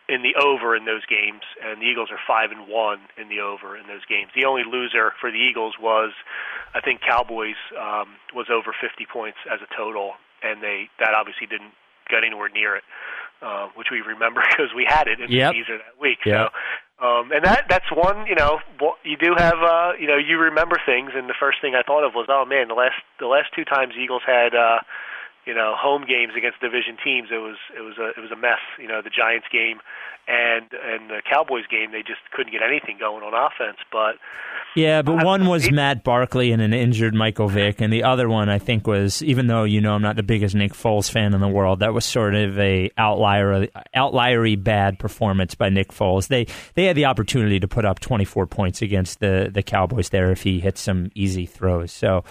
in 0.09 0.23
the 0.23 0.35
over 0.41 0.75
in 0.75 0.87
those 0.87 1.05
games, 1.05 1.45
and 1.63 1.83
the 1.83 1.87
Eagles 1.87 2.09
are 2.11 2.19
five 2.27 2.51
and 2.51 2.67
one 2.67 2.99
in 3.21 3.29
the 3.29 3.41
over 3.41 3.77
in 3.77 3.87
those 3.87 4.05
games. 4.09 4.33
The 4.35 4.47
only 4.47 4.65
loser 4.65 5.13
for 5.21 5.31
the 5.31 5.37
Eagles 5.37 5.75
was, 5.79 6.13
I 6.75 6.81
think, 6.81 7.03
Cowboys 7.05 7.61
um, 7.77 8.17
was 8.33 8.49
over 8.49 8.73
50 8.73 9.05
points 9.13 9.37
as 9.53 9.61
a 9.61 9.69
total, 9.77 10.17
and 10.43 10.63
they 10.63 10.89
that 10.99 11.15
obviously 11.15 11.47
didn't 11.47 11.73
get 12.09 12.25
anywhere 12.25 12.49
near 12.49 12.77
it, 12.77 12.85
uh, 13.43 13.69
which 13.75 13.89
we 13.91 14.01
remember 14.01 14.43
because 14.51 14.73
we 14.75 14.87
had 14.89 15.09
it 15.09 15.21
in 15.21 15.31
yep. 15.31 15.53
the 15.53 15.61
season 15.61 15.79
that 15.79 16.01
week. 16.01 16.19
Yep. 16.25 16.35
So, 16.35 17.07
um, 17.07 17.31
and 17.31 17.45
that 17.45 17.67
that's 17.69 17.91
one. 17.93 18.27
You 18.27 18.35
know, 18.35 18.59
you 19.05 19.17
do 19.17 19.35
have. 19.37 19.59
Uh, 19.63 19.93
you 19.99 20.07
know, 20.07 20.17
you 20.17 20.39
remember 20.39 20.77
things, 20.85 21.13
and 21.15 21.29
the 21.29 21.39
first 21.39 21.61
thing 21.61 21.75
I 21.75 21.83
thought 21.83 22.05
of 22.05 22.15
was, 22.15 22.27
oh 22.29 22.45
man, 22.45 22.69
the 22.69 22.75
last 22.75 22.99
the 23.21 23.27
last 23.27 23.55
two 23.55 23.65
times 23.65 23.95
Eagles 23.99 24.23
had. 24.27 24.55
Uh, 24.55 24.81
you 25.49 25.55
know 25.55 25.73
home 25.75 26.05
games 26.07 26.35
against 26.37 26.61
division 26.61 26.99
teams 27.03 27.29
it 27.33 27.39
was 27.39 27.57
it 27.75 27.81
was 27.81 27.97
a 27.97 28.09
it 28.09 28.21
was 28.21 28.31
a 28.31 28.37
mess 28.37 28.61
you 28.79 28.87
know 28.87 29.01
the 29.01 29.09
Giants 29.09 29.47
game 29.51 29.81
and 30.29 30.67
and 30.85 31.09
the 31.09 31.23
Cowboys 31.29 31.65
game 31.71 31.91
they 31.91 32.03
just 32.03 32.21
couldn't 32.33 32.53
get 32.53 32.61
anything 32.63 32.99
going 33.01 33.25
on 33.25 33.33
offense 33.33 33.79
but 33.91 34.17
yeah 34.77 35.01
but 35.01 35.25
one 35.25 35.47
was 35.47 35.71
Matt 35.71 36.05
Barkley 36.05 36.53
and 36.53 36.61
an 36.61 36.75
injured 36.75 37.15
Michael 37.15 37.49
Vick 37.49 37.81
and 37.81 37.91
the 37.91 38.03
other 38.03 38.29
one 38.29 38.51
I 38.51 38.59
think 38.59 38.87
was 38.87 39.23
even 39.23 39.47
though 39.47 39.65
you 39.65 39.81
know 39.81 39.95
I'm 39.95 40.03
not 40.03 40.17
the 40.17 40.23
biggest 40.23 40.55
Nick 40.55 40.75
Foles 40.75 41.11
fan 41.11 41.33
in 41.33 41.41
the 41.41 41.49
world 41.49 41.81
that 41.81 41.95
was 41.95 42.05
sort 42.05 42.35
of 42.35 42.59
a 42.59 42.91
outlier 42.99 43.69
outliery 43.97 44.57
bad 44.57 44.99
performance 44.99 45.55
by 45.55 45.71
Nick 45.71 45.93
Foles 45.93 46.29
they 46.29 46.47
they 46.75 46.85
had 46.85 46.95
the 46.95 47.07
opportunity 47.07 47.59
to 47.59 47.67
put 47.67 47.87
up 47.87 48.01
24 48.01 48.47
points 48.47 48.83
against 48.83 49.21
the 49.21 49.49
the 49.51 49.63
Cowboys 49.63 50.11
there 50.11 50.31
if 50.31 50.43
he 50.43 50.61
hit 50.61 50.77
some 50.77 51.11
easy 51.15 51.47
throws 51.47 51.91
so 51.91 52.23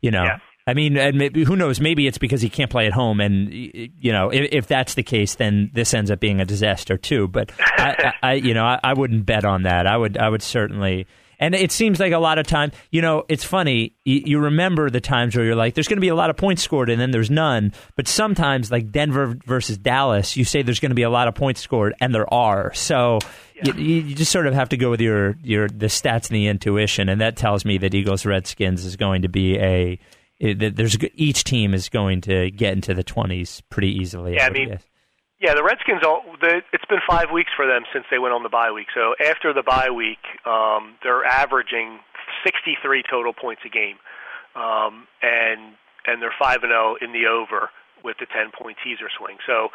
you 0.00 0.10
know 0.10 0.24
yeah. 0.24 0.38
I 0.66 0.72
mean, 0.72 0.96
and 0.96 1.18
maybe, 1.18 1.44
who 1.44 1.56
knows? 1.56 1.78
Maybe 1.78 2.06
it's 2.06 2.16
because 2.16 2.40
he 2.40 2.48
can't 2.48 2.70
play 2.70 2.86
at 2.86 2.92
home, 2.94 3.20
and 3.20 3.52
you 3.52 4.12
know, 4.12 4.30
if, 4.30 4.48
if 4.50 4.66
that's 4.66 4.94
the 4.94 5.02
case, 5.02 5.34
then 5.34 5.70
this 5.74 5.92
ends 5.92 6.10
up 6.10 6.20
being 6.20 6.40
a 6.40 6.46
disaster 6.46 6.96
too. 6.96 7.28
But 7.28 7.52
I, 7.60 8.12
I 8.22 8.32
you 8.34 8.54
know, 8.54 8.64
I, 8.64 8.80
I, 8.82 8.94
wouldn't 8.94 9.26
bet 9.26 9.44
on 9.44 9.64
that. 9.64 9.86
I 9.86 9.96
would, 9.96 10.16
I 10.16 10.28
would 10.28 10.42
certainly. 10.42 11.06
And 11.40 11.54
it 11.54 11.72
seems 11.72 11.98
like 11.98 12.12
a 12.12 12.18
lot 12.18 12.38
of 12.38 12.46
time, 12.46 12.70
you 12.92 13.02
know, 13.02 13.24
it's 13.28 13.44
funny. 13.44 13.94
You, 14.04 14.22
you 14.24 14.38
remember 14.38 14.88
the 14.88 15.00
times 15.00 15.34
where 15.36 15.44
you're 15.44 15.56
like, 15.56 15.74
there's 15.74 15.88
going 15.88 15.96
to 15.96 16.00
be 16.00 16.08
a 16.08 16.14
lot 16.14 16.30
of 16.30 16.36
points 16.36 16.62
scored, 16.62 16.88
and 16.88 16.98
then 16.98 17.10
there's 17.10 17.30
none. 17.30 17.72
But 17.96 18.08
sometimes, 18.08 18.70
like 18.70 18.90
Denver 18.90 19.36
versus 19.44 19.76
Dallas, 19.76 20.36
you 20.36 20.44
say 20.44 20.62
there's 20.62 20.80
going 20.80 20.92
to 20.92 20.94
be 20.96 21.02
a 21.02 21.10
lot 21.10 21.28
of 21.28 21.34
points 21.34 21.60
scored, 21.60 21.92
and 22.00 22.14
there 22.14 22.32
are. 22.32 22.72
So 22.72 23.18
Yeah. 23.56 23.74
you, 23.74 24.00
you 24.00 24.14
just 24.14 24.32
sort 24.32 24.46
of 24.46 24.54
have 24.54 24.70
to 24.70 24.76
go 24.78 24.88
with 24.90 25.00
your 25.02 25.36
your 25.42 25.68
the 25.68 25.86
stats 25.86 26.28
and 26.28 26.36
the 26.36 26.46
intuition, 26.46 27.10
and 27.10 27.20
that 27.20 27.36
tells 27.36 27.64
me 27.66 27.76
that 27.78 27.94
Eagles 27.94 28.24
Redskins 28.24 28.86
is 28.86 28.96
going 28.96 29.22
to 29.22 29.28
be 29.28 29.58
a. 29.58 29.98
it- 30.40 30.76
There's 30.76 30.96
each 31.14 31.44
team 31.44 31.74
is 31.74 31.88
going 31.88 32.20
to 32.22 32.50
get 32.50 32.72
into 32.72 32.94
the 32.94 33.04
20s 33.04 33.62
pretty 33.70 33.90
easily. 33.90 34.34
Yeah, 34.34 34.44
I 34.44 34.48
would 34.48 34.52
mean, 34.54 34.68
guess. 34.70 34.84
Yeah, 35.40 35.54
the 35.54 35.62
Redskins. 35.64 36.02
All, 36.04 36.22
the, 36.40 36.62
it's 36.72 36.84
been 36.86 37.00
five 37.08 37.30
weeks 37.32 37.50
for 37.56 37.66
them 37.66 37.82
since 37.92 38.06
they 38.10 38.18
went 38.18 38.32
on 38.34 38.42
the 38.42 38.48
bye 38.48 38.70
week. 38.72 38.86
So 38.94 39.14
after 39.24 39.52
the 39.52 39.62
bye 39.62 39.90
week, 39.90 40.22
um, 40.46 40.94
they're 41.02 41.24
averaging 41.24 41.98
63 42.44 43.02
total 43.10 43.32
points 43.32 43.62
a 43.66 43.68
game, 43.68 43.96
um, 44.54 45.06
and 45.22 45.74
and 46.06 46.20
they're 46.22 46.34
five 46.38 46.62
and 46.62 46.70
zero 46.70 46.96
in 47.00 47.12
the 47.12 47.26
over 47.26 47.70
with 48.04 48.16
the 48.20 48.26
10 48.26 48.52
point 48.58 48.76
teaser 48.84 49.08
swing. 49.18 49.38
So, 49.46 49.68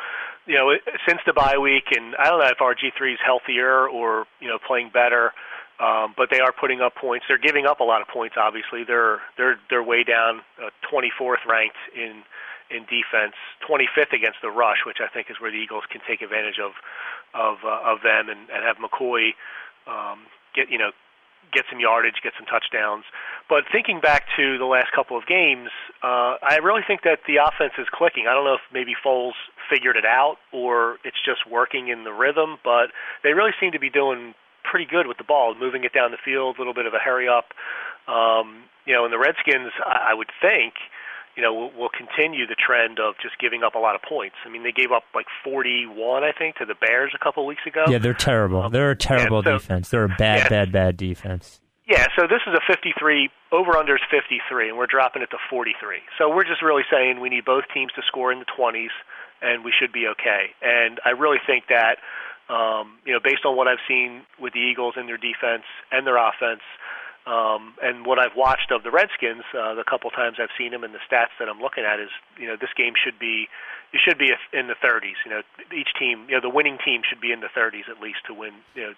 you 0.45 0.53
know, 0.55 0.70
it- 0.70 0.82
since 1.07 1.20
the 1.26 1.34
bye 1.34 1.57
week, 1.57 1.86
and 1.91 2.16
I 2.18 2.26
don't 2.30 2.39
know 2.39 2.47
if 2.47 2.57
RG3 2.62 3.14
is 3.14 3.20
healthier 3.24 3.88
or 3.88 4.26
you 4.39 4.47
know 4.47 4.57
playing 4.66 4.89
better. 4.93 5.34
Um, 5.80 6.13
but 6.17 6.27
they 6.30 6.39
are 6.39 6.51
putting 6.51 6.82
up 6.82 6.95
points. 6.95 7.25
They're 7.27 7.39
giving 7.39 7.65
up 7.65 7.80
a 7.80 7.84
lot 7.86 8.01
of 8.01 8.07
points. 8.07 8.36
Obviously, 8.38 8.84
they're 8.84 9.19
they're 9.38 9.55
they're 9.69 9.84
way 9.84 10.03
down, 10.03 10.41
uh, 10.59 10.69
24th 10.91 11.47
ranked 11.47 11.80
in 11.95 12.23
in 12.69 12.86
defense, 12.86 13.34
25th 13.65 14.13
against 14.13 14.38
the 14.43 14.51
rush, 14.51 14.86
which 14.86 14.97
I 15.01 15.07
think 15.11 15.32
is 15.32 15.41
where 15.41 15.49
the 15.49 15.57
Eagles 15.57 15.84
can 15.89 16.01
take 16.07 16.21
advantage 16.21 16.59
of 16.59 16.73
of 17.34 17.63
uh, 17.63 17.80
of 17.86 18.01
them 18.03 18.30
and, 18.30 18.49
and 18.49 18.61
have 18.63 18.77
McCoy 18.77 19.32
um, 19.88 20.27
get 20.53 20.69
you 20.69 20.77
know 20.77 20.91
get 21.51 21.65
some 21.69 21.80
yardage, 21.80 22.21
get 22.21 22.34
some 22.38 22.45
touchdowns. 22.45 23.05
But 23.49 23.63
thinking 23.71 23.99
back 23.99 24.25
to 24.38 24.57
the 24.57 24.65
last 24.65 24.91
couple 24.93 25.17
of 25.17 25.25
games, 25.25 25.69
uh, 26.03 26.38
I 26.43 26.59
really 26.61 26.84
think 26.86 27.01
that 27.03 27.25
the 27.25 27.38
offense 27.38 27.73
is 27.77 27.88
clicking. 27.91 28.25
I 28.30 28.34
don't 28.34 28.45
know 28.45 28.53
if 28.53 28.65
maybe 28.71 28.93
Foles 28.93 29.34
figured 29.69 29.95
it 29.95 30.05
out 30.05 30.38
or 30.51 30.97
it's 31.03 31.17
just 31.25 31.49
working 31.49 31.88
in 31.88 32.03
the 32.03 32.13
rhythm, 32.13 32.57
but 32.63 32.91
they 33.23 33.34
really 33.34 33.51
seem 33.59 33.71
to 33.71 33.80
be 33.80 33.89
doing 33.89 34.36
pretty 34.70 34.86
good 34.86 35.07
with 35.07 35.17
the 35.17 35.24
ball, 35.24 35.55
moving 35.59 35.84
it 35.84 35.93
down 35.93 36.11
the 36.11 36.22
field, 36.24 36.57
a 36.57 36.59
little 36.59 36.74
bit 36.74 36.86
of 36.86 36.93
a 36.93 36.99
hurry 36.99 37.28
up. 37.28 37.53
Um, 38.07 38.63
you 38.86 38.93
know, 38.93 39.03
and 39.05 39.13
the 39.13 39.20
Redskins, 39.20 39.72
I, 39.86 40.11
I 40.11 40.13
would 40.13 40.30
think, 40.41 40.74
you 41.36 41.43
know, 41.43 41.53
will, 41.53 41.72
will 41.78 41.89
continue 41.89 42.45
the 42.47 42.55
trend 42.55 42.99
of 42.99 43.15
just 43.22 43.39
giving 43.39 43.63
up 43.63 43.76
a 43.76 43.80
lot 43.80 43.95
of 43.95 44.01
points. 44.01 44.36
I 44.45 44.49
mean, 44.49 44.63
they 44.63 44.72
gave 44.72 44.91
up 44.91 45.03
like 45.13 45.28
41, 45.43 46.24
I 46.24 46.32
think, 46.32 46.55
to 46.57 46.65
the 46.65 46.76
Bears 46.76 47.11
a 47.15 47.24
couple 47.24 47.45
weeks 47.45 47.61
ago. 47.65 47.86
Yeah, 47.88 47.97
they're 47.99 48.13
terrible. 48.13 48.70
They're 48.70 48.91
a 48.91 48.95
terrible 48.95 49.43
so- 49.43 49.53
defense. 49.57 49.89
They're 49.89 50.05
a 50.05 50.15
bad, 50.17 50.39
Yeah. 50.45 50.49
bad, 50.49 50.72
bad 50.72 50.97
defense. 50.97 51.61
Yeah, 51.88 52.05
so 52.15 52.28
this 52.30 52.41
is 52.45 52.53
a 52.53 52.61
53 52.67 53.30
over 53.51 53.76
under 53.76 53.95
is 53.95 54.01
53, 54.11 54.70
and 54.70 54.78
we're 54.78 54.86
dropping 54.86 55.24
it 55.24 55.32
to 55.32 55.38
43. 55.49 55.97
So 56.20 56.30
we're 56.30 56.43
just 56.43 56.61
really 56.61 56.84
saying 56.91 57.20
we 57.20 57.30
need 57.30 57.45
both 57.45 57.63
teams 57.74 57.91
to 57.93 58.03
score 58.05 58.32
in 58.32 58.38
the 58.38 58.45
20s, 58.45 58.93
and 59.41 59.65
we 59.65 59.74
should 59.74 59.91
be 59.91 60.05
okay. 60.05 60.53
And 60.61 60.99
I 61.03 61.11
really 61.17 61.39
think 61.47 61.65
that, 61.70 61.97
um, 62.49 62.97
you 63.05 63.13
know, 63.13 63.19
based 63.23 63.45
on 63.45 63.55
what 63.55 63.67
I've 63.67 63.81
seen 63.87 64.25
with 64.41 64.53
the 64.53 64.59
Eagles 64.59 64.95
and 64.97 65.07
their 65.07 65.21
defense 65.21 65.69
and 65.91 66.05
their 66.05 66.17
offense, 66.17 66.65
um, 67.29 67.77
and 67.83 68.05
what 68.09 68.17
I've 68.17 68.33
watched 68.35 68.71
of 68.73 68.81
the 68.81 68.89
Redskins, 68.89 69.45
uh, 69.53 69.77
the 69.77 69.85
couple 69.85 70.09
times 70.09 70.41
I've 70.41 70.53
seen 70.57 70.71
them, 70.71 70.83
and 70.83 70.93
the 70.93 71.03
stats 71.05 71.37
that 71.37 71.45
I'm 71.45 71.61
looking 71.61 71.85
at 71.85 71.99
is, 71.99 72.09
you 72.41 72.47
know, 72.47 72.57
this 72.57 72.73
game 72.73 72.97
should 72.97 73.19
be, 73.19 73.45
it 73.93 74.01
should 74.01 74.17
be 74.17 74.33
in 74.51 74.65
the 74.65 74.79
30s. 74.81 75.19
You 75.25 75.37
know, 75.37 75.41
each 75.69 75.93
team, 75.99 76.25
you 76.25 76.33
know, 76.33 76.41
the 76.41 76.49
winning 76.49 76.81
team 76.83 77.01
should 77.05 77.21
be 77.21 77.31
in 77.31 77.41
the 77.41 77.53
30s 77.53 77.85
at 77.85 78.01
least 78.01 78.25
to 78.27 78.33
win, 78.33 78.57
you 78.73 78.81
know, 78.81 78.93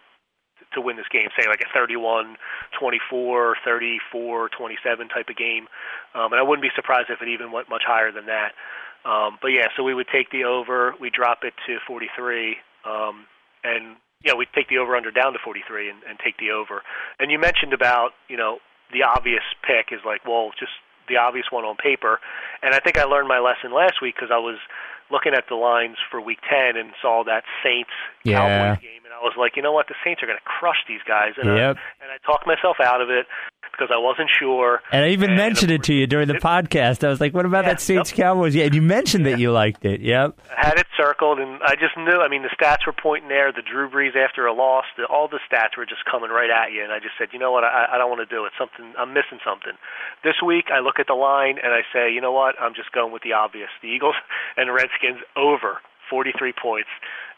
to 0.74 0.80
win 0.80 0.96
this 0.96 1.10
game, 1.12 1.28
say 1.36 1.50
like 1.50 1.60
a 1.60 1.70
31 1.74 2.38
24, 2.80 3.56
34, 3.66 4.50
27 4.50 5.10
type 5.10 5.28
of 5.28 5.36
game. 5.36 5.68
Um, 6.16 6.32
and 6.32 6.40
I 6.40 6.44
wouldn't 6.44 6.64
be 6.64 6.72
surprised 6.76 7.10
if 7.10 7.22
it 7.22 7.28
even 7.28 7.52
went 7.52 7.68
much 7.68 7.84
higher 7.84 8.12
than 8.14 8.28
that. 8.28 8.54
Um, 9.04 9.40
but 9.42 9.50
yeah, 9.50 9.68
so 9.76 9.84
we 9.84 9.94
would 9.94 10.08
take 10.08 10.30
the 10.32 10.46
over, 10.46 10.94
we 11.02 11.10
drop 11.10 11.40
it 11.44 11.54
to 11.68 11.78
43, 11.88 12.56
um, 12.86 13.26
and 13.64 13.98
yeah, 14.24 14.34
we'd 14.34 14.50
take 14.54 14.70
the 14.70 14.78
over 14.78 14.96
under 14.96 15.12
down 15.12 15.34
to 15.34 15.40
43 15.44 15.90
and, 15.90 16.00
and 16.08 16.20
take 16.24 16.38
the 16.38 16.52
over. 16.52 16.82
And 17.20 17.32
you 17.32 17.40
mentioned 17.40 17.74
about, 17.74 18.12
you 18.30 18.38
know, 18.38 18.60
the 18.94 19.04
obvious 19.04 19.44
pick 19.66 19.90
is 19.92 20.02
like, 20.06 20.26
well, 20.26 20.52
just 20.60 20.74
the 21.10 21.18
obvious 21.18 21.48
one 21.50 21.66
on 21.66 21.76
paper. 21.76 22.20
And 22.62 22.76
I 22.76 22.80
think 22.80 22.98
I 22.98 23.04
learned 23.04 23.28
my 23.28 23.40
lesson 23.40 23.74
last 23.74 24.02
week 24.02 24.16
because 24.16 24.30
I 24.32 24.38
was 24.38 24.58
looking 25.10 25.34
at 25.34 25.46
the 25.50 25.56
lines 25.56 25.98
for 26.10 26.22
week 26.22 26.40
10 26.50 26.78
and 26.78 26.92
saw 27.02 27.24
that 27.26 27.44
Saints 27.64 27.92
Yeah. 28.24 28.40
Cowboys 28.40 28.82
game. 28.82 29.01
I 29.22 29.24
was 29.24 29.34
like, 29.38 29.56
you 29.56 29.62
know 29.62 29.72
what? 29.72 29.88
The 29.88 29.96
Saints 30.04 30.24
are 30.24 30.26
going 30.26 30.40
to 30.40 30.44
crush 30.44 30.84
these 30.88 31.02
guys. 31.08 31.34
And, 31.38 31.46
Yep. 31.56 31.78
I, 31.78 32.04
and 32.04 32.12
I 32.12 32.18
talked 32.26 32.48
myself 32.48 32.78
out 32.84 33.02
of 33.02 33.10
it 33.10 33.28
because 33.72 33.90
I 33.94 33.98
wasn't 33.98 34.30
sure. 34.38 34.82
And 34.92 35.06
I 35.06 35.10
even 35.10 35.30
And, 35.32 35.38
mentioned 35.38 35.72
it 35.72 35.84
to 35.84 35.94
you 35.94 36.06
during 36.08 36.28
the 36.28 36.36
podcast. 36.42 37.06
I 37.06 37.10
was 37.10 37.22
like, 37.22 37.34
"What 37.34 37.46
about 37.46 37.64
Yeah, 37.66 37.72
that 37.74 37.82
Saints 37.82 38.12
Cowboys?" 38.12 38.54
Yeah, 38.56 38.66
and 38.66 38.76
you 38.76 38.82
mentioned 38.82 39.26
that 39.28 39.40
you 39.40 39.52
liked 39.52 39.86
it. 39.86 40.02
Yep. 40.02 40.40
I 40.58 40.66
had 40.68 40.78
it 40.78 40.88
circled, 40.98 41.40
and 41.40 41.62
I 41.64 41.76
just 41.76 41.96
knew. 41.96 42.20
I 42.20 42.28
mean, 42.28 42.42
the 42.44 42.50
stats 42.50 42.86
were 42.86 42.92
pointing 42.94 43.30
there. 43.30 43.52
The 43.54 43.62
Drew 43.62 43.90
Brees 43.90 44.16
after 44.18 44.46
a 44.46 44.54
loss, 44.54 44.86
the, 44.98 45.06
all 45.06 45.28
the 45.30 45.40
stats 45.50 45.78
were 45.78 45.86
just 45.86 46.04
coming 46.10 46.30
right 46.32 46.50
at 46.50 46.74
you. 46.74 46.84
And 46.84 46.92
I 46.92 47.00
just 47.00 47.16
said, 47.18 47.30
you 47.32 47.40
know 47.40 47.52
what? 47.52 47.64
I, 47.64 47.88
I 47.94 47.98
don't 47.98 48.10
want 48.10 48.28
to 48.28 48.36
do 48.36 48.44
it. 48.46 48.52
Something 48.60 48.94
I'm 49.00 49.14
missing 49.14 49.40
something. 49.46 49.74
This 50.24 50.36
week, 50.46 50.66
I 50.74 50.80
look 50.82 51.00
at 51.00 51.08
the 51.08 51.14
line 51.16 51.56
and 51.64 51.72
I 51.74 51.82
say, 51.94 52.12
you 52.12 52.20
know 52.20 52.34
what? 52.34 52.56
I'm 52.60 52.74
just 52.76 52.92
going 52.92 53.14
with 53.14 53.24
the 53.24 53.34
obvious. 53.34 53.70
The 53.82 53.88
Eagles 53.88 54.16
and 54.58 54.68
the 54.68 54.74
Redskins 54.74 55.22
over 55.38 55.80
43 56.12 56.54
points, 56.62 56.90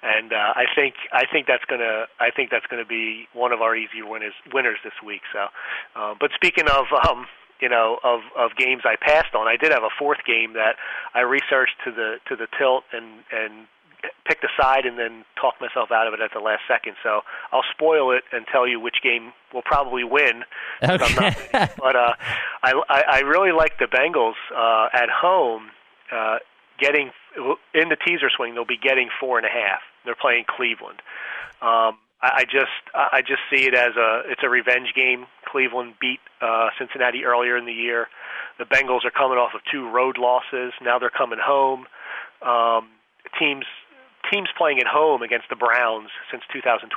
and 0.01 0.33
uh, 0.33 0.57
I 0.57 0.65
think 0.75 0.95
I 1.13 1.25
think 1.31 1.45
that's 1.47 1.63
gonna 1.69 2.05
I 2.19 2.31
think 2.35 2.49
that's 2.49 2.65
gonna 2.65 2.89
be 2.89 3.29
one 3.33 3.53
of 3.53 3.61
our 3.61 3.75
easy 3.75 4.01
winners 4.01 4.33
winners 4.51 4.79
this 4.83 4.97
week. 5.05 5.21
So, 5.31 5.47
uh, 5.95 6.15
but 6.19 6.31
speaking 6.35 6.65
of. 6.67 6.85
Um, 7.07 7.27
you 7.61 7.69
know, 7.69 7.97
of 8.03 8.19
of 8.37 8.57
games 8.57 8.81
I 8.83 8.97
passed 8.99 9.33
on. 9.35 9.47
I 9.47 9.55
did 9.55 9.71
have 9.71 9.83
a 9.83 9.93
fourth 9.97 10.25
game 10.27 10.51
that 10.53 10.75
I 11.13 11.21
researched 11.21 11.79
to 11.85 11.91
the 11.91 12.17
to 12.27 12.35
the 12.35 12.47
tilt 12.59 12.83
and 12.91 13.23
and 13.31 13.67
picked 14.25 14.43
a 14.43 14.49
side 14.59 14.85
and 14.85 14.97
then 14.97 15.23
talked 15.39 15.61
myself 15.61 15.91
out 15.91 16.07
of 16.07 16.13
it 16.13 16.19
at 16.19 16.31
the 16.33 16.39
last 16.39 16.61
second. 16.67 16.95
So 17.03 17.21
I'll 17.51 17.63
spoil 17.71 18.11
it 18.11 18.23
and 18.31 18.45
tell 18.51 18.67
you 18.67 18.79
which 18.79 18.97
game 19.01 19.33
will 19.53 19.61
probably 19.61 20.03
win. 20.03 20.43
I'm 20.81 20.99
not 20.99 21.37
but 21.51 21.95
uh, 21.95 22.13
I, 22.63 22.81
I 22.89 23.03
I 23.07 23.19
really 23.19 23.51
like 23.51 23.79
the 23.79 23.85
Bengals 23.85 24.39
uh, 24.55 24.89
at 24.93 25.09
home. 25.09 25.69
Uh, 26.11 26.37
getting 26.79 27.11
in 27.73 27.89
the 27.89 27.95
teaser 27.95 28.29
swing, 28.35 28.53
they'll 28.53 28.65
be 28.65 28.77
getting 28.77 29.09
four 29.19 29.37
and 29.37 29.45
a 29.45 29.49
half. 29.49 29.81
They're 30.05 30.15
playing 30.19 30.45
Cleveland. 30.47 31.01
Um, 31.61 31.97
I, 32.21 32.45
just 32.45 32.71
I 32.95 33.21
just 33.21 33.41
see 33.49 33.65
it 33.67 33.73
as 33.73 33.95
a 33.97 34.23
it's 34.27 34.41
a 34.43 34.49
revenge 34.49 34.93
game. 34.95 35.25
Cleveland 35.45 35.95
beat 35.99 36.19
uh, 36.41 36.69
Cincinnati 36.79 37.25
earlier 37.25 37.57
in 37.57 37.65
the 37.65 37.73
year. 37.73 38.07
The 38.57 38.63
Bengals 38.63 39.03
are 39.03 39.11
coming 39.11 39.37
off 39.37 39.51
of 39.53 39.61
two 39.69 39.89
road 39.89 40.17
losses. 40.17 40.71
Now 40.81 40.99
they're 40.99 41.09
coming 41.09 41.39
home. 41.43 41.85
Um, 42.41 42.89
teams 43.37 43.65
teams 44.31 44.49
playing 44.57 44.79
at 44.79 44.87
home 44.87 45.21
against 45.21 45.49
the 45.49 45.55
Browns 45.55 46.09
since 46.31 46.43
2012, 46.51 46.89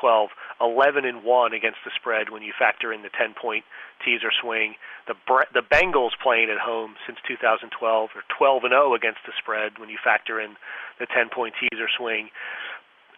11 0.60 1.04
and 1.04 1.24
one 1.24 1.52
against 1.52 1.78
the 1.84 1.90
spread 1.94 2.30
when 2.30 2.42
you 2.42 2.52
factor 2.56 2.92
in 2.92 3.02
the 3.02 3.10
10 3.10 3.34
point 3.34 3.64
teaser 4.04 4.30
swing. 4.30 4.74
The 5.06 5.14
the 5.52 5.62
Bengals 5.62 6.14
playing 6.22 6.50
at 6.50 6.58
home 6.58 6.94
since 7.06 7.18
2012 7.26 8.10
are 8.14 8.24
12 8.38 8.64
and 8.64 8.72
0 8.72 8.94
against 8.94 9.20
the 9.26 9.32
spread 9.38 9.78
when 9.78 9.88
you 9.88 9.98
factor 10.02 10.40
in 10.40 10.56
the 10.98 11.06
10 11.06 11.28
point 11.34 11.54
teaser 11.58 11.88
swing. 11.96 12.30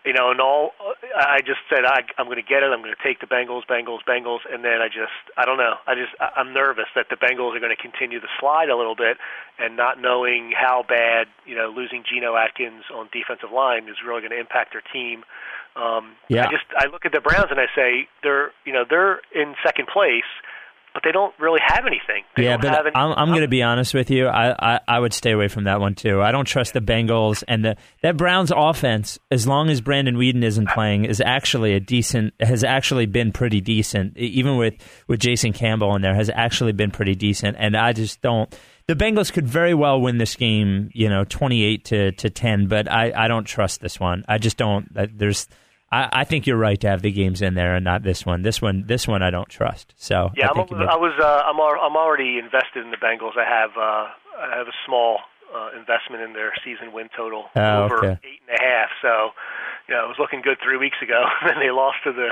You 0.08 0.14
know, 0.16 0.30
and 0.30 0.40
all 0.40 0.72
I 1.12 1.44
just 1.44 1.60
said 1.68 1.84
I, 1.84 2.00
I'm 2.16 2.32
going 2.32 2.40
to 2.40 2.48
get 2.48 2.64
it. 2.64 2.72
I'm 2.72 2.80
going 2.80 2.96
to 2.96 3.04
take 3.04 3.20
the 3.20 3.28
Bengals, 3.28 3.68
Bengals, 3.68 4.00
Bengals, 4.08 4.40
and 4.50 4.64
then 4.64 4.80
I 4.80 4.88
just 4.88 5.12
I 5.36 5.44
don't 5.44 5.58
know. 5.60 5.76
I 5.86 5.92
just 5.94 6.16
I'm 6.18 6.54
nervous 6.54 6.88
that 6.96 7.12
the 7.12 7.20
Bengals 7.20 7.52
are 7.54 7.60
going 7.60 7.76
to 7.76 7.82
continue 7.82 8.18
to 8.18 8.26
slide 8.40 8.70
a 8.70 8.76
little 8.76 8.96
bit, 8.96 9.18
and 9.58 9.76
not 9.76 10.00
knowing 10.00 10.56
how 10.56 10.82
bad 10.88 11.26
you 11.44 11.54
know 11.54 11.68
losing 11.68 12.04
Geno 12.08 12.36
Atkins 12.36 12.84
on 12.88 13.10
defensive 13.12 13.52
line 13.52 13.84
is 13.84 14.00
really 14.00 14.22
going 14.24 14.32
to 14.32 14.40
impact 14.40 14.72
their 14.72 14.80
team. 14.80 15.24
Um, 15.76 16.16
Yeah. 16.32 16.48
I 16.48 16.50
just 16.50 16.64
I 16.72 16.86
look 16.88 17.04
at 17.04 17.12
the 17.12 17.20
Browns 17.20 17.52
and 17.52 17.60
I 17.60 17.68
say 17.76 18.08
they're 18.22 18.52
you 18.64 18.72
know 18.72 18.84
they're 18.88 19.20
in 19.36 19.56
second 19.62 19.88
place, 19.92 20.30
but 20.98 21.08
they 21.08 21.12
don't 21.12 21.32
really 21.38 21.60
have 21.64 21.86
anything. 21.86 22.24
They 22.36 22.44
yeah, 22.44 22.56
but 22.56 22.86
any, 22.86 22.90
I'm, 22.92 23.12
I'm 23.12 23.28
going 23.28 23.42
to 23.42 23.48
be 23.48 23.62
honest 23.62 23.94
with 23.94 24.10
you. 24.10 24.26
I, 24.26 24.74
I, 24.74 24.80
I 24.88 24.98
would 24.98 25.12
stay 25.12 25.30
away 25.30 25.46
from 25.46 25.64
that 25.64 25.78
one 25.80 25.94
too. 25.94 26.20
I 26.20 26.32
don't 26.32 26.44
trust 26.44 26.72
the 26.72 26.80
Bengals 26.80 27.44
and 27.46 27.64
the 27.64 27.76
that 28.02 28.16
Browns 28.16 28.50
offense. 28.54 29.16
As 29.30 29.46
long 29.46 29.70
as 29.70 29.80
Brandon 29.80 30.16
Weeden 30.16 30.42
isn't 30.42 30.68
playing, 30.70 31.04
is 31.04 31.20
actually 31.20 31.74
a 31.74 31.80
decent. 31.80 32.34
Has 32.40 32.64
actually 32.64 33.06
been 33.06 33.30
pretty 33.30 33.60
decent, 33.60 34.16
even 34.16 34.56
with 34.56 34.74
with 35.06 35.20
Jason 35.20 35.52
Campbell 35.52 35.94
in 35.94 36.02
there. 36.02 36.16
Has 36.16 36.30
actually 36.34 36.72
been 36.72 36.90
pretty 36.90 37.14
decent, 37.14 37.56
and 37.60 37.76
I 37.76 37.92
just 37.92 38.20
don't. 38.20 38.52
The 38.88 38.96
Bengals 38.96 39.32
could 39.32 39.46
very 39.46 39.74
well 39.74 40.00
win 40.00 40.18
this 40.18 40.34
game, 40.34 40.90
you 40.94 41.08
know, 41.08 41.22
twenty 41.22 41.62
eight 41.62 41.84
to 41.86 42.10
to 42.10 42.28
ten, 42.28 42.66
but 42.66 42.90
I, 42.90 43.12
I 43.14 43.28
don't 43.28 43.44
trust 43.44 43.80
this 43.80 44.00
one. 44.00 44.24
I 44.28 44.38
just 44.38 44.56
don't. 44.56 44.88
There's. 45.16 45.46
I, 45.90 46.08
I 46.12 46.24
think 46.24 46.46
you're 46.46 46.58
right 46.58 46.78
to 46.80 46.88
have 46.88 47.02
the 47.02 47.10
games 47.12 47.40
in 47.42 47.54
there 47.54 47.74
and 47.74 47.84
not 47.84 48.02
this 48.02 48.26
one. 48.26 48.42
This 48.42 48.60
one, 48.60 48.84
this 48.86 49.08
one, 49.08 49.22
I 49.22 49.30
don't 49.30 49.48
trust. 49.48 49.94
So 49.96 50.30
Yeah, 50.36 50.46
I 50.46 50.48
I'm, 50.50 50.54
think 50.54 50.70
you 50.70 50.76
a, 50.76 50.84
I 50.84 50.96
was. 50.96 51.12
Uh, 51.18 51.42
I'm. 51.46 51.56
I'm 51.60 51.96
already 51.96 52.38
invested 52.38 52.84
in 52.84 52.90
the 52.90 52.96
Bengals. 52.98 53.36
I 53.38 53.48
have. 53.48 53.70
Uh, 53.76 54.08
I 54.38 54.56
have 54.58 54.68
a 54.68 54.76
small 54.86 55.18
uh, 55.54 55.70
investment 55.78 56.22
in 56.22 56.32
their 56.32 56.52
season 56.64 56.92
win 56.92 57.08
total 57.16 57.46
Oh, 57.56 57.84
over 57.84 57.98
okay. 57.98 58.20
eight 58.22 58.40
and 58.48 58.58
a 58.58 58.62
half. 58.62 58.90
So, 59.02 59.30
you 59.88 59.94
know, 59.94 60.04
it 60.04 60.08
was 60.08 60.16
looking 60.20 60.42
good 60.42 60.58
three 60.62 60.76
weeks 60.76 60.98
ago, 61.02 61.24
and 61.42 61.50
then 61.56 61.58
they 61.58 61.70
lost 61.72 61.96
to 62.04 62.12
the 62.12 62.30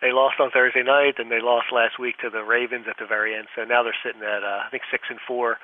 they 0.00 0.10
lost 0.10 0.40
on 0.40 0.50
Thursday 0.50 0.82
night, 0.82 1.14
and 1.18 1.30
they 1.30 1.40
lost 1.40 1.66
last 1.72 1.98
week 1.98 2.18
to 2.18 2.30
the 2.30 2.42
Ravens 2.42 2.86
at 2.88 2.96
the 2.98 3.06
very 3.06 3.34
end. 3.36 3.46
So 3.54 3.64
now 3.64 3.82
they're 3.82 3.98
sitting 4.02 4.22
at 4.22 4.42
uh, 4.42 4.62
I 4.66 4.70
think 4.70 4.84
six 4.90 5.04
and 5.10 5.18
four. 5.26 5.58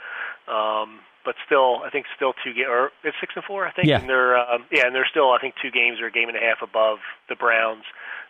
Um, 0.46 1.00
but 1.24 1.34
still, 1.44 1.82
I 1.84 1.90
think 1.90 2.06
still 2.16 2.32
two 2.44 2.54
ga- 2.54 2.66
or 2.70 2.90
it's 3.04 3.16
six 3.20 3.34
and 3.36 3.44
four. 3.44 3.66
I 3.66 3.72
think. 3.72 3.88
Yeah. 3.88 4.00
And 4.00 4.08
they're 4.08 4.36
um, 4.38 4.64
yeah, 4.70 4.86
and 4.86 4.94
they're 4.94 5.08
still 5.10 5.30
I 5.32 5.38
think 5.40 5.54
two 5.60 5.70
games 5.70 6.00
or 6.00 6.06
a 6.06 6.10
game 6.12 6.28
and 6.28 6.36
a 6.36 6.40
half 6.40 6.62
above 6.62 6.98
the 7.28 7.34
Browns. 7.36 7.84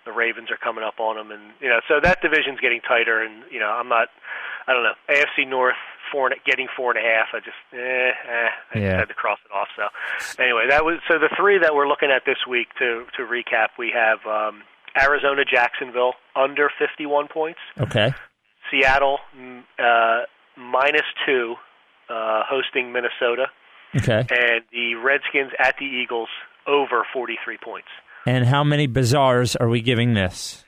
The 0.04 0.12
Ravens 0.12 0.50
are 0.50 0.56
coming 0.56 0.84
up 0.84 1.00
on 1.00 1.16
them, 1.16 1.30
and 1.30 1.52
you 1.60 1.68
know, 1.68 1.80
so 1.86 2.00
that 2.02 2.22
division's 2.22 2.60
getting 2.60 2.80
tighter. 2.80 3.20
And 3.22 3.42
you 3.50 3.60
know, 3.60 3.68
I'm 3.68 3.88
not, 3.88 4.08
I 4.66 4.72
don't 4.72 4.82
know, 4.82 4.94
AFC 5.10 5.46
North 5.46 5.76
four 6.10 6.28
and, 6.28 6.36
getting 6.46 6.66
four 6.74 6.96
and 6.96 7.04
a 7.04 7.06
half. 7.06 7.28
I 7.34 7.40
just, 7.40 7.60
eh, 7.74 7.76
eh 7.76 8.48
I 8.74 8.78
Yeah. 8.78 8.80
just 8.80 8.98
had 9.00 9.08
to 9.08 9.14
cross 9.14 9.38
it 9.44 9.52
off. 9.52 9.68
So 9.76 10.42
anyway, 10.42 10.64
that 10.70 10.84
was 10.84 11.00
so 11.08 11.18
the 11.18 11.28
three 11.36 11.58
that 11.58 11.74
we're 11.74 11.88
looking 11.88 12.10
at 12.10 12.22
this 12.24 12.46
week. 12.48 12.68
To 12.78 13.04
to 13.18 13.22
recap, 13.24 13.76
we 13.78 13.90
have 13.92 14.24
um, 14.26 14.62
Arizona, 14.96 15.44
Jacksonville 15.44 16.14
under 16.34 16.70
51 16.78 17.28
points. 17.28 17.60
Okay. 17.78 18.14
Seattle 18.70 19.18
uh, 19.78 20.22
minus 20.56 21.04
two, 21.26 21.56
uh, 22.10 22.42
hosting 22.48 22.92
Minnesota, 22.92 23.46
Okay. 23.96 24.20
and 24.30 24.62
the 24.72 24.94
Redskins 24.96 25.52
at 25.58 25.76
the 25.78 25.86
Eagles 25.86 26.28
over 26.66 27.04
43 27.12 27.56
points. 27.62 27.88
And 28.26 28.44
how 28.44 28.62
many 28.64 28.86
bazaars 28.86 29.56
are 29.56 29.68
we 29.68 29.80
giving 29.80 30.14
this? 30.14 30.64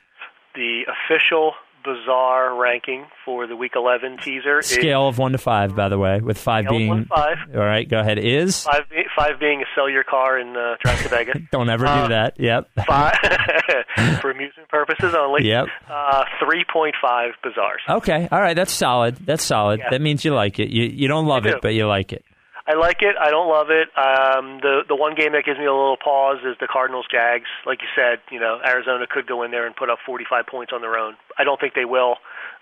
The 0.55 0.81
official 0.87 1.53
bizarre 1.83 2.55
ranking 2.55 3.05
for 3.25 3.47
the 3.47 3.55
Week 3.55 3.73
11 3.75 4.17
teaser 4.23 4.59
is 4.59 4.67
Scale 4.67 5.07
of 5.07 5.17
one 5.17 5.31
to 5.33 5.37
five, 5.37 5.75
by 5.75 5.89
the 5.89 5.97
way, 5.97 6.19
with 6.21 6.37
five 6.37 6.65
Scale 6.65 6.77
being 6.77 7.05
five. 7.05 7.37
All 7.53 7.59
right, 7.61 7.87
go 7.87 7.99
ahead. 7.99 8.17
Is 8.19 8.63
five, 8.63 8.89
be- 8.89 9.03
five 9.15 9.39
being 9.39 9.63
sell 9.75 9.89
your 9.89 10.03
car 10.03 10.37
and 10.37 10.55
uh, 10.57 10.75
drive 10.83 11.01
to 11.03 11.09
Vegas. 11.15 11.41
don't 11.51 11.69
ever 11.69 11.85
do 11.85 11.91
Uh, 11.91 12.07
that. 12.09 12.39
Yep. 12.39 12.69
Five 12.87 13.15
for 14.21 14.31
amusement 14.31 14.69
purposes 14.69 15.13
only. 15.17 15.47
Yep. 15.47 15.67
Uh, 15.89 16.23
3.5 16.41 17.31
bazaars. 17.43 17.81
Okay. 17.89 18.27
All 18.31 18.39
right. 18.41 18.55
That's 18.55 18.71
solid. 18.71 19.15
That's 19.25 19.43
solid. 19.43 19.79
Yeah. 19.79 19.89
That 19.91 20.01
means 20.01 20.23
you 20.25 20.33
like 20.33 20.59
it. 20.59 20.69
You 20.69 20.83
you 20.85 21.07
don't 21.07 21.25
love 21.25 21.45
I 21.45 21.49
it, 21.51 21.55
but 21.61 21.73
you 21.73 21.87
like 21.87 22.13
it. 22.13 22.23
I 22.71 22.75
like 22.75 23.01
it. 23.01 23.17
I 23.19 23.31
don't 23.31 23.49
love 23.49 23.67
it. 23.67 23.91
Um, 23.99 24.63
the 24.63 24.87
the 24.87 24.95
one 24.95 25.13
game 25.13 25.33
that 25.33 25.43
gives 25.43 25.59
me 25.59 25.65
a 25.65 25.75
little 25.75 25.97
pause 25.99 26.39
is 26.47 26.55
the 26.61 26.71
Cardinals 26.71 27.05
Jags. 27.11 27.51
Like 27.65 27.81
you 27.81 27.89
said, 27.93 28.23
you 28.31 28.39
know 28.39 28.61
Arizona 28.65 29.05
could 29.11 29.27
go 29.27 29.43
in 29.43 29.51
there 29.51 29.67
and 29.67 29.75
put 29.75 29.89
up 29.89 29.99
45 30.05 30.47
points 30.47 30.71
on 30.71 30.79
their 30.79 30.95
own. 30.95 31.15
I 31.37 31.43
don't 31.43 31.59
think 31.59 31.73
they 31.73 31.83
will, 31.83 32.15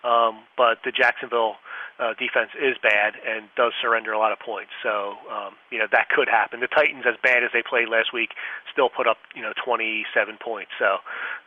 um, 0.04 0.42
but 0.58 0.82
the 0.84 0.92
Jacksonville 0.92 1.62
uh, 2.00 2.16
defense 2.16 2.50
is 2.56 2.80
bad 2.82 3.20
and 3.28 3.52
does 3.56 3.74
surrender 3.82 4.14
a 4.14 4.18
lot 4.18 4.32
of 4.32 4.40
points. 4.40 4.72
So 4.82 5.20
um, 5.30 5.60
you 5.70 5.78
know 5.78 5.88
that 5.92 6.08
could 6.10 6.28
happen. 6.30 6.62
The 6.62 6.68
Titans, 6.68 7.04
as 7.06 7.16
bad 7.22 7.44
as 7.44 7.52
they 7.52 7.62
played 7.62 7.90
last 7.90 8.14
week, 8.14 8.32
still 8.72 8.90
put 8.90 9.08
up 9.08 9.18
you 9.36 9.42
know 9.42 9.52
27 9.64 10.38
points. 10.42 10.72
So 10.80 11.04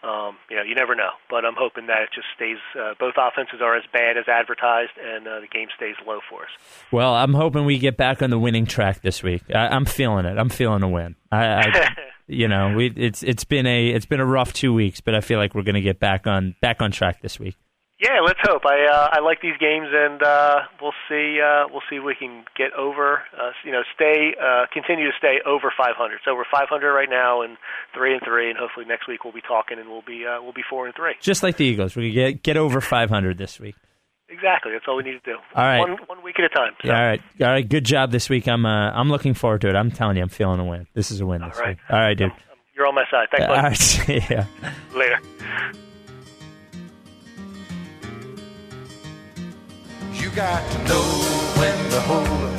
um, 0.07 0.37
you 0.51 0.57
know 0.57 0.63
you 0.63 0.75
never 0.75 0.95
know. 0.95 1.17
But 1.31 1.45
I'm 1.45 1.57
hoping 1.57 1.87
that 1.87 2.03
it 2.03 2.11
just 2.15 2.29
stays. 2.37 2.61
Uh, 2.79 2.93
both 3.01 3.15
offenses 3.17 3.61
are 3.63 3.77
as 3.77 3.85
bad 3.93 4.17
as 4.17 4.29
advertised, 4.29 4.93
and 5.01 5.27
uh, 5.27 5.41
the 5.41 5.49
game 5.49 5.69
stays 5.75 5.97
low 6.07 6.21
for 6.29 6.43
us. 6.43 6.53
Well, 6.93 7.15
I'm 7.15 7.35
hoping 7.35 7.65
we 7.65 7.79
get 7.79 7.97
back 7.97 8.21
on 8.21 8.29
the 8.29 8.39
winning 8.39 8.67
track 8.67 9.01
this 9.01 9.23
week. 9.23 9.43
I, 9.55 9.69
I'm 9.69 9.87
feeling 9.87 10.27
it. 10.27 10.37
I'm 10.37 10.51
feeling 10.51 10.83
a 10.83 10.89
win. 10.89 11.17
I, 11.31 11.45
I 11.47 11.89
you 12.27 12.49
know, 12.49 12.75
we 12.77 12.93
it's 12.95 13.23
it's 13.23 13.45
been 13.45 13.67
a 13.67 13.89
it's 13.89 14.07
been 14.07 14.21
a 14.21 14.27
rough 14.27 14.53
two 14.53 14.75
weeks, 14.75 15.01
but 15.01 15.15
I 15.15 15.23
feel 15.23 15.39
like 15.39 15.55
we're 15.55 15.63
going 15.63 15.77
to 15.77 15.81
get 15.81 15.99
back 15.99 16.27
on 16.27 16.55
back 16.61 16.83
on 16.83 16.91
track 16.91 17.23
this 17.23 17.41
week. 17.41 17.57
Yeah, 18.03 18.19
let's 18.27 18.41
hope. 18.43 18.67
I 18.67 18.85
uh, 18.85 19.09
I 19.13 19.21
like 19.21 19.41
these 19.41 19.57
games, 19.61 19.87
and 19.93 20.21
uh, 20.25 20.63
we'll 20.81 20.95
see. 21.09 21.39
Uh, 21.39 21.69
we'll 21.71 21.87
see 21.89 21.97
if 21.97 22.05
we 22.05 22.17
can 22.17 22.43
get 22.59 22.73
over. 22.73 23.23
Uh, 23.33 23.53
you 23.65 23.71
know, 23.71 23.83
stay, 23.95 24.35
uh, 24.43 24.67
continue 24.73 25.07
to 25.07 25.17
stay 25.17 25.39
over 25.47 25.73
500. 25.77 26.19
So 26.25 26.35
we're 26.35 26.43
500 26.51 26.93
right 26.93 27.09
now, 27.09 27.43
and 27.43 27.57
three 27.95 28.13
and 28.13 28.21
three, 28.25 28.51
and 28.51 28.59
hopefully 28.59 28.87
next 28.87 29.07
week 29.07 29.23
we'll 29.23 29.33
be 29.33 29.41
talking, 29.41 29.79
and 29.79 29.89
we'll 29.89 30.03
be 30.03 30.27
uh, 30.27 30.43
we'll 30.43 30.53
be 30.53 30.65
four 30.69 30.87
and 30.87 30.97
three. 30.97 31.15
Just 31.21 31.45
like 31.45 31.57
the 31.59 31.65
Eagles, 31.65 31.95
we 31.95 32.11
get 32.11 32.43
get 32.43 32.57
over 32.57 32.81
500 32.81 33.39
this 33.39 33.61
week. 33.61 33.77
Exactly. 34.29 34.73
That's 34.73 34.87
all 34.89 34.97
we 34.97 35.05
need 35.05 35.23
to 35.23 35.33
do. 35.33 35.37
All 35.55 35.63
right. 35.63 35.79
One 35.79 35.97
one 36.07 36.23
week 36.25 36.41
at 36.41 36.45
a 36.47 36.49
time. 36.49 36.73
So. 36.85 36.91
All 36.91 37.01
right, 37.01 37.23
all 37.41 37.47
right. 37.47 37.69
Good 37.69 37.85
job 37.85 38.11
this 38.11 38.29
week. 38.29 38.49
I'm 38.49 38.67
uh, 38.67 38.91
I'm 38.91 39.11
looking 39.11 39.35
forward 39.35 39.61
to 39.61 39.69
it. 39.69 39.77
I'm 39.77 39.93
telling 39.93 40.17
you, 40.17 40.25
I'm 40.25 40.29
feeling 40.29 40.59
a 40.59 40.65
win. 40.65 40.89
This 40.93 41.13
is 41.13 41.21
a 41.21 41.27
win 41.27 41.43
this 41.43 41.57
All 41.57 41.63
right. 41.63 41.77
week. 41.77 41.79
All 41.89 42.01
right, 42.01 42.19
dude. 42.19 42.33
You're 42.75 42.89
on 42.89 42.97
my 42.97 43.05
side. 43.13 43.29
Thanks, 43.31 43.49
All 43.49 43.63
right, 43.63 43.77
see 44.27 44.35
ya. 44.35 44.45
Later. 44.93 45.21
Got 50.35 50.71
to 50.73 50.79
know 50.85 51.03
when 51.59 51.91
to 51.91 52.01
hold 52.01 52.52